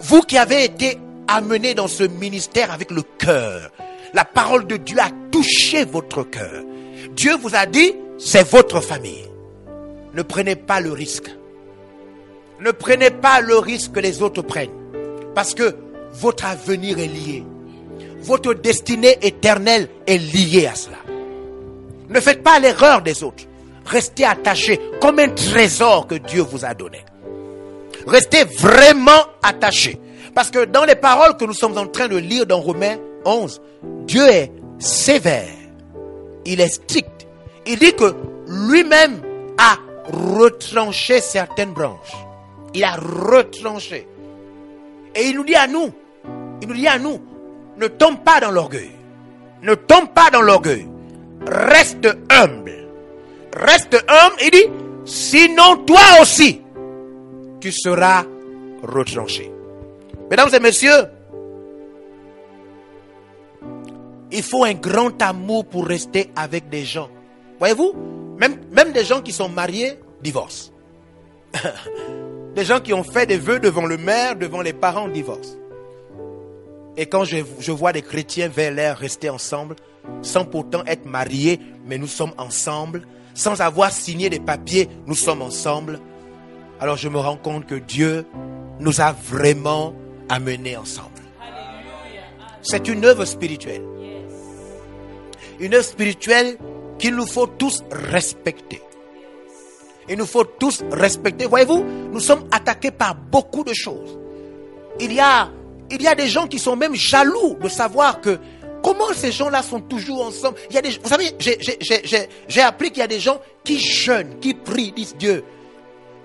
Vous 0.00 0.22
qui 0.22 0.38
avez 0.38 0.64
été 0.64 0.98
amené 1.26 1.74
dans 1.74 1.88
ce 1.88 2.04
ministère 2.04 2.72
avec 2.72 2.90
le 2.90 3.02
cœur, 3.02 3.70
la 4.14 4.24
parole 4.24 4.66
de 4.66 4.76
Dieu 4.76 4.98
a 4.98 5.10
touché 5.30 5.84
votre 5.84 6.22
cœur. 6.22 6.64
Dieu 7.12 7.36
vous 7.36 7.54
a 7.54 7.66
dit, 7.66 7.94
c'est 8.18 8.48
votre 8.48 8.80
famille. 8.80 9.26
Ne 10.14 10.22
prenez 10.22 10.56
pas 10.56 10.80
le 10.80 10.90
risque 10.90 11.30
Ne 12.60 12.70
prenez 12.70 13.10
pas 13.10 13.40
le 13.40 13.58
risque 13.58 13.92
que 13.92 14.00
les 14.00 14.22
autres 14.22 14.42
prennent. 14.42 14.70
Parce 15.34 15.54
que 15.54 15.76
votre 16.12 16.46
avenir 16.46 16.98
est 16.98 17.06
lié. 17.06 17.44
Votre 18.20 18.54
destinée 18.54 19.18
éternelle 19.22 19.88
est 20.06 20.18
liée 20.18 20.66
à 20.66 20.74
cela. 20.74 20.96
Ne 22.08 22.20
faites 22.20 22.42
pas 22.42 22.58
l'erreur 22.58 23.02
des 23.02 23.22
autres. 23.22 23.44
Restez 23.88 24.24
attachés 24.24 24.80
comme 25.00 25.18
un 25.18 25.30
trésor 25.30 26.06
que 26.06 26.16
Dieu 26.16 26.42
vous 26.42 26.64
a 26.64 26.74
donné. 26.74 27.04
Restez 28.06 28.44
vraiment 28.44 29.24
attachés. 29.42 29.98
Parce 30.34 30.50
que 30.50 30.64
dans 30.64 30.84
les 30.84 30.94
paroles 30.94 31.36
que 31.36 31.44
nous 31.44 31.54
sommes 31.54 31.76
en 31.78 31.86
train 31.86 32.08
de 32.08 32.16
lire 32.16 32.46
dans 32.46 32.60
Romains 32.60 32.96
11, 33.24 33.60
Dieu 34.06 34.26
est 34.28 34.52
sévère. 34.78 35.48
Il 36.44 36.60
est 36.60 36.68
strict. 36.68 37.26
Il 37.66 37.78
dit 37.78 37.92
que 37.94 38.14
lui-même 38.46 39.20
a 39.58 39.76
retranché 40.12 41.20
certaines 41.20 41.72
branches. 41.72 42.16
Il 42.74 42.84
a 42.84 42.92
retranché. 42.92 44.06
Et 45.14 45.22
il 45.28 45.36
nous 45.36 45.44
dit 45.44 45.56
à 45.56 45.66
nous, 45.66 45.90
il 46.62 46.68
nous 46.68 46.74
dit 46.74 46.88
à 46.88 46.98
nous, 46.98 47.20
ne 47.76 47.88
tombe 47.88 48.22
pas 48.24 48.40
dans 48.40 48.50
l'orgueil. 48.50 48.90
Ne 49.62 49.74
tombe 49.74 50.08
pas 50.14 50.30
dans 50.30 50.42
l'orgueil. 50.42 50.86
Reste 51.46 52.08
humble. 52.30 52.87
Reste 53.58 53.94
humble. 54.08 54.36
Il 54.42 54.50
dit, 54.50 54.70
sinon 55.04 55.84
toi 55.84 56.00
aussi, 56.22 56.60
tu 57.60 57.72
seras 57.72 58.24
retranché. 58.82 59.50
Mesdames 60.30 60.50
et 60.54 60.60
messieurs, 60.60 61.06
il 64.30 64.42
faut 64.42 64.64
un 64.64 64.74
grand 64.74 65.20
amour 65.22 65.66
pour 65.66 65.86
rester 65.86 66.30
avec 66.36 66.68
des 66.68 66.84
gens. 66.84 67.08
Voyez-vous, 67.58 67.94
même, 68.38 68.60
même 68.70 68.92
des 68.92 69.04
gens 69.04 69.22
qui 69.22 69.32
sont 69.32 69.48
mariés 69.48 69.98
divorcent. 70.22 70.70
des 72.54 72.64
gens 72.64 72.80
qui 72.80 72.92
ont 72.92 73.02
fait 73.02 73.26
des 73.26 73.38
vœux 73.38 73.58
devant 73.58 73.86
le 73.86 73.96
maire, 73.96 74.36
devant 74.36 74.60
les 74.60 74.72
parents 74.72 75.08
divorcent. 75.08 75.56
Et 76.96 77.06
quand 77.06 77.24
je, 77.24 77.38
je 77.58 77.72
vois 77.72 77.92
des 77.92 78.02
chrétiens 78.02 78.48
vers 78.48 78.72
l'air 78.72 78.98
rester 78.98 79.30
ensemble, 79.30 79.76
sans 80.22 80.44
pourtant 80.44 80.84
être 80.86 81.06
mariés, 81.06 81.60
mais 81.86 81.98
nous 81.98 82.06
sommes 82.06 82.32
ensemble, 82.38 83.02
sans 83.38 83.60
avoir 83.60 83.92
signé 83.92 84.28
des 84.28 84.40
papiers, 84.40 84.88
nous 85.06 85.14
sommes 85.14 85.42
ensemble, 85.42 86.00
alors 86.80 86.96
je 86.96 87.08
me 87.08 87.18
rends 87.18 87.36
compte 87.36 87.66
que 87.66 87.76
Dieu 87.76 88.26
nous 88.80 89.00
a 89.00 89.12
vraiment 89.12 89.94
amenés 90.28 90.76
ensemble. 90.76 91.22
C'est 92.62 92.88
une 92.88 93.04
œuvre 93.04 93.24
spirituelle. 93.24 93.84
Une 95.60 95.72
œuvre 95.72 95.84
spirituelle 95.84 96.58
qu'il 96.98 97.14
nous 97.14 97.26
faut 97.26 97.46
tous 97.46 97.84
respecter. 97.92 98.82
Il 100.08 100.18
nous 100.18 100.26
faut 100.26 100.44
tous 100.44 100.82
respecter. 100.90 101.46
Voyez-vous, 101.46 101.84
nous 102.12 102.20
sommes 102.20 102.42
attaqués 102.50 102.90
par 102.90 103.14
beaucoup 103.14 103.62
de 103.62 103.72
choses. 103.72 104.18
Il 104.98 105.12
y 105.12 105.20
a, 105.20 105.48
il 105.92 106.02
y 106.02 106.08
a 106.08 106.16
des 106.16 106.26
gens 106.26 106.48
qui 106.48 106.58
sont 106.58 106.74
même 106.74 106.96
jaloux 106.96 107.56
de 107.62 107.68
savoir 107.68 108.20
que 108.20 108.40
comment 108.88 109.12
ces 109.12 109.32
gens-là 109.32 109.62
sont 109.62 109.80
toujours 109.80 110.22
ensemble? 110.22 110.56
Il 110.70 110.74
y 110.74 110.78
a 110.78 110.82
des, 110.82 110.90
vous 110.90 111.08
savez, 111.08 111.26
j'ai 112.48 112.62
appris 112.62 112.90
qu'il 112.90 113.00
y 113.00 113.02
a 113.02 113.06
des 113.06 113.20
gens 113.20 113.38
qui 113.62 113.78
jeûnent, 113.78 114.38
qui 114.40 114.54
prient, 114.54 114.92
disent 114.92 115.14
Dieu. 115.16 115.44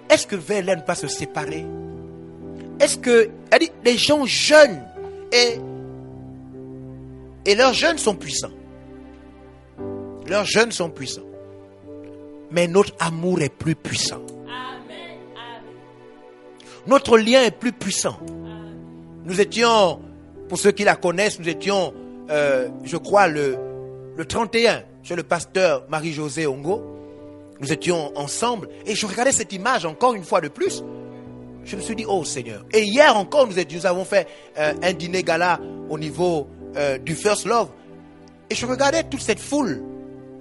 Est-ce 0.09 0.25
que 0.25 0.37
vers 0.37 0.63
ne 0.63 0.81
pas 0.81 0.95
se 0.95 1.07
séparer? 1.07 1.65
Est-ce 2.79 2.97
que, 2.97 3.29
elle 3.51 3.59
dit, 3.59 3.71
les 3.83 3.97
gens 3.97 4.25
jeûnent 4.25 4.81
et, 5.33 5.59
et 7.45 7.55
leurs 7.55 7.73
jeûnes 7.73 7.97
sont 7.97 8.15
puissants. 8.15 8.51
Leurs 10.27 10.45
jeunes 10.45 10.71
sont 10.71 10.89
puissants. 10.89 11.21
Mais 12.49 12.67
notre 12.67 12.93
amour 12.99 13.41
est 13.41 13.49
plus 13.49 13.75
puissant. 13.75 14.21
Notre 16.87 17.17
lien 17.17 17.43
est 17.43 17.57
plus 17.57 17.73
puissant. 17.73 18.17
Nous 19.25 19.41
étions, 19.41 19.99
pour 20.47 20.57
ceux 20.57 20.71
qui 20.71 20.85
la 20.85 20.95
connaissent, 20.95 21.39
nous 21.39 21.49
étions, 21.49 21.93
euh, 22.29 22.69
je 22.83 22.97
crois, 22.97 23.27
le, 23.27 23.57
le 24.15 24.25
31 24.25 24.83
chez 25.03 25.15
le 25.15 25.23
pasteur 25.23 25.85
Marie-Josée 25.89 26.47
Ongo. 26.47 26.81
Nous 27.59 27.71
étions 27.71 28.11
ensemble 28.17 28.67
et 28.85 28.95
je 28.95 29.05
regardais 29.05 29.31
cette 29.31 29.53
image 29.53 29.85
encore 29.85 30.15
une 30.15 30.23
fois 30.23 30.41
de 30.41 30.47
plus. 30.47 30.83
Je 31.63 31.75
me 31.75 31.81
suis 31.81 31.95
dit, 31.95 32.05
oh 32.07 32.25
Seigneur. 32.25 32.65
Et 32.73 32.83
hier 32.83 33.15
encore, 33.15 33.47
nous, 33.47 33.55
nous 33.71 33.85
avons 33.85 34.03
fait 34.03 34.27
euh, 34.57 34.73
un 34.81 34.93
dîner 34.93 35.23
gala 35.23 35.59
au 35.89 35.97
niveau 35.97 36.47
euh, 36.75 36.97
du 36.97 37.15
First 37.15 37.45
Love. 37.45 37.69
Et 38.49 38.55
je 38.55 38.65
regardais 38.65 39.03
toute 39.03 39.21
cette 39.21 39.39
foule 39.39 39.81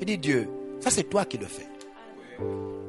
il 0.03 0.07
dit 0.07 0.18
Dieu, 0.18 0.49
ça 0.80 0.91
c'est 0.91 1.05
toi 1.05 1.24
qui 1.24 1.39
le 1.39 1.47
fais. 1.47 1.68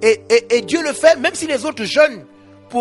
Et, 0.01 0.61
Dieu 0.61 0.81
le 0.81 0.93
fait 0.93 1.15
même 1.19 1.35
si 1.35 1.45
les 1.45 1.63
autres 1.63 1.83
jeûnent. 1.83 2.25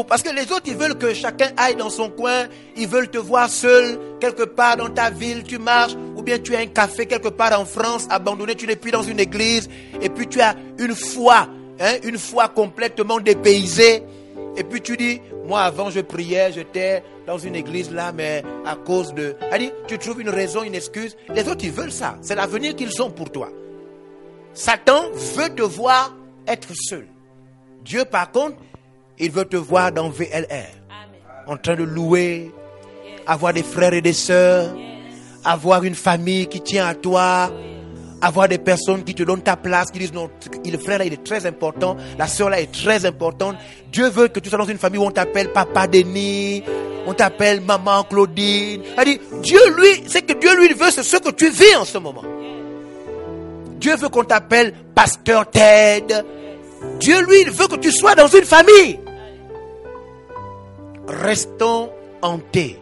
Parce 0.09 0.22
que 0.22 0.34
les 0.34 0.51
autres, 0.51 0.64
ils 0.66 0.76
veulent 0.76 0.97
que 0.97 1.12
chacun 1.12 1.51
aille 1.57 1.76
dans 1.76 1.90
son 1.90 2.09
coin. 2.09 2.47
Ils 2.76 2.88
veulent 2.88 3.11
te 3.11 3.18
voir 3.18 3.51
seul, 3.51 3.99
quelque 4.20 4.45
part 4.45 4.78
dans 4.78 4.88
ta 4.88 5.11
ville, 5.11 5.43
tu 5.45 5.59
marches. 5.59 5.95
Ou 6.16 6.22
bien 6.22 6.38
tu 6.38 6.57
as 6.57 6.61
un 6.61 6.66
café 6.66 7.07
quelque 7.07 7.28
part 7.28 7.59
en 7.59 7.66
France, 7.66 8.07
abandonné, 8.09 8.55
tu 8.55 8.66
n'es 8.66 8.76
plus 8.76 8.90
dans 8.90 9.03
une 9.03 9.20
église. 9.20 9.68
Et 10.01 10.09
puis 10.09 10.26
tu 10.26 10.40
as 10.40 10.55
une 10.78 10.95
foi, 10.95 11.49
hein, 11.78 11.97
une 12.05 12.18
foi 12.18 12.49
complètement 12.49 13.20
dépaysée. 13.20 14.03
Et 14.57 14.64
puis 14.64 14.80
tu 14.80 14.97
dis, 14.97 15.20
moi 15.47 15.62
avant 15.62 15.90
je 15.90 16.01
priais, 16.01 16.53
j'étais 16.53 17.03
dans 17.26 17.38
une 17.38 17.55
église 17.55 17.90
là, 17.90 18.12
mais 18.12 18.43
à 18.64 18.76
cause 18.76 19.14
de... 19.14 19.36
Dit, 19.59 19.70
tu 19.86 19.99
trouves 19.99 20.20
une 20.20 20.30
raison, 20.30 20.62
une 20.62 20.74
excuse. 20.74 21.16
Les 21.34 21.49
autres, 21.49 21.64
ils 21.64 21.72
veulent 21.72 21.93
ça. 21.93 22.16
C'est 22.22 22.34
l'avenir 22.34 22.74
qu'ils 22.74 23.03
ont 23.03 23.11
pour 23.11 23.30
toi. 23.30 23.51
Satan 24.55 25.05
veut 25.36 25.55
te 25.55 25.62
voir 25.62 26.14
être 26.47 26.68
seul. 26.74 27.07
Dieu, 27.84 28.05
par 28.05 28.30
contre, 28.30 28.57
il 29.19 29.31
veut 29.31 29.45
te 29.45 29.57
voir 29.57 29.93
dans 29.93 30.09
VLR, 30.09 30.71
en 31.47 31.57
train 31.57 31.75
de 31.75 31.85
louer, 31.85 32.51
avoir 33.27 33.53
des 33.53 33.63
frères 33.63 33.95
et 33.95 34.01
des 34.01 34.13
sœurs, 34.13 34.75
avoir 35.45 35.85
une 35.85 35.95
famille 35.95 36.47
qui 36.47 36.61
tient 36.61 36.87
à 36.87 36.95
toi, 36.95 37.51
avoir 38.21 38.49
des 38.49 38.59
personnes 38.59 39.05
qui 39.05 39.15
te 39.15 39.23
donnent 39.23 39.43
ta 39.43 39.57
place, 39.57 39.91
qui 39.91 39.99
disent 39.99 40.13
non, 40.13 40.31
le 40.65 40.79
frère 40.79 40.99
là 40.99 41.05
il 41.05 41.13
est 41.13 41.25
très 41.25 41.45
important, 41.47 41.97
la 42.19 42.27
sœur 42.27 42.51
là 42.51 42.61
est 42.61 42.73
très 42.73 43.05
importante. 43.05 43.57
Dieu 43.93 44.09
veut 44.09 44.29
que 44.29 44.41
tu 44.41 44.49
sois 44.49 44.59
dans 44.59 44.65
une 44.65 44.79
famille 44.79 44.99
où 44.99 45.05
on 45.05 45.11
t'appelle 45.11 45.53
Papa 45.53 45.87
Denis, 45.87 46.63
on 47.07 47.15
t'appelle 47.15 47.61
Maman 47.61 48.05
Claudine. 48.05 48.83
dit, 49.05 49.21
Dieu 49.43 49.61
lui, 49.77 50.05
c'est 50.07 50.23
que 50.23 50.35
Dieu 50.35 50.57
lui 50.57 50.73
veut, 50.73 50.91
c'est 50.91 51.03
ce 51.03 51.17
que 51.17 51.31
tu 51.31 51.51
vis 51.51 51.77
en 51.77 51.85
ce 51.85 51.99
moment. 51.99 52.23
Dieu 53.79 53.97
veut 53.97 54.09
qu'on 54.09 54.25
t'appelle 54.25 54.73
pasteur 54.95 55.51
Ted. 55.51 56.23
Dieu, 57.03 57.21
lui, 57.23 57.41
il 57.43 57.51
veut 57.51 57.67
que 57.67 57.77
tu 57.77 57.91
sois 57.91 58.15
dans 58.15 58.29
une 58.29 58.45
famille. 58.45 59.01
Restons 61.09 61.91
hantés. 62.23 62.81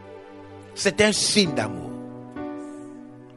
C'est 0.74 1.00
un 1.00 1.10
signe 1.12 1.54
d'amour. 1.54 1.90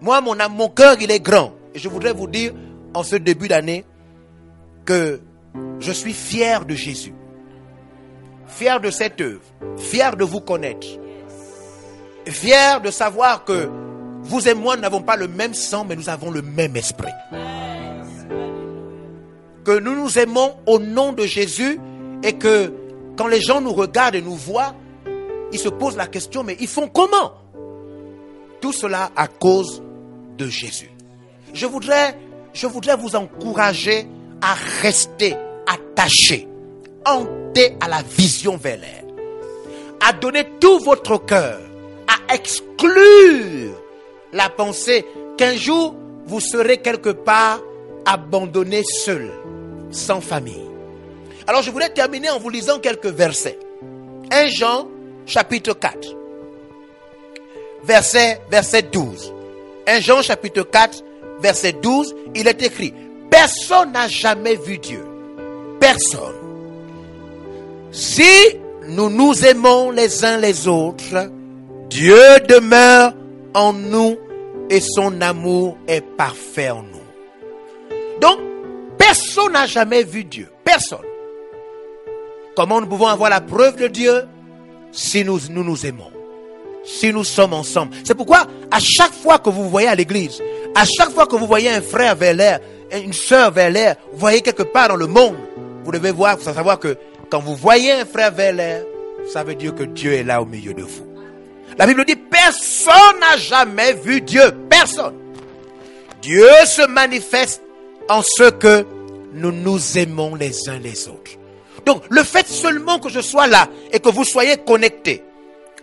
Moi, 0.01 0.19
mon, 0.19 0.35
mon 0.49 0.67
cœur, 0.67 0.97
il 0.99 1.09
est 1.09 1.21
grand. 1.21 1.53
Et 1.73 1.79
je 1.79 1.87
voudrais 1.87 2.11
vous 2.11 2.27
dire, 2.27 2.53
en 2.93 3.01
ce 3.03 3.15
début 3.15 3.47
d'année, 3.47 3.85
que 4.83 5.21
je 5.79 5.91
suis 5.93 6.11
fier 6.11 6.65
de 6.65 6.75
Jésus. 6.75 7.13
Fier 8.47 8.81
de 8.81 8.91
cette 8.91 9.21
œuvre. 9.21 9.41
Fier 9.77 10.17
de 10.17 10.25
vous 10.25 10.41
connaître. 10.41 10.87
Fier 12.27 12.81
de 12.81 12.91
savoir 12.91 13.45
que 13.45 13.69
vous 14.23 14.49
et 14.49 14.53
moi 14.53 14.75
n'avons 14.75 15.01
pas 15.01 15.15
le 15.15 15.29
même 15.29 15.53
sang, 15.53 15.85
mais 15.85 15.95
nous 15.95 16.09
avons 16.09 16.29
le 16.29 16.41
même 16.41 16.75
esprit. 16.75 17.13
Que 19.63 19.79
nous 19.79 19.95
nous 19.95 20.19
aimons 20.19 20.55
au 20.65 20.79
nom 20.79 21.13
de 21.13 21.25
Jésus 21.25 21.79
et 22.23 22.33
que 22.33 22.73
quand 23.17 23.27
les 23.27 23.41
gens 23.41 23.61
nous 23.61 23.73
regardent 23.73 24.15
et 24.15 24.21
nous 24.21 24.35
voient, 24.35 24.75
ils 25.51 25.59
se 25.59 25.69
posent 25.69 25.97
la 25.97 26.07
question, 26.07 26.43
mais 26.43 26.57
ils 26.59 26.67
font 26.67 26.87
comment? 26.87 27.33
Tout 28.59 28.73
cela 28.73 29.11
à 29.15 29.27
cause 29.27 29.81
de 30.37 30.47
Jésus. 30.47 30.89
Je 31.53 31.65
voudrais, 31.65 32.17
je 32.53 32.67
voudrais 32.67 32.97
vous 32.97 33.15
encourager 33.15 34.07
à 34.41 34.55
rester 34.81 35.35
attaché, 35.67 36.47
hanté 37.05 37.75
à 37.79 37.87
la 37.87 38.01
vision 38.01 38.57
vers 38.57 38.77
l'air, 38.77 39.03
à 40.05 40.13
donner 40.13 40.45
tout 40.59 40.79
votre 40.79 41.23
cœur, 41.23 41.59
à 42.07 42.33
exclure 42.33 43.73
la 44.33 44.49
pensée 44.49 45.05
qu'un 45.37 45.55
jour 45.55 45.95
vous 46.25 46.39
serez 46.39 46.77
quelque 46.77 47.09
part 47.09 47.59
abandonné 48.05 48.81
seul, 48.83 49.31
sans 49.93 50.21
famille. 50.21 50.65
Alors 51.47 51.61
je 51.61 51.71
voulais 51.71 51.89
terminer 51.89 52.29
en 52.29 52.39
vous 52.39 52.49
lisant 52.49 52.79
quelques 52.79 53.07
versets. 53.07 53.59
1 54.31 54.47
Jean 54.47 54.87
chapitre 55.25 55.73
4, 55.73 56.15
verset, 57.83 58.41
verset 58.49 58.83
12. 58.83 59.33
1 59.87 59.99
Jean 59.99 60.21
chapitre 60.21 60.63
4, 60.63 61.03
verset 61.39 61.73
12, 61.73 62.15
il 62.35 62.47
est 62.47 62.61
écrit, 62.61 62.93
personne 63.29 63.91
n'a 63.91 64.07
jamais 64.07 64.55
vu 64.55 64.77
Dieu. 64.77 65.05
Personne. 65.79 66.35
Si 67.91 68.23
nous 68.87 69.09
nous 69.09 69.45
aimons 69.45 69.91
les 69.91 70.25
uns 70.25 70.37
les 70.37 70.67
autres, 70.67 71.29
Dieu 71.89 72.39
demeure 72.47 73.13
en 73.53 73.73
nous 73.73 74.17
et 74.69 74.79
son 74.79 75.21
amour 75.21 75.77
est 75.87 76.01
parfait 76.01 76.69
en 76.69 76.83
nous. 76.83 78.19
Donc, 78.21 78.39
personne 78.97 79.53
n'a 79.53 79.65
jamais 79.65 80.03
vu 80.03 80.23
Dieu. 80.23 80.49
Personne. 80.63 80.99
Comment 82.55 82.81
nous 82.81 82.87
pouvons 82.87 83.07
avoir 83.07 83.29
la 83.29 83.41
preuve 83.41 83.77
de 83.77 83.87
Dieu 83.87 84.25
Si 84.91 85.23
nous 85.23 85.39
nous, 85.49 85.85
aimons? 85.85 86.11
Si 86.85 87.11
nous 87.11 87.23
sommes 87.23 87.53
ensemble. 87.53 87.95
C'est 88.03 88.15
pourquoi, 88.15 88.45
à 88.69 88.79
chaque 88.79 89.13
fois 89.13 89.39
que 89.39 89.49
vous 89.49 89.69
voyez 89.69 89.87
à 89.87 89.95
l'église, 89.95 90.41
à 90.75 90.85
chaque 90.85 91.11
fois 91.11 91.25
que 91.25 91.35
vous 91.35 91.47
voyez 91.47 91.69
un 91.69 91.81
frère 91.81 92.15
vers 92.15 92.33
l'air, 92.33 92.59
une 92.91 93.13
sœur 93.13 93.51
vers 93.51 93.69
l'air, 93.69 93.95
vous 94.11 94.19
voyez 94.19 94.41
quelque 94.41 94.63
part 94.63 94.89
dans 94.89 94.95
le 94.95 95.07
monde, 95.07 95.35
vous 95.83 95.91
devez 95.91 96.11
voir, 96.11 96.39
savoir 96.39 96.79
que 96.79 96.95
quand 97.29 97.39
vous 97.39 97.55
voyez 97.55 97.91
un 97.91 98.05
frère 98.05 98.31
vers 98.31 98.53
l'air, 98.53 98.83
ça 99.31 99.43
veut 99.43 99.55
dire 99.55 99.73
que 99.73 99.83
Dieu 99.83 100.13
est 100.13 100.23
là 100.23 100.41
au 100.41 100.45
milieu 100.45 100.73
de 100.73 100.83
vous. 100.83 101.07
La 101.77 101.87
Bible 101.87 102.05
dit, 102.05 102.15
personne 102.15 103.19
n'a 103.19 103.37
jamais 103.37 103.93
vu 103.93 104.21
Dieu. 104.21 104.43
Personne. 104.69 105.15
Dieu 106.21 106.47
se 106.65 106.85
manifeste 106.87 107.62
en 108.09 108.21
ce 108.21 108.49
que 108.49 108.85
nous 109.33 109.51
nous 109.51 109.97
aimons 109.97 110.35
les 110.35 110.69
uns 110.69 110.79
les 110.79 111.07
autres. 111.07 111.31
Donc, 111.85 112.03
le 112.09 112.23
fait 112.23 112.47
seulement 112.47 112.99
que 112.99 113.09
je 113.09 113.19
sois 113.19 113.47
là 113.47 113.67
et 113.91 113.99
que 113.99 114.09
vous 114.09 114.23
soyez 114.23 114.57
connectés, 114.57 115.23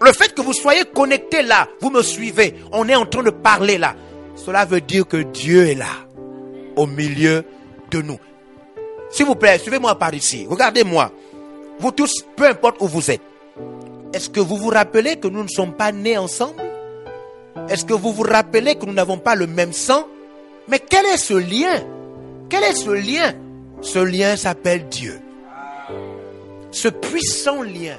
le 0.00 0.12
fait 0.12 0.34
que 0.34 0.40
vous 0.40 0.54
soyez 0.54 0.84
connectés 0.94 1.42
là, 1.42 1.68
vous 1.80 1.90
me 1.90 2.02
suivez, 2.02 2.54
on 2.72 2.88
est 2.88 2.94
en 2.94 3.06
train 3.06 3.22
de 3.22 3.30
parler 3.30 3.76
là, 3.76 3.94
cela 4.36 4.64
veut 4.64 4.80
dire 4.80 5.06
que 5.06 5.18
Dieu 5.18 5.66
est 5.68 5.74
là, 5.74 5.90
au 6.76 6.86
milieu 6.86 7.44
de 7.90 8.00
nous. 8.00 8.18
S'il 9.10 9.26
vous 9.26 9.34
plaît, 9.34 9.58
suivez-moi 9.58 9.96
par 9.96 10.14
ici. 10.14 10.46
Regardez-moi. 10.48 11.10
Vous 11.80 11.90
tous, 11.90 12.24
peu 12.36 12.46
importe 12.46 12.76
où 12.80 12.86
vous 12.86 13.10
êtes. 13.10 13.20
Est-ce 14.12 14.30
que 14.30 14.40
vous 14.40 14.56
vous 14.56 14.70
rappelez 14.70 15.16
que 15.16 15.28
nous 15.28 15.42
ne 15.42 15.48
sommes 15.48 15.72
pas 15.72 15.92
nés 15.92 16.16
ensemble? 16.16 16.62
Est-ce 17.68 17.84
que 17.84 17.94
vous 17.94 18.12
vous 18.12 18.22
rappelez 18.22 18.76
que 18.76 18.86
nous 18.86 18.92
n'avons 18.92 19.18
pas 19.18 19.34
le 19.34 19.46
même 19.46 19.72
sang? 19.72 20.06
Mais 20.68 20.78
quel 20.78 21.04
est 21.06 21.16
ce 21.16 21.34
lien 21.34 21.82
Quel 22.50 22.64
est 22.64 22.74
ce 22.74 22.90
lien? 22.90 23.32
Ce 23.80 24.00
lien 24.00 24.36
s'appelle 24.36 24.88
Dieu. 24.88 25.20
Ce 26.72 26.88
puissant 26.88 27.62
lien. 27.62 27.96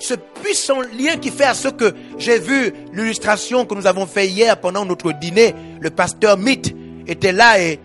Ce 0.00 0.14
puissant 0.42 0.80
lien 0.80 1.16
qui 1.18 1.30
fait 1.30 1.44
à 1.44 1.54
ce 1.54 1.68
que 1.68 1.94
j'ai 2.18 2.40
vu 2.40 2.72
l'illustration 2.92 3.64
que 3.64 3.74
nous 3.74 3.86
avons 3.86 4.06
fait 4.06 4.26
hier 4.26 4.58
pendant 4.60 4.84
notre 4.84 5.12
dîner. 5.12 5.54
Le 5.80 5.90
pasteur 5.90 6.36
Mythe 6.36 6.74
était 7.06 7.32
là 7.32 7.60
et, 7.60 7.78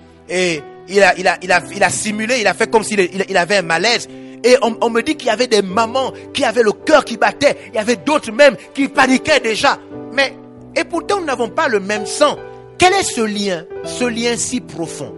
il, 0.88 1.04
a, 1.04 1.90
simulé, 1.90 2.38
il 2.42 2.48
a 2.48 2.56
fait 2.56 2.70
comme 2.70 2.84
s'il 2.84 3.00
il 3.00 3.38
avait 3.38 3.58
un 3.58 3.62
malaise. 3.62 4.08
Et 4.44 4.58
on, 4.64 4.76
on 4.82 4.90
me 4.90 5.02
dit 5.02 5.16
qu'il 5.16 5.28
y 5.28 5.32
avait 5.32 5.48
des 5.48 5.62
mamans 5.62 6.14
qui 6.34 6.44
avaient 6.46 6.64
le 6.64 6.72
cœur 6.72 7.06
qui 7.06 7.18
battait. 7.18 7.58
Il 7.68 7.76
y 7.76 7.80
avait 7.80 7.96
d'autres 7.96 8.32
même 8.32 8.56
qui 8.74 8.88
paniquaient 8.88 9.40
déjà. 9.40 9.78
Mais, 10.14 10.34
et 10.76 10.84
pourtant 10.84 11.20
nous 11.20 11.26
n'avons 11.26 11.50
pas 11.50 11.68
le 11.68 11.80
même 11.80 12.08
sang. 12.08 12.38
Quel 12.80 12.94
est 12.94 13.04
ce 13.04 13.22
lien? 13.22 13.66
Ce 13.84 14.04
lien 14.06 14.36
si 14.36 14.62
profond. 14.62 15.14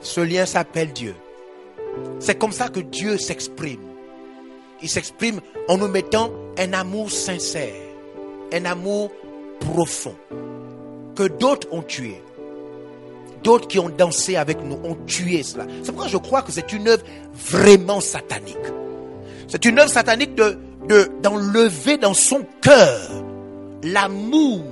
Ce 0.00 0.20
lien 0.20 0.46
s'appelle 0.46 0.92
Dieu. 0.92 1.14
C'est 2.20 2.38
comme 2.38 2.52
ça 2.52 2.68
que 2.68 2.80
Dieu 2.80 3.18
s'exprime. 3.18 3.80
Il 4.82 4.88
s'exprime 4.88 5.40
en 5.68 5.78
nous 5.78 5.88
mettant 5.88 6.30
un 6.56 6.72
amour 6.72 7.10
sincère, 7.10 7.74
un 8.52 8.64
amour 8.64 9.10
profond, 9.60 10.14
que 11.16 11.24
d'autres 11.24 11.68
ont 11.72 11.82
tué. 11.82 12.22
D'autres 13.42 13.68
qui 13.68 13.78
ont 13.78 13.88
dansé 13.88 14.36
avec 14.36 14.62
nous 14.62 14.78
ont 14.84 14.96
tué 15.06 15.42
cela. 15.42 15.66
C'est 15.82 15.92
pourquoi 15.92 16.08
je 16.08 16.16
crois 16.16 16.42
que 16.42 16.52
c'est 16.52 16.72
une 16.72 16.88
œuvre 16.88 17.04
vraiment 17.32 18.00
satanique. 18.00 18.56
C'est 19.48 19.64
une 19.64 19.78
œuvre 19.78 19.90
satanique 19.90 20.34
de, 20.34 20.58
de, 20.88 21.10
d'enlever 21.22 21.96
dans 21.98 22.14
son 22.14 22.44
cœur 22.60 23.24
l'amour, 23.82 24.64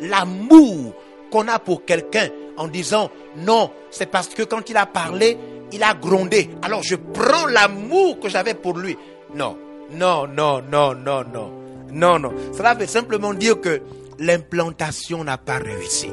l'amour 0.00 0.94
qu'on 1.30 1.48
a 1.48 1.58
pour 1.58 1.84
quelqu'un 1.84 2.28
en 2.56 2.68
disant 2.68 3.10
non, 3.36 3.70
c'est 3.90 4.06
parce 4.06 4.28
que 4.28 4.42
quand 4.42 4.68
il 4.68 4.76
a 4.76 4.86
parlé, 4.86 5.38
il 5.72 5.82
a 5.82 5.94
grondé. 5.94 6.50
Alors 6.62 6.82
je 6.82 6.96
prends 6.96 7.46
l'amour 7.46 8.20
que 8.20 8.28
j'avais 8.28 8.54
pour 8.54 8.78
lui. 8.78 8.96
Non, 9.34 9.56
non, 9.92 10.26
non, 10.26 10.62
non, 10.62 10.94
non, 10.94 11.24
non. 11.32 11.52
Non, 11.92 12.18
non. 12.18 12.32
Cela 12.56 12.74
veut 12.74 12.86
simplement 12.86 13.34
dire 13.34 13.60
que 13.60 13.82
l'implantation 14.18 15.24
n'a 15.24 15.36
pas 15.36 15.58
réussi. 15.58 16.10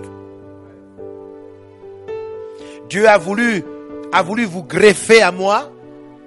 Dieu 2.89 3.07
a 3.07 3.17
voulu, 3.17 3.63
vous 4.45 4.63
greffer 4.63 5.21
à 5.21 5.31
moi, 5.31 5.71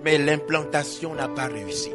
mais 0.04 0.16
l'implantation 0.16 1.14
n'a 1.14 1.28
pas 1.28 1.46
réussi. 1.46 1.90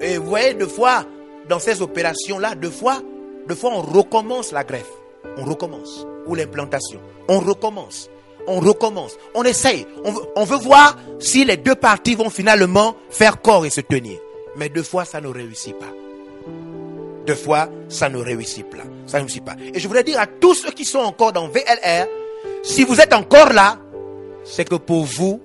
Et 0.00 0.18
vous 0.18 0.28
voyez, 0.28 0.54
deux 0.54 0.66
fois, 0.66 1.04
dans 1.48 1.58
ces 1.58 1.82
opérations-là, 1.82 2.54
deux 2.54 2.70
fois, 2.70 3.00
deux 3.48 3.54
fois, 3.54 3.70
on 3.74 3.80
recommence 3.80 4.52
la 4.52 4.62
greffe. 4.62 4.97
On 5.38 5.44
recommence. 5.44 6.06
Ou 6.26 6.34
l'implantation. 6.34 7.00
On 7.28 7.38
recommence. 7.38 8.10
On 8.46 8.60
recommence. 8.60 9.16
On 9.34 9.44
essaye. 9.44 9.86
On 10.36 10.44
veut, 10.44 10.56
voir 10.56 10.96
si 11.20 11.44
les 11.44 11.56
deux 11.56 11.74
parties 11.74 12.14
vont 12.14 12.30
finalement 12.30 12.96
faire 13.08 13.40
corps 13.40 13.64
et 13.64 13.70
se 13.70 13.80
tenir. 13.80 14.18
Mais 14.56 14.68
deux 14.68 14.82
fois, 14.82 15.04
ça 15.04 15.20
ne 15.20 15.28
réussit 15.28 15.78
pas. 15.78 15.92
Deux 17.26 17.34
fois, 17.34 17.68
ça 17.88 18.08
ne 18.08 18.18
réussit 18.18 18.68
pas. 18.68 18.78
Ça 19.06 19.18
ne 19.18 19.24
réussit 19.24 19.44
pas. 19.44 19.54
Et 19.72 19.78
je 19.78 19.86
voudrais 19.86 20.02
dire 20.02 20.18
à 20.18 20.26
tous 20.26 20.54
ceux 20.54 20.70
qui 20.70 20.84
sont 20.84 20.98
encore 20.98 21.32
dans 21.32 21.46
VLR, 21.48 22.06
si 22.62 22.84
vous 22.84 23.00
êtes 23.00 23.12
encore 23.12 23.52
là, 23.52 23.78
c'est 24.44 24.68
que 24.68 24.76
pour 24.76 25.04
vous, 25.04 25.40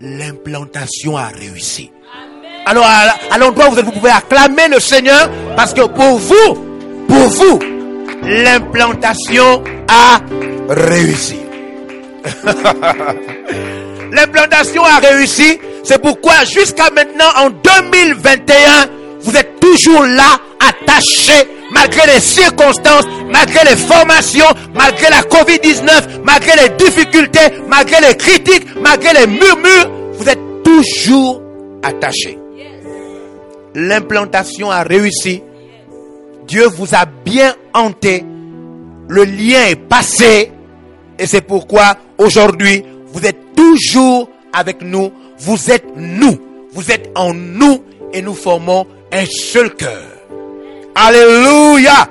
l'implantation 0.00 1.16
a 1.16 1.28
réussi. 1.28 1.90
Alors, 2.66 2.84
à, 2.84 3.38
l'endroit 3.38 3.68
où 3.68 3.74
vous 3.74 3.92
pouvez 3.92 4.10
acclamer 4.10 4.68
le 4.68 4.80
Seigneur 4.80 5.30
parce 5.56 5.72
que 5.72 5.86
pour 5.86 6.18
vous, 6.18 6.54
pour 7.08 7.28
vous, 7.28 7.58
l'implantation 8.22 9.62
a 9.88 10.20
réussi. 10.68 11.36
l'implantation 14.12 14.84
a 14.84 14.98
réussi. 14.98 15.58
C'est 15.82 16.00
pourquoi 16.00 16.44
jusqu'à 16.44 16.90
maintenant, 16.90 17.30
en 17.36 17.50
2021, 17.50 18.90
vous 19.22 19.36
êtes 19.36 19.60
toujours 19.60 20.04
là, 20.04 20.38
attachés, 20.60 21.48
malgré 21.72 22.06
les 22.06 22.20
circonstances, 22.20 23.04
malgré 23.30 23.64
les 23.64 23.76
formations, 23.76 24.46
malgré 24.74 25.10
la 25.10 25.22
COVID-19, 25.22 26.20
malgré 26.24 26.52
les 26.62 26.68
difficultés, 26.76 27.62
malgré 27.68 28.00
les 28.00 28.16
critiques, 28.16 28.66
malgré 28.80 29.12
les 29.14 29.26
murmures, 29.26 29.90
vous 30.14 30.28
êtes 30.28 30.62
toujours 30.62 31.40
attachés. 31.82 32.38
L'implantation 33.74 34.70
a 34.70 34.82
réussi. 34.82 35.42
Dieu 36.50 36.66
vous 36.66 36.96
a 36.96 37.06
bien 37.06 37.54
hanté. 37.72 38.24
Le 39.08 39.22
lien 39.22 39.66
est 39.68 39.76
passé. 39.76 40.50
Et 41.16 41.26
c'est 41.26 41.42
pourquoi 41.42 41.96
aujourd'hui, 42.18 42.84
vous 43.12 43.24
êtes 43.24 43.54
toujours 43.54 44.28
avec 44.52 44.82
nous. 44.82 45.12
Vous 45.38 45.70
êtes 45.70 45.86
nous. 45.94 46.40
Vous 46.72 46.90
êtes 46.90 47.08
en 47.14 47.32
nous 47.32 47.84
et 48.12 48.20
nous 48.20 48.34
formons 48.34 48.84
un 49.12 49.24
seul 49.26 49.76
cœur. 49.76 50.02
Alléluia. 50.96 52.08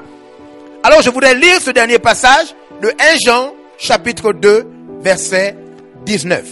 Alors 0.84 1.02
je 1.02 1.10
voudrais 1.10 1.36
lire 1.36 1.60
ce 1.60 1.72
dernier 1.72 2.00
passage 2.00 2.56
de 2.82 2.88
1 2.88 2.94
Jean 3.26 3.54
chapitre 3.78 4.32
2 4.32 4.66
verset 5.02 5.58
19. 6.06 6.46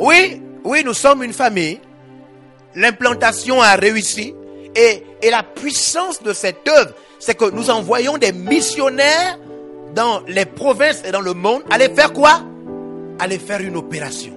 Oui, 0.00 0.42
oui, 0.64 0.82
nous 0.84 0.92
sommes 0.92 1.22
une 1.22 1.32
famille. 1.32 1.80
L'implantation 2.74 3.62
a 3.62 3.74
réussi. 3.74 4.34
Et, 4.76 5.04
la 5.30 5.42
puissance 5.42 6.22
de 6.22 6.32
cette 6.32 6.66
œuvre, 6.68 6.92
c'est 7.18 7.36
que 7.36 7.50
nous 7.50 7.70
envoyons 7.70 8.18
des 8.18 8.32
missionnaires 8.32 9.38
dans 9.94 10.22
les 10.26 10.44
provinces 10.44 11.02
et 11.04 11.12
dans 11.12 11.20
le 11.20 11.34
monde. 11.34 11.62
Aller 11.70 11.88
faire 11.88 12.12
quoi? 12.12 12.42
Aller 13.18 13.38
faire 13.38 13.60
une 13.60 13.76
opération. 13.76 14.32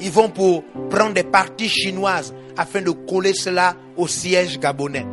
Ils 0.00 0.10
vont 0.10 0.28
pour 0.28 0.62
prendre 0.90 1.14
des 1.14 1.24
parties 1.24 1.68
chinoises 1.68 2.34
afin 2.56 2.82
de 2.82 2.90
coller 2.90 3.34
cela 3.34 3.76
au 3.96 4.06
siège 4.06 4.58
gabonais. 4.58 5.06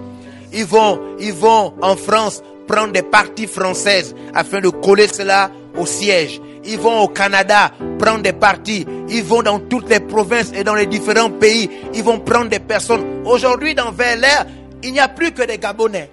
Ils 0.53 0.65
vont, 0.65 0.99
ils 1.19 1.33
vont 1.33 1.73
en 1.81 1.95
France 1.95 2.41
prendre 2.67 2.91
des 2.91 3.03
parties 3.03 3.47
françaises 3.47 4.15
afin 4.33 4.61
de 4.61 4.69
coller 4.69 5.07
cela 5.07 5.51
au 5.77 5.85
siège. 5.85 6.39
Ils 6.65 6.79
vont 6.79 7.01
au 7.01 7.07
Canada 7.07 7.71
prendre 7.97 8.21
des 8.21 8.33
parties. 8.33 8.85
Ils 9.09 9.23
vont 9.23 9.41
dans 9.41 9.59
toutes 9.59 9.89
les 9.89 9.99
provinces 9.99 10.51
et 10.53 10.63
dans 10.63 10.75
les 10.75 10.85
différents 10.85 11.29
pays. 11.29 11.69
Ils 11.93 12.03
vont 12.03 12.19
prendre 12.19 12.49
des 12.49 12.59
personnes. 12.59 13.23
Aujourd'hui, 13.25 13.75
dans 13.75 13.91
VLR, 13.91 14.45
il 14.83 14.93
n'y 14.93 14.99
a 14.99 15.07
plus 15.07 15.31
que 15.31 15.43
des 15.43 15.57
Gabonais. 15.57 16.11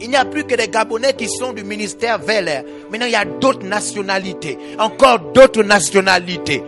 Il 0.00 0.10
n'y 0.10 0.16
a 0.16 0.24
plus 0.24 0.44
que 0.44 0.56
des 0.56 0.68
Gabonais 0.68 1.14
qui 1.14 1.28
sont 1.28 1.52
du 1.52 1.62
ministère 1.62 2.18
VLR. 2.18 2.64
Maintenant, 2.90 3.06
il 3.06 3.12
y 3.12 3.16
a 3.16 3.24
d'autres 3.24 3.64
nationalités. 3.64 4.58
Encore 4.78 5.20
d'autres 5.32 5.62
nationalités. 5.62 6.62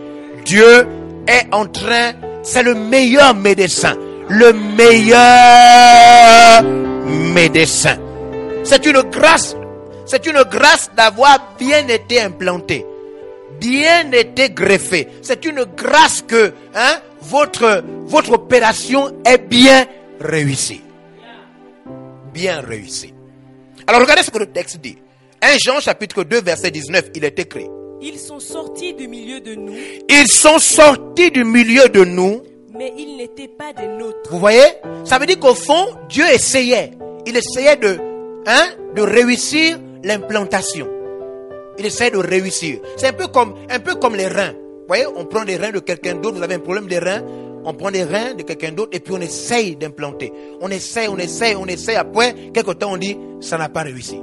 Dieu 0.45 0.87
est 1.27 1.47
en 1.51 1.65
train, 1.65 2.13
c'est 2.43 2.63
le 2.63 2.75
meilleur 2.75 3.35
médecin. 3.35 3.95
Le 4.29 4.53
meilleur 4.53 6.63
médecin. 7.33 7.97
C'est 8.63 8.85
une 8.85 9.01
grâce 9.11 9.55
c'est 10.05 10.25
une 10.25 10.43
grâce 10.43 10.89
d'avoir 10.95 11.55
bien 11.57 11.87
été 11.87 12.19
implanté, 12.21 12.85
bien 13.59 14.11
été 14.11 14.49
greffé. 14.49 15.07
C'est 15.21 15.45
une 15.45 15.63
grâce 15.75 16.21
que 16.21 16.53
hein, 16.75 16.95
votre, 17.21 17.83
votre 18.05 18.33
opération 18.33 19.11
est 19.25 19.37
bien 19.39 19.85
réussie. 20.19 20.81
Bien 22.33 22.61
réussie. 22.61 23.13
Alors 23.87 24.01
regardez 24.01 24.23
ce 24.23 24.31
que 24.31 24.39
le 24.39 24.47
texte 24.47 24.77
dit. 24.81 24.97
1 25.41 25.47
Jean 25.63 25.79
chapitre 25.79 26.23
2 26.23 26.41
verset 26.41 26.71
19, 26.71 27.11
il 27.15 27.23
est 27.25 27.37
écrit. 27.39 27.67
Ils 28.01 28.19
sont 28.19 28.39
sortis 28.39 28.93
du 28.93 29.07
milieu 29.07 29.39
de 29.39 29.55
nous, 29.55 29.73
Ils 30.09 30.27
sont 30.27 30.59
sortis 30.59 31.31
du 31.31 31.43
milieu 31.43 31.87
de 31.89 32.03
nous. 32.03 32.41
mais 32.77 32.93
ils 32.97 33.15
n'étaient 33.17 33.47
pas 33.47 33.71
des 33.73 33.87
nôtres. 33.87 34.29
Vous 34.31 34.39
voyez? 34.39 34.65
Ça 35.05 35.17
veut 35.17 35.25
dire 35.25 35.39
qu'au 35.39 35.55
fond, 35.55 35.85
Dieu 36.09 36.25
essayait. 36.31 36.91
Il 37.25 37.37
essayait 37.37 37.77
de, 37.77 37.97
hein, 38.47 38.65
de 38.95 39.01
réussir 39.01 39.79
l'implantation. 40.05 40.87
Il 41.77 41.85
essayait 41.85 42.11
de 42.11 42.17
réussir. 42.17 42.79
C'est 42.95 43.07
un 43.07 43.13
peu 43.13 43.27
comme, 43.27 43.53
un 43.69 43.79
peu 43.79 43.95
comme 43.95 44.15
les 44.15 44.27
reins. 44.27 44.53
Vous 44.53 44.87
voyez, 44.87 45.05
on 45.15 45.25
prend 45.25 45.43
des 45.43 45.57
reins 45.57 45.71
de 45.71 45.79
quelqu'un 45.79 46.15
d'autre. 46.15 46.37
Vous 46.37 46.43
avez 46.43 46.55
un 46.55 46.59
problème 46.59 46.87
des 46.87 46.99
reins. 46.99 47.23
On 47.65 47.73
prend 47.73 47.89
des 47.89 48.03
reins 48.03 48.35
de 48.35 48.43
quelqu'un 48.43 48.71
d'autre 48.71 48.91
et 48.93 48.99
puis 48.99 49.13
on 49.17 49.19
essaye 49.21 49.75
d'implanter. 49.75 50.31
On 50.61 50.69
essaye, 50.69 51.07
on 51.07 51.17
essaye, 51.17 51.55
on 51.55 51.65
essaye. 51.65 51.95
Après, 51.95 52.33
quelque 52.53 52.71
temps, 52.71 52.93
on 52.93 52.97
dit, 52.97 53.17
ça 53.41 53.57
n'a 53.57 53.67
pas 53.69 53.81
réussi. 53.81 54.19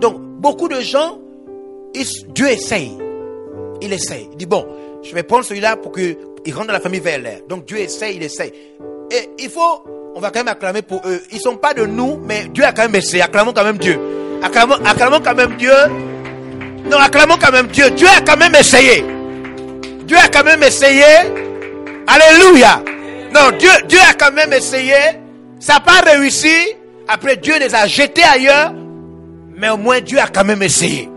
Donc, 0.00 0.20
beaucoup 0.38 0.68
de 0.68 0.80
gens, 0.80 1.18
Dieu 2.28 2.48
essaye. 2.50 2.92
Il 3.80 3.92
essaye. 3.92 4.28
Il 4.32 4.36
dit, 4.36 4.46
bon, 4.46 4.66
je 5.02 5.14
vais 5.14 5.22
prendre 5.22 5.44
celui-là 5.44 5.76
pour 5.76 5.92
qu'il 5.92 6.16
rentre 6.52 6.66
dans 6.66 6.74
la 6.74 6.80
famille 6.80 7.00
VLR. 7.00 7.46
Donc, 7.48 7.64
Dieu 7.64 7.78
essaye, 7.78 8.16
il 8.16 8.22
essaye. 8.22 8.52
Et 9.10 9.30
il 9.38 9.48
faut, 9.48 9.82
on 10.14 10.20
va 10.20 10.30
quand 10.30 10.40
même 10.40 10.48
acclamer 10.48 10.82
pour 10.82 11.00
eux. 11.06 11.22
Ils 11.32 11.40
sont 11.40 11.56
pas 11.56 11.72
de 11.72 11.86
nous, 11.86 12.18
mais 12.18 12.48
Dieu 12.52 12.64
a 12.64 12.72
quand 12.72 12.82
même 12.82 12.94
essayé. 12.94 13.22
Acclamons 13.22 13.54
quand 13.54 13.64
même 13.64 13.78
Dieu. 13.78 13.98
Acclamons, 14.42 15.20
quand 15.20 15.34
même 15.34 15.56
Dieu. 15.56 15.72
Non, 16.90 16.98
acclamons 16.98 17.36
quand 17.40 17.52
même 17.52 17.66
Dieu. 17.68 17.90
Dieu 17.90 18.08
a 18.08 18.20
quand 18.20 18.36
même 18.36 18.54
essayé. 18.54 19.04
Dieu 20.04 20.16
a 20.16 20.28
quand 20.28 20.44
même 20.44 20.62
essayé. 20.62 21.04
Alléluia. 22.06 22.82
Non, 23.34 23.56
Dieu, 23.58 23.70
Dieu 23.88 23.98
a 24.08 24.14
quand 24.14 24.32
même 24.32 24.52
essayé. 24.52 24.94
Ça 25.58 25.74
n'a 25.74 25.80
pas 25.80 26.00
réussi. 26.10 26.54
Après, 27.08 27.36
Dieu 27.36 27.54
les 27.58 27.74
a 27.74 27.86
jetés 27.86 28.22
ailleurs. 28.22 28.72
Mais 29.56 29.68
au 29.70 29.76
moins, 29.76 30.00
Dieu 30.00 30.18
a 30.18 30.26
quand 30.26 30.44
même 30.44 30.62
essayé. 30.62 31.08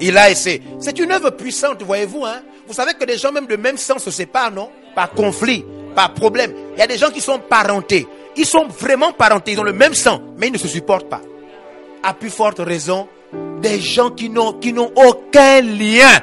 Il 0.00 0.16
a 0.16 0.30
essayé. 0.30 0.62
C'est 0.78 0.98
une 0.98 1.10
œuvre 1.12 1.30
puissante, 1.30 1.82
voyez-vous. 1.82 2.24
Hein? 2.24 2.40
Vous 2.66 2.74
savez 2.74 2.92
que 2.94 3.04
des 3.04 3.18
gens 3.18 3.32
même 3.32 3.46
de 3.46 3.56
même 3.56 3.76
sang 3.76 3.98
se 3.98 4.10
séparent, 4.10 4.52
non? 4.52 4.70
Par 4.94 5.10
conflit, 5.10 5.64
par 5.94 6.14
problème. 6.14 6.52
Il 6.76 6.80
y 6.80 6.82
a 6.82 6.86
des 6.86 6.98
gens 6.98 7.10
qui 7.10 7.20
sont 7.20 7.38
parentés. 7.38 8.06
Ils 8.38 8.46
sont 8.46 8.66
vraiment 8.68 9.12
parentés. 9.12 9.52
Ils 9.52 9.60
ont 9.60 9.64
le 9.64 9.72
même 9.72 9.94
sang, 9.94 10.22
mais 10.38 10.46
ils 10.46 10.52
ne 10.52 10.58
se 10.58 10.68
supportent 10.68 11.08
pas. 11.08 11.20
À 12.04 12.14
plus 12.14 12.30
forte 12.30 12.60
raison, 12.60 13.08
des 13.60 13.80
gens 13.80 14.10
qui 14.10 14.30
n'ont, 14.30 14.52
qui 14.52 14.72
n'ont 14.72 14.92
aucun 14.94 15.60
lien. 15.60 16.20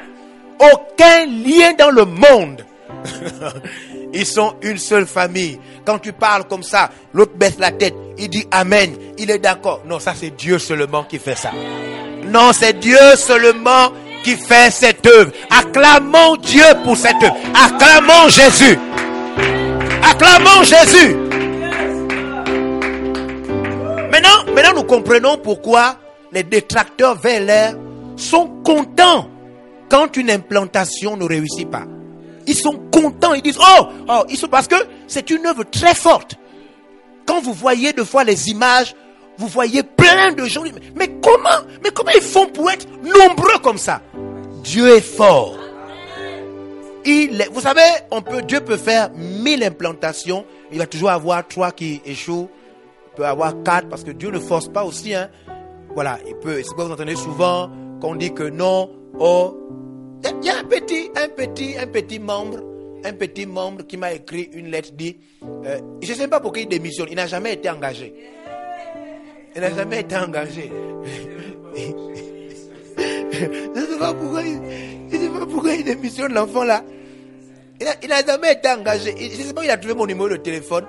Aucun 0.58 1.26
lien 1.26 1.74
dans 1.78 1.90
le 1.90 2.06
monde. 2.06 2.64
Ils 4.14 4.24
sont 4.24 4.54
une 4.62 4.78
seule 4.78 5.06
famille. 5.06 5.60
Quand 5.84 5.98
tu 5.98 6.14
parles 6.14 6.44
comme 6.48 6.62
ça, 6.62 6.90
l'autre 7.12 7.34
baisse 7.36 7.58
la 7.58 7.70
tête. 7.70 7.94
Il 8.16 8.30
dit 8.30 8.46
Amen. 8.50 8.96
Il 9.18 9.30
est 9.30 9.38
d'accord. 9.38 9.82
Non, 9.84 9.98
ça 9.98 10.14
c'est 10.16 10.30
Dieu 10.30 10.58
seulement 10.58 11.04
qui 11.04 11.18
fait 11.18 11.34
ça. 11.34 11.50
Non, 12.24 12.52
c'est 12.54 12.78
Dieu 12.80 12.96
seulement 13.16 13.92
qui 14.24 14.36
fait 14.36 14.70
cette 14.70 15.06
œuvre. 15.06 15.32
Acclamons 15.50 16.36
Dieu 16.36 16.64
pour 16.82 16.96
cette 16.96 17.22
œuvre. 17.22 17.36
Acclamons 17.54 18.28
Jésus. 18.30 18.78
Acclamons 20.02 20.62
Jésus. 20.62 21.16
Maintenant, 24.54 24.74
nous 24.74 24.84
comprenons 24.84 25.38
pourquoi 25.38 25.96
les 26.32 26.42
détracteurs 26.42 27.16
VLR 27.16 27.74
sont 28.16 28.48
contents 28.64 29.28
quand 29.88 30.16
une 30.16 30.30
implantation 30.30 31.16
ne 31.16 31.24
réussit 31.24 31.70
pas. 31.70 31.84
Ils 32.46 32.56
sont 32.56 32.78
contents, 32.92 33.34
ils 33.34 33.42
disent, 33.42 33.58
oh, 33.60 33.86
oh, 34.08 34.24
ils 34.28 34.36
sont, 34.36 34.48
parce 34.48 34.68
que 34.68 34.76
c'est 35.06 35.30
une 35.30 35.46
œuvre 35.46 35.64
très 35.64 35.94
forte. 35.94 36.36
Quand 37.26 37.40
vous 37.40 37.52
voyez 37.52 37.92
de 37.92 38.04
fois 38.04 38.24
les 38.24 38.50
images, 38.50 38.94
vous 39.36 39.48
voyez 39.48 39.82
plein 39.82 40.32
de 40.32 40.44
gens. 40.44 40.62
Mais 40.94 41.08
comment, 41.20 41.66
mais 41.82 41.90
comment 41.90 42.12
ils 42.14 42.22
font 42.22 42.46
pour 42.46 42.70
être 42.70 42.86
nombreux 43.02 43.58
comme 43.62 43.78
ça? 43.78 44.00
Dieu 44.62 44.96
est 44.96 45.00
fort. 45.00 45.58
Il 47.04 47.46
vous 47.52 47.60
savez, 47.60 47.82
Dieu 48.46 48.60
peut 48.60 48.76
faire 48.76 49.10
mille 49.14 49.62
implantations. 49.62 50.44
Il 50.72 50.78
va 50.78 50.86
toujours 50.86 51.10
avoir 51.10 51.46
trois 51.46 51.70
qui 51.70 52.00
échouent. 52.04 52.48
Peut 53.16 53.24
avoir 53.26 53.62
quatre 53.62 53.88
parce 53.88 54.04
que 54.04 54.10
Dieu 54.10 54.30
ne 54.30 54.38
force 54.38 54.68
pas 54.68 54.84
aussi, 54.84 55.14
hein. 55.14 55.30
Voilà, 55.94 56.18
il 56.26 56.34
peut, 56.36 56.58
c'est 56.58 56.66
pourquoi 56.66 56.84
vous 56.84 56.92
entendez 56.92 57.16
souvent 57.16 57.70
qu'on 58.02 58.14
dit 58.16 58.34
que 58.34 58.42
non, 58.42 58.90
oh, 59.18 59.56
il 60.24 60.46
y 60.46 60.50
a 60.50 60.58
un 60.58 60.64
petit, 60.64 61.10
un 61.16 61.28
petit, 61.28 61.76
un 61.78 61.86
petit 61.86 62.18
membre, 62.18 62.58
un 63.04 63.12
petit 63.14 63.46
membre 63.46 63.86
qui 63.86 63.96
m'a 63.96 64.12
écrit 64.12 64.50
une 64.52 64.70
lettre 64.70 64.90
dit, 64.92 65.16
euh, 65.64 65.78
je 66.02 66.12
ne 66.12 66.16
sais 66.16 66.28
pas 66.28 66.40
pourquoi 66.40 66.60
il 66.60 66.68
démissionne, 66.68 67.08
il 67.10 67.16
n'a 67.16 67.26
jamais 67.26 67.54
été 67.54 67.70
engagé. 67.70 68.12
Il 69.54 69.62
n'a 69.62 69.74
jamais 69.74 70.00
été 70.00 70.16
engagé. 70.16 70.70
je 73.32 73.80
ne 73.80 73.86
sais 73.86 73.98
pas 73.98 74.12
pourquoi 74.12 74.42
il, 74.42 74.60
je 75.10 75.16
sais 75.16 75.28
pas 75.28 75.46
pourquoi 75.46 75.72
il 75.72 75.84
démissionne 75.84 76.34
l'enfant 76.34 76.64
là. 76.64 76.84
Il 77.80 78.08
n'a 78.08 78.22
jamais 78.24 78.52
été 78.52 78.68
engagé. 78.68 79.14
Je 79.18 79.38
ne 79.38 79.46
sais 79.46 79.54
pas 79.54 79.64
il 79.64 79.70
a 79.70 79.78
trouvé 79.78 79.94
mon 79.94 80.06
numéro 80.06 80.28
de 80.28 80.36
téléphone. 80.36 80.84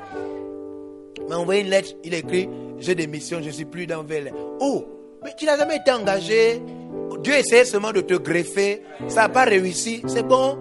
M'a 1.30 1.38
envoyé 1.38 1.62
une 1.62 1.70
lettre, 1.70 1.90
il 2.04 2.14
écrit, 2.14 2.50
j'ai 2.80 2.96
démissionné, 2.96 3.44
je 3.44 3.48
ne 3.50 3.54
suis 3.54 3.66
plus 3.66 3.88
dans 3.88 4.04
VL. 4.04 4.34
Oh, 4.60 4.86
mais 5.24 5.32
tu 5.38 5.46
n'as 5.46 5.58
jamais 5.58 5.78
été 5.78 5.92
engagé. 5.92 6.62
Dieu 7.22 7.34
essayait 7.34 7.66
seulement 7.66 7.92
de 7.92 8.02
te 8.02 8.14
greffer. 8.14 8.82
Ça 9.08 9.22
n'a 9.22 9.30
pas 9.30 9.46
réussi. 9.46 10.02
C'est 10.08 10.24
bon. 10.24 10.58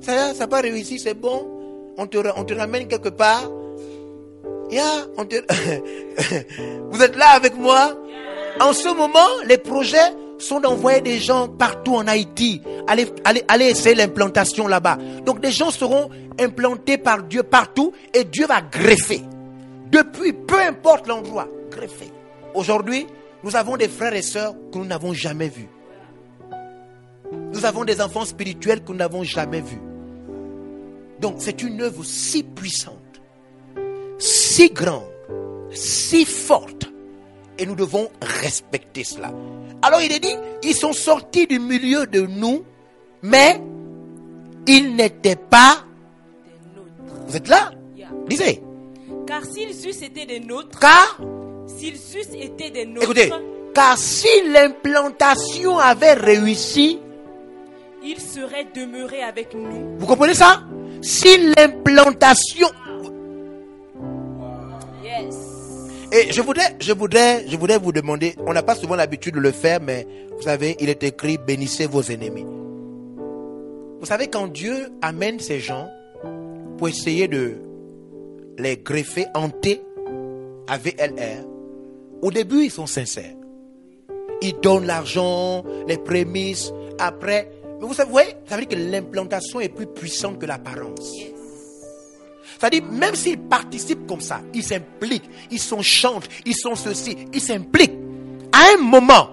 Ça 0.00 0.32
n'a 0.32 0.46
pas 0.48 0.60
réussi, 0.60 0.98
c'est 0.98 1.14
bon. 1.14 1.48
On 1.96 2.06
te, 2.06 2.54
ramène 2.54 2.88
quelque 2.88 3.10
part. 3.10 3.48
On 5.16 5.24
te... 5.24 5.36
Vous 6.90 7.02
êtes 7.02 7.16
là 7.16 7.30
avec 7.36 7.56
moi 7.56 7.96
En 8.60 8.72
ce 8.72 8.88
moment, 8.88 9.28
les 9.46 9.58
projets 9.58 10.10
sont 10.38 10.60
d'envoyer 10.60 11.00
des 11.00 11.18
gens 11.18 11.48
partout 11.48 11.94
en 11.94 12.06
Haïti. 12.06 12.62
Aller, 12.86 13.66
essayer 13.66 13.94
l'implantation 13.94 14.66
là-bas. 14.66 14.98
Donc 15.24 15.40
des 15.40 15.52
gens 15.52 15.70
seront 15.70 16.10
implantés 16.38 16.98
par 16.98 17.22
Dieu 17.22 17.42
partout 17.42 17.92
et 18.14 18.24
Dieu 18.24 18.46
va 18.46 18.60
greffer. 18.60 19.22
Depuis, 19.90 20.32
peu 20.32 20.60
importe 20.60 21.06
l'endroit, 21.06 21.48
greffer. 21.70 22.10
Aujourd'hui, 22.54 23.06
nous 23.44 23.56
avons 23.56 23.76
des 23.76 23.88
frères 23.88 24.14
et 24.14 24.22
sœurs 24.22 24.54
que 24.72 24.78
nous 24.78 24.84
n'avons 24.84 25.12
jamais 25.12 25.48
vus. 25.48 25.68
Nous 27.52 27.64
avons 27.64 27.84
des 27.84 28.00
enfants 28.00 28.24
spirituels 28.24 28.82
que 28.82 28.92
nous 28.92 28.98
n'avons 28.98 29.22
jamais 29.22 29.60
vus. 29.60 29.80
Donc 31.20 31.36
c'est 31.38 31.62
une 31.62 31.80
œuvre 31.82 32.04
si 32.04 32.42
puissante, 32.42 33.22
si 34.18 34.70
grande, 34.70 35.04
si 35.70 36.24
forte. 36.24 36.90
Et 37.58 37.66
nous 37.66 37.74
devons 37.74 38.08
respecter 38.42 39.04
cela. 39.04 39.30
Alors 39.82 40.00
il 40.00 40.12
est 40.12 40.20
dit, 40.20 40.34
ils 40.62 40.74
sont 40.74 40.92
sortis 40.92 41.46
du 41.46 41.58
milieu 41.58 42.06
de 42.06 42.20
nous, 42.20 42.62
mais 43.22 43.60
ils 44.66 44.94
n'étaient 44.94 45.36
pas... 45.36 45.84
Des 46.44 46.76
nôtres. 46.76 47.22
Vous 47.26 47.36
êtes 47.36 47.48
là? 47.48 47.72
Yeah. 47.96 48.08
Lisez. 48.28 48.62
Car 49.26 49.44
s'ils 49.44 49.88
eussent 49.88 50.02
été 50.02 50.24
des 50.24 50.40
nôtres, 50.40 50.78
Car, 50.78 51.20
s'ils 51.66 51.94
eussent 51.94 52.34
été 52.34 52.70
des 52.70 52.86
nôtres, 52.86 53.04
écoutez, 53.04 53.32
car 53.74 53.98
si 53.98 54.28
l'implantation 54.52 55.78
avait 55.78 56.14
réussi, 56.14 57.00
ils 58.04 58.20
seraient 58.20 58.66
demeurés 58.74 59.22
avec 59.22 59.54
nous. 59.54 59.96
vous 59.98 60.06
comprenez 60.06 60.34
ça? 60.34 60.62
Si 61.00 61.52
l'implantation... 61.56 62.68
Et 66.14 66.30
je 66.30 66.42
voudrais, 66.42 66.76
je 66.78 66.92
voudrais, 66.92 67.48
je 67.48 67.56
voudrais 67.56 67.78
vous 67.78 67.90
demander, 67.90 68.34
on 68.46 68.52
n'a 68.52 68.62
pas 68.62 68.74
souvent 68.74 68.96
l'habitude 68.96 69.34
de 69.34 69.40
le 69.40 69.50
faire, 69.50 69.80
mais 69.80 70.06
vous 70.36 70.42
savez, 70.42 70.76
il 70.78 70.90
est 70.90 71.02
écrit, 71.02 71.38
bénissez 71.38 71.86
vos 71.86 72.02
ennemis. 72.02 72.44
Vous 73.98 74.06
savez, 74.06 74.26
quand 74.26 74.48
Dieu 74.48 74.90
amène 75.00 75.40
ces 75.40 75.58
gens 75.58 75.88
pour 76.76 76.88
essayer 76.88 77.28
de 77.28 77.54
les 78.58 78.76
greffer, 78.76 79.24
hanter 79.34 79.80
à 80.68 80.76
VLR, 80.76 81.46
au 82.20 82.30
début, 82.30 82.64
ils 82.64 82.70
sont 82.70 82.86
sincères. 82.86 83.34
Ils 84.42 84.54
donnent 84.60 84.86
l'argent, 84.86 85.64
les 85.88 85.96
prémices, 85.96 86.72
après. 86.98 87.50
Mais 87.80 87.86
vous 87.86 87.94
savez, 87.94 88.06
vous 88.06 88.12
voyez, 88.12 88.34
ça 88.46 88.56
veut 88.56 88.66
dire 88.66 88.76
que 88.76 88.90
l'implantation 88.90 89.60
est 89.60 89.70
plus 89.70 89.86
puissante 89.86 90.38
que 90.38 90.46
l'apparence. 90.46 91.31
C'est-à-dire, 92.62 92.84
même 92.92 93.16
s'ils 93.16 93.40
participent 93.40 94.06
comme 94.06 94.20
ça, 94.20 94.40
ils 94.54 94.62
s'impliquent, 94.62 95.28
ils 95.50 95.58
sont 95.58 95.82
chantent, 95.82 96.28
ils 96.46 96.54
sont 96.54 96.76
ceci, 96.76 97.16
ils 97.32 97.40
s'impliquent. 97.40 97.98
À 98.52 98.76
un 98.76 98.80
moment, 98.80 99.30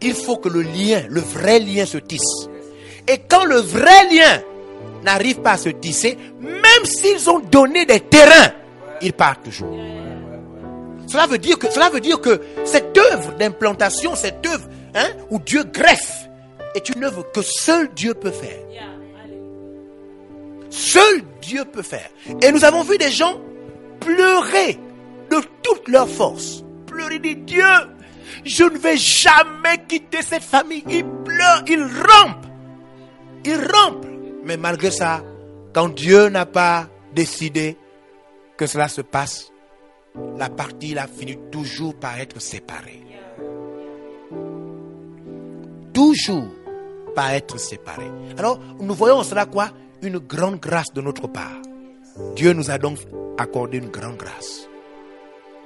il 0.00 0.14
faut 0.14 0.36
que 0.36 0.48
le 0.48 0.62
lien, 0.62 1.02
le 1.08 1.20
vrai 1.20 1.58
lien 1.58 1.84
se 1.86 1.98
tisse. 1.98 2.48
Et 3.08 3.18
quand 3.28 3.44
le 3.46 3.56
vrai 3.56 4.08
lien 4.12 4.42
n'arrive 5.02 5.40
pas 5.40 5.54
à 5.54 5.56
se 5.56 5.70
tisser, 5.70 6.16
même 6.40 6.84
s'ils 6.84 7.28
ont 7.28 7.40
donné 7.40 7.84
des 7.84 7.98
terrains, 7.98 8.52
ils 9.00 9.12
partent 9.12 9.42
toujours. 9.42 9.76
Cela 11.08 11.26
veut 11.26 11.38
dire 11.38 11.58
que, 11.58 11.68
cela 11.68 11.90
veut 11.90 11.98
dire 11.98 12.20
que 12.20 12.40
cette 12.64 12.96
œuvre 12.96 13.32
d'implantation, 13.40 14.14
cette 14.14 14.46
œuvre 14.46 14.68
hein, 14.94 15.08
où 15.30 15.40
Dieu 15.40 15.64
greffe, 15.64 16.28
est 16.76 16.88
une 16.90 17.02
œuvre 17.02 17.26
que 17.34 17.42
seul 17.42 17.90
Dieu 17.92 18.14
peut 18.14 18.30
faire. 18.30 18.60
Seul 20.72 21.20
Dieu 21.42 21.66
peut 21.66 21.82
faire. 21.82 22.08
Et 22.40 22.50
nous 22.50 22.64
avons 22.64 22.82
vu 22.82 22.96
des 22.96 23.10
gens 23.10 23.38
pleurer 24.00 24.78
de 25.30 25.36
toute 25.62 25.86
leur 25.86 26.08
force. 26.08 26.64
Pleurer, 26.86 27.18
dire 27.18 27.36
Dieu, 27.44 27.64
Je 28.46 28.64
ne 28.64 28.78
vais 28.78 28.96
jamais 28.96 29.84
quitter 29.86 30.22
cette 30.22 30.42
famille. 30.42 30.82
Il 30.88 31.04
pleure, 31.04 31.62
il 31.68 31.82
rampe. 31.82 32.46
Il 33.44 33.56
rampe. 33.56 34.06
Mais 34.44 34.56
malgré 34.56 34.90
ça, 34.90 35.22
quand 35.74 35.90
Dieu 35.90 36.30
n'a 36.30 36.46
pas 36.46 36.88
décidé 37.14 37.76
que 38.56 38.66
cela 38.66 38.88
se 38.88 39.02
passe, 39.02 39.52
la 40.38 40.48
partie 40.48 40.96
a 40.96 41.06
fini 41.06 41.36
toujours 41.50 41.94
par 41.96 42.18
être 42.18 42.40
séparée. 42.40 43.02
Toujours 45.92 46.48
par 47.14 47.30
être 47.32 47.58
séparée. 47.58 48.10
Alors, 48.38 48.58
nous 48.80 48.94
voyons 48.94 49.22
cela 49.22 49.44
quoi? 49.44 49.68
Une 50.02 50.18
grande 50.18 50.58
grâce 50.58 50.92
de 50.92 51.00
notre 51.00 51.28
part. 51.28 51.62
Dieu 52.34 52.52
nous 52.52 52.72
a 52.72 52.78
donc 52.78 52.98
accordé 53.38 53.78
une 53.78 53.88
grande 53.88 54.16
grâce. 54.16 54.68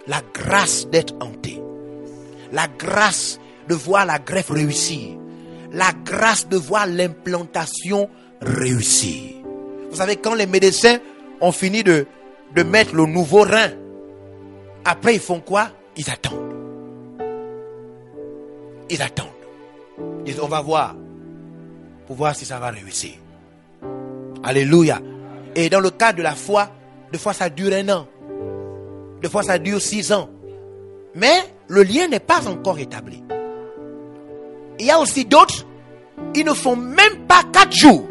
La 0.06 0.20
grâce 0.34 0.86
d'être 0.88 1.14
hanté. 1.22 1.62
La 2.52 2.68
grâce 2.68 3.40
de 3.66 3.74
voir 3.74 4.04
la 4.04 4.18
greffe 4.18 4.50
réussir. 4.50 5.16
La 5.72 5.90
grâce 6.04 6.46
de 6.48 6.56
voir 6.58 6.86
l'implantation 6.86 8.10
réussir. 8.42 9.36
Vous 9.90 9.96
savez, 9.96 10.16
quand 10.16 10.34
les 10.34 10.46
médecins 10.46 10.98
ont 11.40 11.52
fini 11.52 11.82
de, 11.82 12.06
mettre 12.54 12.94
le 12.94 13.06
nouveau 13.06 13.42
rein, 13.42 13.70
après 14.84 15.14
ils 15.14 15.20
font 15.20 15.40
quoi? 15.40 15.70
Ils 15.96 16.10
attendent. 16.10 16.54
Ils 18.90 19.00
attendent. 19.00 19.26
Ils 20.26 20.32
disent, 20.32 20.40
on 20.40 20.48
va 20.48 20.60
voir 20.60 20.94
pour 22.06 22.16
voir 22.16 22.36
si 22.36 22.44
ça 22.44 22.58
va 22.58 22.68
réussir. 22.68 23.14
Alléluia. 24.42 25.00
Et 25.54 25.68
dans 25.70 25.80
le 25.80 25.90
cas 25.90 26.12
de 26.12 26.22
la 26.22 26.34
foi, 26.34 26.70
des 27.12 27.18
fois 27.18 27.32
ça 27.32 27.48
dure 27.48 27.72
un 27.72 27.88
an. 27.88 28.06
Des 29.22 29.28
fois 29.28 29.42
ça 29.42 29.58
dure 29.58 29.80
six 29.80 30.12
ans. 30.12 30.28
Mais 31.14 31.42
le 31.68 31.82
lien 31.82 32.08
n'est 32.08 32.20
pas 32.20 32.46
encore 32.48 32.78
établi. 32.78 33.22
Il 34.78 34.86
y 34.86 34.90
a 34.90 34.98
aussi 34.98 35.24
d'autres, 35.24 35.66
ils 36.34 36.44
ne 36.44 36.52
font 36.52 36.76
même 36.76 37.26
pas 37.26 37.42
quatre 37.52 37.74
jours. 37.74 38.06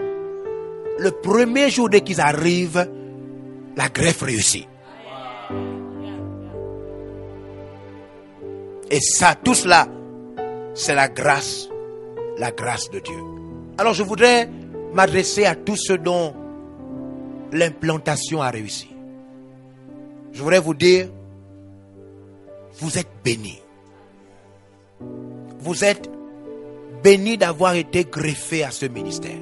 Le 0.97 1.11
premier 1.11 1.69
jour 1.69 1.89
dès 1.89 2.01
qu'ils 2.01 2.21
arrivent, 2.21 2.89
la 3.75 3.89
greffe 3.89 4.21
réussit. 4.21 4.67
Et 8.89 8.99
ça, 9.01 9.35
tout 9.35 9.53
cela, 9.53 9.87
c'est 10.73 10.95
la 10.95 11.07
grâce, 11.07 11.69
la 12.37 12.51
grâce 12.51 12.89
de 12.89 12.99
Dieu. 12.99 13.17
Alors 13.77 13.93
je 13.93 14.03
voudrais 14.03 14.49
m'adresser 14.95 15.45
à 15.45 15.55
tous 15.55 15.75
ceux 15.75 15.97
dont 15.97 16.33
l'implantation 17.51 18.41
a 18.41 18.49
réussi. 18.49 18.87
Je 20.31 20.41
voudrais 20.41 20.59
vous 20.59 20.73
dire, 20.73 21.09
vous 22.79 22.97
êtes 22.97 23.09
bénis. 23.23 23.61
Vous 25.59 25.83
êtes 25.83 26.09
bénis 27.03 27.37
d'avoir 27.37 27.75
été 27.75 28.05
greffé 28.05 28.63
à 28.63 28.71
ce 28.71 28.85
ministère. 28.85 29.37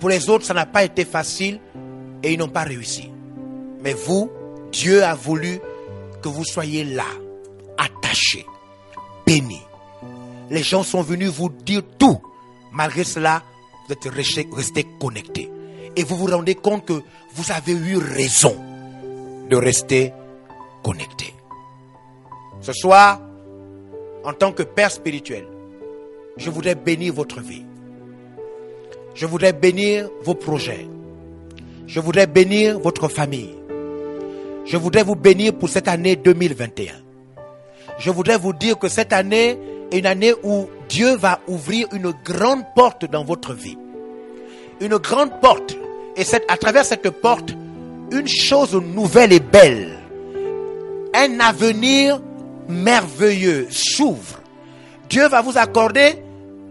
Pour 0.00 0.08
les 0.08 0.28
autres, 0.28 0.44
ça 0.44 0.54
n'a 0.54 0.66
pas 0.66 0.84
été 0.84 1.04
facile 1.04 1.60
et 2.22 2.32
ils 2.32 2.38
n'ont 2.38 2.48
pas 2.48 2.64
réussi. 2.64 3.10
Mais 3.82 3.94
vous, 3.94 4.30
Dieu 4.72 5.04
a 5.04 5.14
voulu 5.14 5.60
que 6.22 6.28
vous 6.28 6.44
soyez 6.44 6.82
là, 6.82 7.06
attachés, 7.78 8.46
bénis. 9.24 9.62
Les 10.50 10.62
gens 10.62 10.82
sont 10.82 11.02
venus 11.02 11.30
vous 11.30 11.50
dire 11.50 11.82
tout. 11.98 12.20
Malgré 12.74 13.04
cela, 13.04 13.42
vous 13.86 13.92
êtes 13.92 14.12
restés 14.52 14.84
connectés. 15.00 15.50
Et 15.94 16.02
vous 16.02 16.16
vous 16.16 16.26
rendez 16.26 16.56
compte 16.56 16.84
que 16.84 17.02
vous 17.34 17.52
avez 17.52 17.72
eu 17.72 17.96
raison 17.98 18.56
de 19.48 19.56
rester 19.56 20.12
connectés. 20.82 21.32
Ce 22.60 22.72
soir, 22.72 23.20
en 24.24 24.32
tant 24.32 24.52
que 24.52 24.64
Père 24.64 24.90
spirituel, 24.90 25.46
je 26.36 26.50
voudrais 26.50 26.74
bénir 26.74 27.14
votre 27.14 27.40
vie. 27.40 27.64
Je 29.14 29.26
voudrais 29.26 29.52
bénir 29.52 30.08
vos 30.24 30.34
projets. 30.34 30.88
Je 31.86 32.00
voudrais 32.00 32.26
bénir 32.26 32.80
votre 32.80 33.06
famille. 33.08 33.54
Je 34.64 34.76
voudrais 34.76 35.04
vous 35.04 35.14
bénir 35.14 35.56
pour 35.56 35.68
cette 35.68 35.86
année 35.86 36.16
2021. 36.16 36.94
Je 37.98 38.10
voudrais 38.10 38.38
vous 38.38 38.52
dire 38.52 38.78
que 38.78 38.88
cette 38.88 39.12
année 39.12 39.58
une 39.98 40.06
année 40.06 40.34
où 40.42 40.68
Dieu 40.88 41.16
va 41.16 41.40
ouvrir 41.46 41.86
une 41.92 42.12
grande 42.24 42.64
porte 42.74 43.04
dans 43.10 43.24
votre 43.24 43.54
vie. 43.54 43.78
Une 44.80 44.96
grande 44.96 45.40
porte. 45.40 45.76
Et 46.16 46.24
c'est 46.24 46.44
à 46.50 46.56
travers 46.56 46.84
cette 46.84 47.08
porte, 47.10 47.54
une 48.10 48.28
chose 48.28 48.74
nouvelle 48.74 49.32
et 49.32 49.40
belle. 49.40 49.98
Un 51.14 51.40
avenir 51.40 52.20
merveilleux 52.68 53.68
s'ouvre. 53.70 54.40
Dieu 55.08 55.28
va 55.28 55.42
vous 55.42 55.56
accorder 55.58 56.18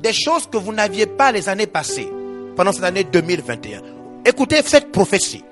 des 0.01 0.13
choses 0.13 0.47
que 0.51 0.57
vous 0.57 0.74
n'aviez 0.74 1.05
pas 1.05 1.32
les 1.32 1.47
années 1.47 1.67
passées, 1.67 2.09
pendant 2.55 2.74
cette 2.74 2.84
année 2.84 3.05
2021. 3.05 3.82
Écoutez 4.26 4.61
cette 4.63 4.91
prophétie. 4.91 5.43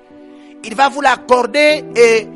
Il 0.64 0.74
va 0.74 0.88
vous 0.88 1.00
l'accorder 1.00 1.84
et 1.96 2.26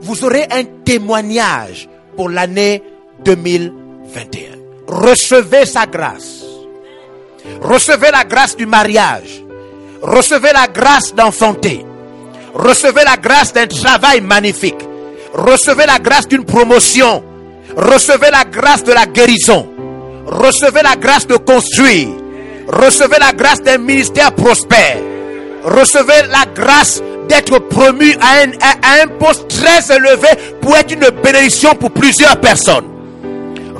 vous 0.00 0.24
aurez 0.24 0.46
un 0.50 0.64
témoignage 0.84 1.88
pour 2.16 2.28
l'année 2.28 2.82
2021. 3.24 4.61
Recevez 4.92 5.64
sa 5.64 5.86
grâce. 5.86 6.44
Recevez 7.62 8.10
la 8.10 8.24
grâce 8.24 8.54
du 8.54 8.66
mariage. 8.66 9.42
Recevez 10.02 10.52
la 10.52 10.66
grâce 10.66 11.14
d'enfanter. 11.14 11.84
Recevez 12.52 13.02
la 13.02 13.16
grâce 13.16 13.54
d'un 13.54 13.66
travail 13.66 14.20
magnifique. 14.20 14.86
Recevez 15.32 15.86
la 15.86 15.98
grâce 15.98 16.28
d'une 16.28 16.44
promotion. 16.44 17.24
Recevez 17.74 18.30
la 18.30 18.44
grâce 18.44 18.84
de 18.84 18.92
la 18.92 19.06
guérison. 19.06 19.66
Recevez 20.26 20.82
la 20.82 20.96
grâce 20.96 21.26
de 21.26 21.36
construire. 21.36 22.08
Recevez 22.68 23.18
la 23.18 23.32
grâce 23.32 23.62
d'un 23.62 23.78
ministère 23.78 24.32
prospère. 24.32 24.98
Recevez 25.64 26.26
la 26.28 26.44
grâce 26.54 27.02
d'être 27.30 27.58
promu 27.60 28.14
à 28.20 28.42
un, 28.42 28.50
à 28.60 29.02
un 29.02 29.06
poste 29.18 29.48
très 29.48 29.96
élevé 29.96 30.28
pour 30.60 30.76
être 30.76 30.92
une 30.92 31.08
bénédiction 31.22 31.74
pour 31.76 31.92
plusieurs 31.92 32.36
personnes. 32.36 32.91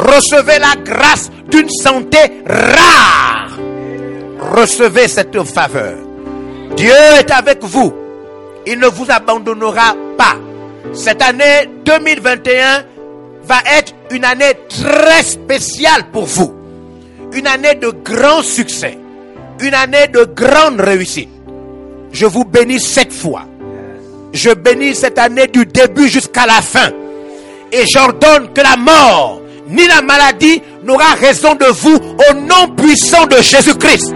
Recevez 0.03 0.59
la 0.59 0.74
grâce 0.82 1.30
d'une 1.48 1.70
santé 1.70 2.18
rare. 2.44 3.57
Recevez 4.53 5.07
cette 5.07 5.40
faveur. 5.44 5.94
Dieu 6.76 6.92
est 7.18 7.30
avec 7.30 7.62
vous. 7.62 7.92
Il 8.66 8.80
ne 8.80 8.88
vous 8.88 9.07
abandonnera 9.09 9.94
pas. 10.18 10.36
Cette 10.92 11.22
année 11.22 11.70
2021 11.84 12.84
va 13.44 13.59
être 13.78 13.94
une 14.11 14.24
année 14.24 14.55
très 14.68 15.22
spéciale 15.22 16.11
pour 16.12 16.24
vous. 16.24 16.53
Une 17.32 17.46
année 17.46 17.76
de 17.76 17.90
grand 17.90 18.42
succès. 18.42 18.98
Une 19.61 19.74
année 19.74 20.09
de 20.09 20.24
grande 20.24 20.80
réussite. 20.80 21.30
Je 22.11 22.26
vous 22.26 22.44
bénis 22.44 22.80
cette 22.80 23.12
fois. 23.12 23.44
Je 24.32 24.50
bénis 24.50 24.96
cette 24.96 25.18
année 25.18 25.46
du 25.46 25.64
début 25.64 26.09
jusqu'à 26.09 26.46
la 26.46 26.61
fin. 26.61 26.90
Et 27.70 27.84
j'ordonne 27.86 28.53
que 28.53 28.61
la 28.61 28.76
mort 28.76 29.41
ni 29.68 29.86
la 29.86 30.02
maladie 30.02 30.62
n'aura 30.84 31.14
raison 31.20 31.54
de 31.54 31.66
vous 31.66 31.96
au 31.96 32.34
nom 32.34 32.74
puissant 32.76 33.26
de 33.26 33.36
Jésus-Christ. 33.36 34.12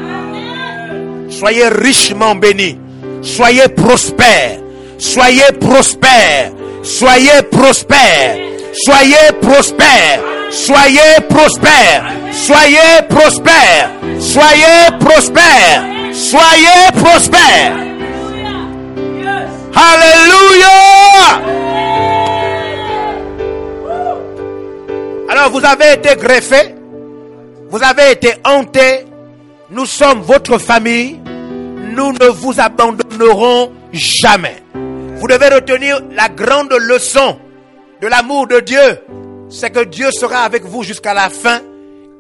Soyez 1.31 1.69
richement 1.69 2.35
bénis. 2.35 2.79
Soyez 3.23 3.69
prospères. 3.69 4.59
Soyez 4.99 5.53
prospères. 5.61 6.53
Soyez 6.83 7.43
prospères. 7.51 8.37
Soyez 8.85 9.33
prospères. 9.41 10.21
Soyez 10.51 10.99
prospères. 11.29 12.05
Soyez 12.33 13.03
prospères. 13.09 13.91
Soyez 14.21 14.99
prospères. 15.01 15.85
Soyez 16.13 16.93
prospères. 16.95 17.77
Alléluia. 19.75 21.66
Alors 25.37 25.51
vous 25.51 25.67
avez 25.67 25.93
été 25.93 26.17
greffé. 26.17 26.75
Vous 27.69 27.83
avez 27.83 28.13
été 28.13 28.33
hanté. 28.43 29.05
Nous 29.69 29.85
sommes 29.85 30.23
votre 30.23 30.57
famille. 30.57 31.21
Nous 31.95 32.13
ne 32.13 32.29
vous 32.29 32.59
abandonnerons 32.59 33.71
jamais. 33.93 34.63
Vous 34.73 35.29
devez 35.29 35.49
retenir 35.49 36.01
la 36.13 36.31
grande 36.31 36.73
leçon 36.73 37.39
de 38.01 38.07
l'amour 38.07 38.47
de 38.47 38.61
Dieu. 38.61 38.99
C'est 39.51 39.69
que 39.69 39.85
Dieu 39.85 40.11
sera 40.11 40.39
avec 40.39 40.65
vous 40.65 40.83
jusqu'à 40.83 41.13
la 41.13 41.29
fin 41.29 41.61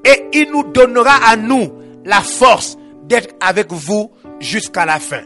et 0.04 0.26
il 0.34 0.50
nous 0.52 0.64
donnera 0.64 1.14
à 1.26 1.36
nous 1.36 1.72
la 2.04 2.20
force 2.20 2.76
d'être 3.04 3.34
avec 3.40 3.72
vous 3.72 4.10
jusqu'à 4.40 4.84
la 4.84 4.98
fin. 4.98 5.22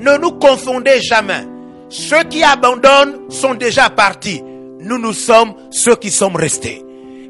ne 0.00 0.18
nous 0.18 0.32
confondez 0.32 1.00
jamais. 1.02 1.46
Ceux 1.88 2.24
qui 2.24 2.42
abandonnent 2.42 3.30
sont 3.30 3.54
déjà 3.54 3.90
partis. 3.90 4.42
Nous, 4.80 4.98
nous 4.98 5.12
sommes 5.12 5.54
ceux 5.70 5.96
qui 5.96 6.10
sommes 6.10 6.36
restés. 6.36 6.84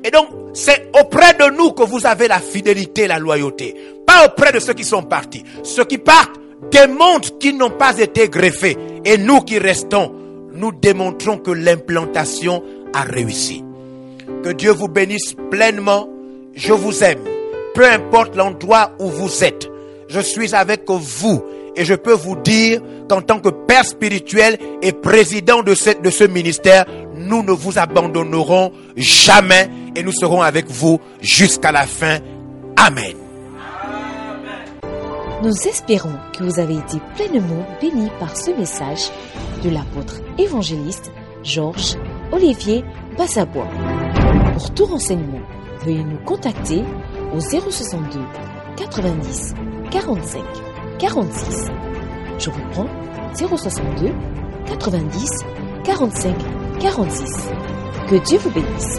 Et 0.05 0.11
donc, 0.11 0.29
c'est 0.55 0.91
auprès 0.99 1.35
de 1.35 1.57
nous 1.57 1.73
que 1.73 1.83
vous 1.83 2.07
avez 2.07 2.29
la 2.29 2.41
fidélité, 2.41 3.07
la 3.07 3.19
loyauté. 3.19 3.77
Pas 4.07 4.27
auprès 4.27 4.53
de 4.53 4.59
ceux 4.59 4.73
qui 4.73 4.85
sont 4.85 5.03
partis. 5.03 5.45
Ceux 5.63 5.85
qui 5.85 5.99
partent 5.99 6.41
démontrent 6.71 7.39
qu'ils 7.39 7.57
n'ont 7.57 7.71
pas 7.71 7.99
été 7.99 8.29
greffés. 8.29 8.77
Et 9.05 9.19
nous 9.19 9.41
qui 9.41 9.59
restons, 9.59 10.13
nous 10.53 10.73
démontrons 10.73 11.39
que 11.39 11.51
l'implantation 11.51 12.63
a 12.95 13.03
réussi. 13.03 13.65
Que 14.43 14.51
Dieu 14.51 14.73
vous 14.73 14.89
bénisse 14.89 15.35
pleinement. 15.51 16.09
Je 16.55 16.73
vous 16.73 17.05
aime. 17.05 17.21
Peu 17.75 17.85
importe 17.85 18.37
l'endroit 18.37 18.93
où 18.99 19.09
vous 19.09 19.45
êtes, 19.45 19.71
je 20.09 20.21
suis 20.21 20.55
avec 20.55 20.89
vous 20.89 21.43
et 21.77 21.85
je 21.85 21.95
peux 21.95 22.13
vous 22.13 22.37
dire 22.37 22.83
qu'en 23.11 23.23
tant 23.23 23.41
que 23.41 23.49
père 23.49 23.85
spirituel 23.85 24.57
et 24.83 24.93
président 24.93 25.65
de 25.65 25.75
ce, 25.75 26.01
de 26.01 26.11
ce 26.11 26.23
ministère, 26.23 26.85
nous 27.17 27.43
ne 27.43 27.51
vous 27.51 27.77
abandonnerons 27.77 28.71
jamais 28.97 29.69
et 29.97 30.05
nous 30.05 30.13
serons 30.13 30.43
avec 30.43 30.71
vous 30.71 31.01
jusqu'à 31.21 31.73
la 31.73 31.87
fin. 31.87 32.19
Amen. 32.77 33.17
Nous 35.43 35.67
espérons 35.67 36.15
que 36.33 36.45
vous 36.45 36.61
avez 36.61 36.75
été 36.75 36.99
pleinement 37.17 37.67
bénis 37.81 38.11
par 38.21 38.37
ce 38.37 38.53
message 38.53 39.11
de 39.65 39.71
l'apôtre 39.71 40.21
évangéliste 40.39 41.11
Georges 41.43 41.97
Olivier 42.31 42.85
Bassabois. 43.19 43.67
Pour 44.55 44.73
tout 44.75 44.85
renseignement, 44.85 45.41
veuillez 45.85 46.05
nous 46.05 46.19
contacter 46.25 46.85
au 47.35 47.41
062 47.41 48.21
90 48.77 49.55
45 49.91 50.43
46. 51.01 52.00
Je 52.41 52.49
reprends 52.49 52.87
062 53.35 54.13
90 54.67 55.29
45 55.85 56.35
46. 56.81 57.51
Que 58.09 58.17
Dieu 58.27 58.39
vous 58.39 58.51
bénisse. 58.51 58.99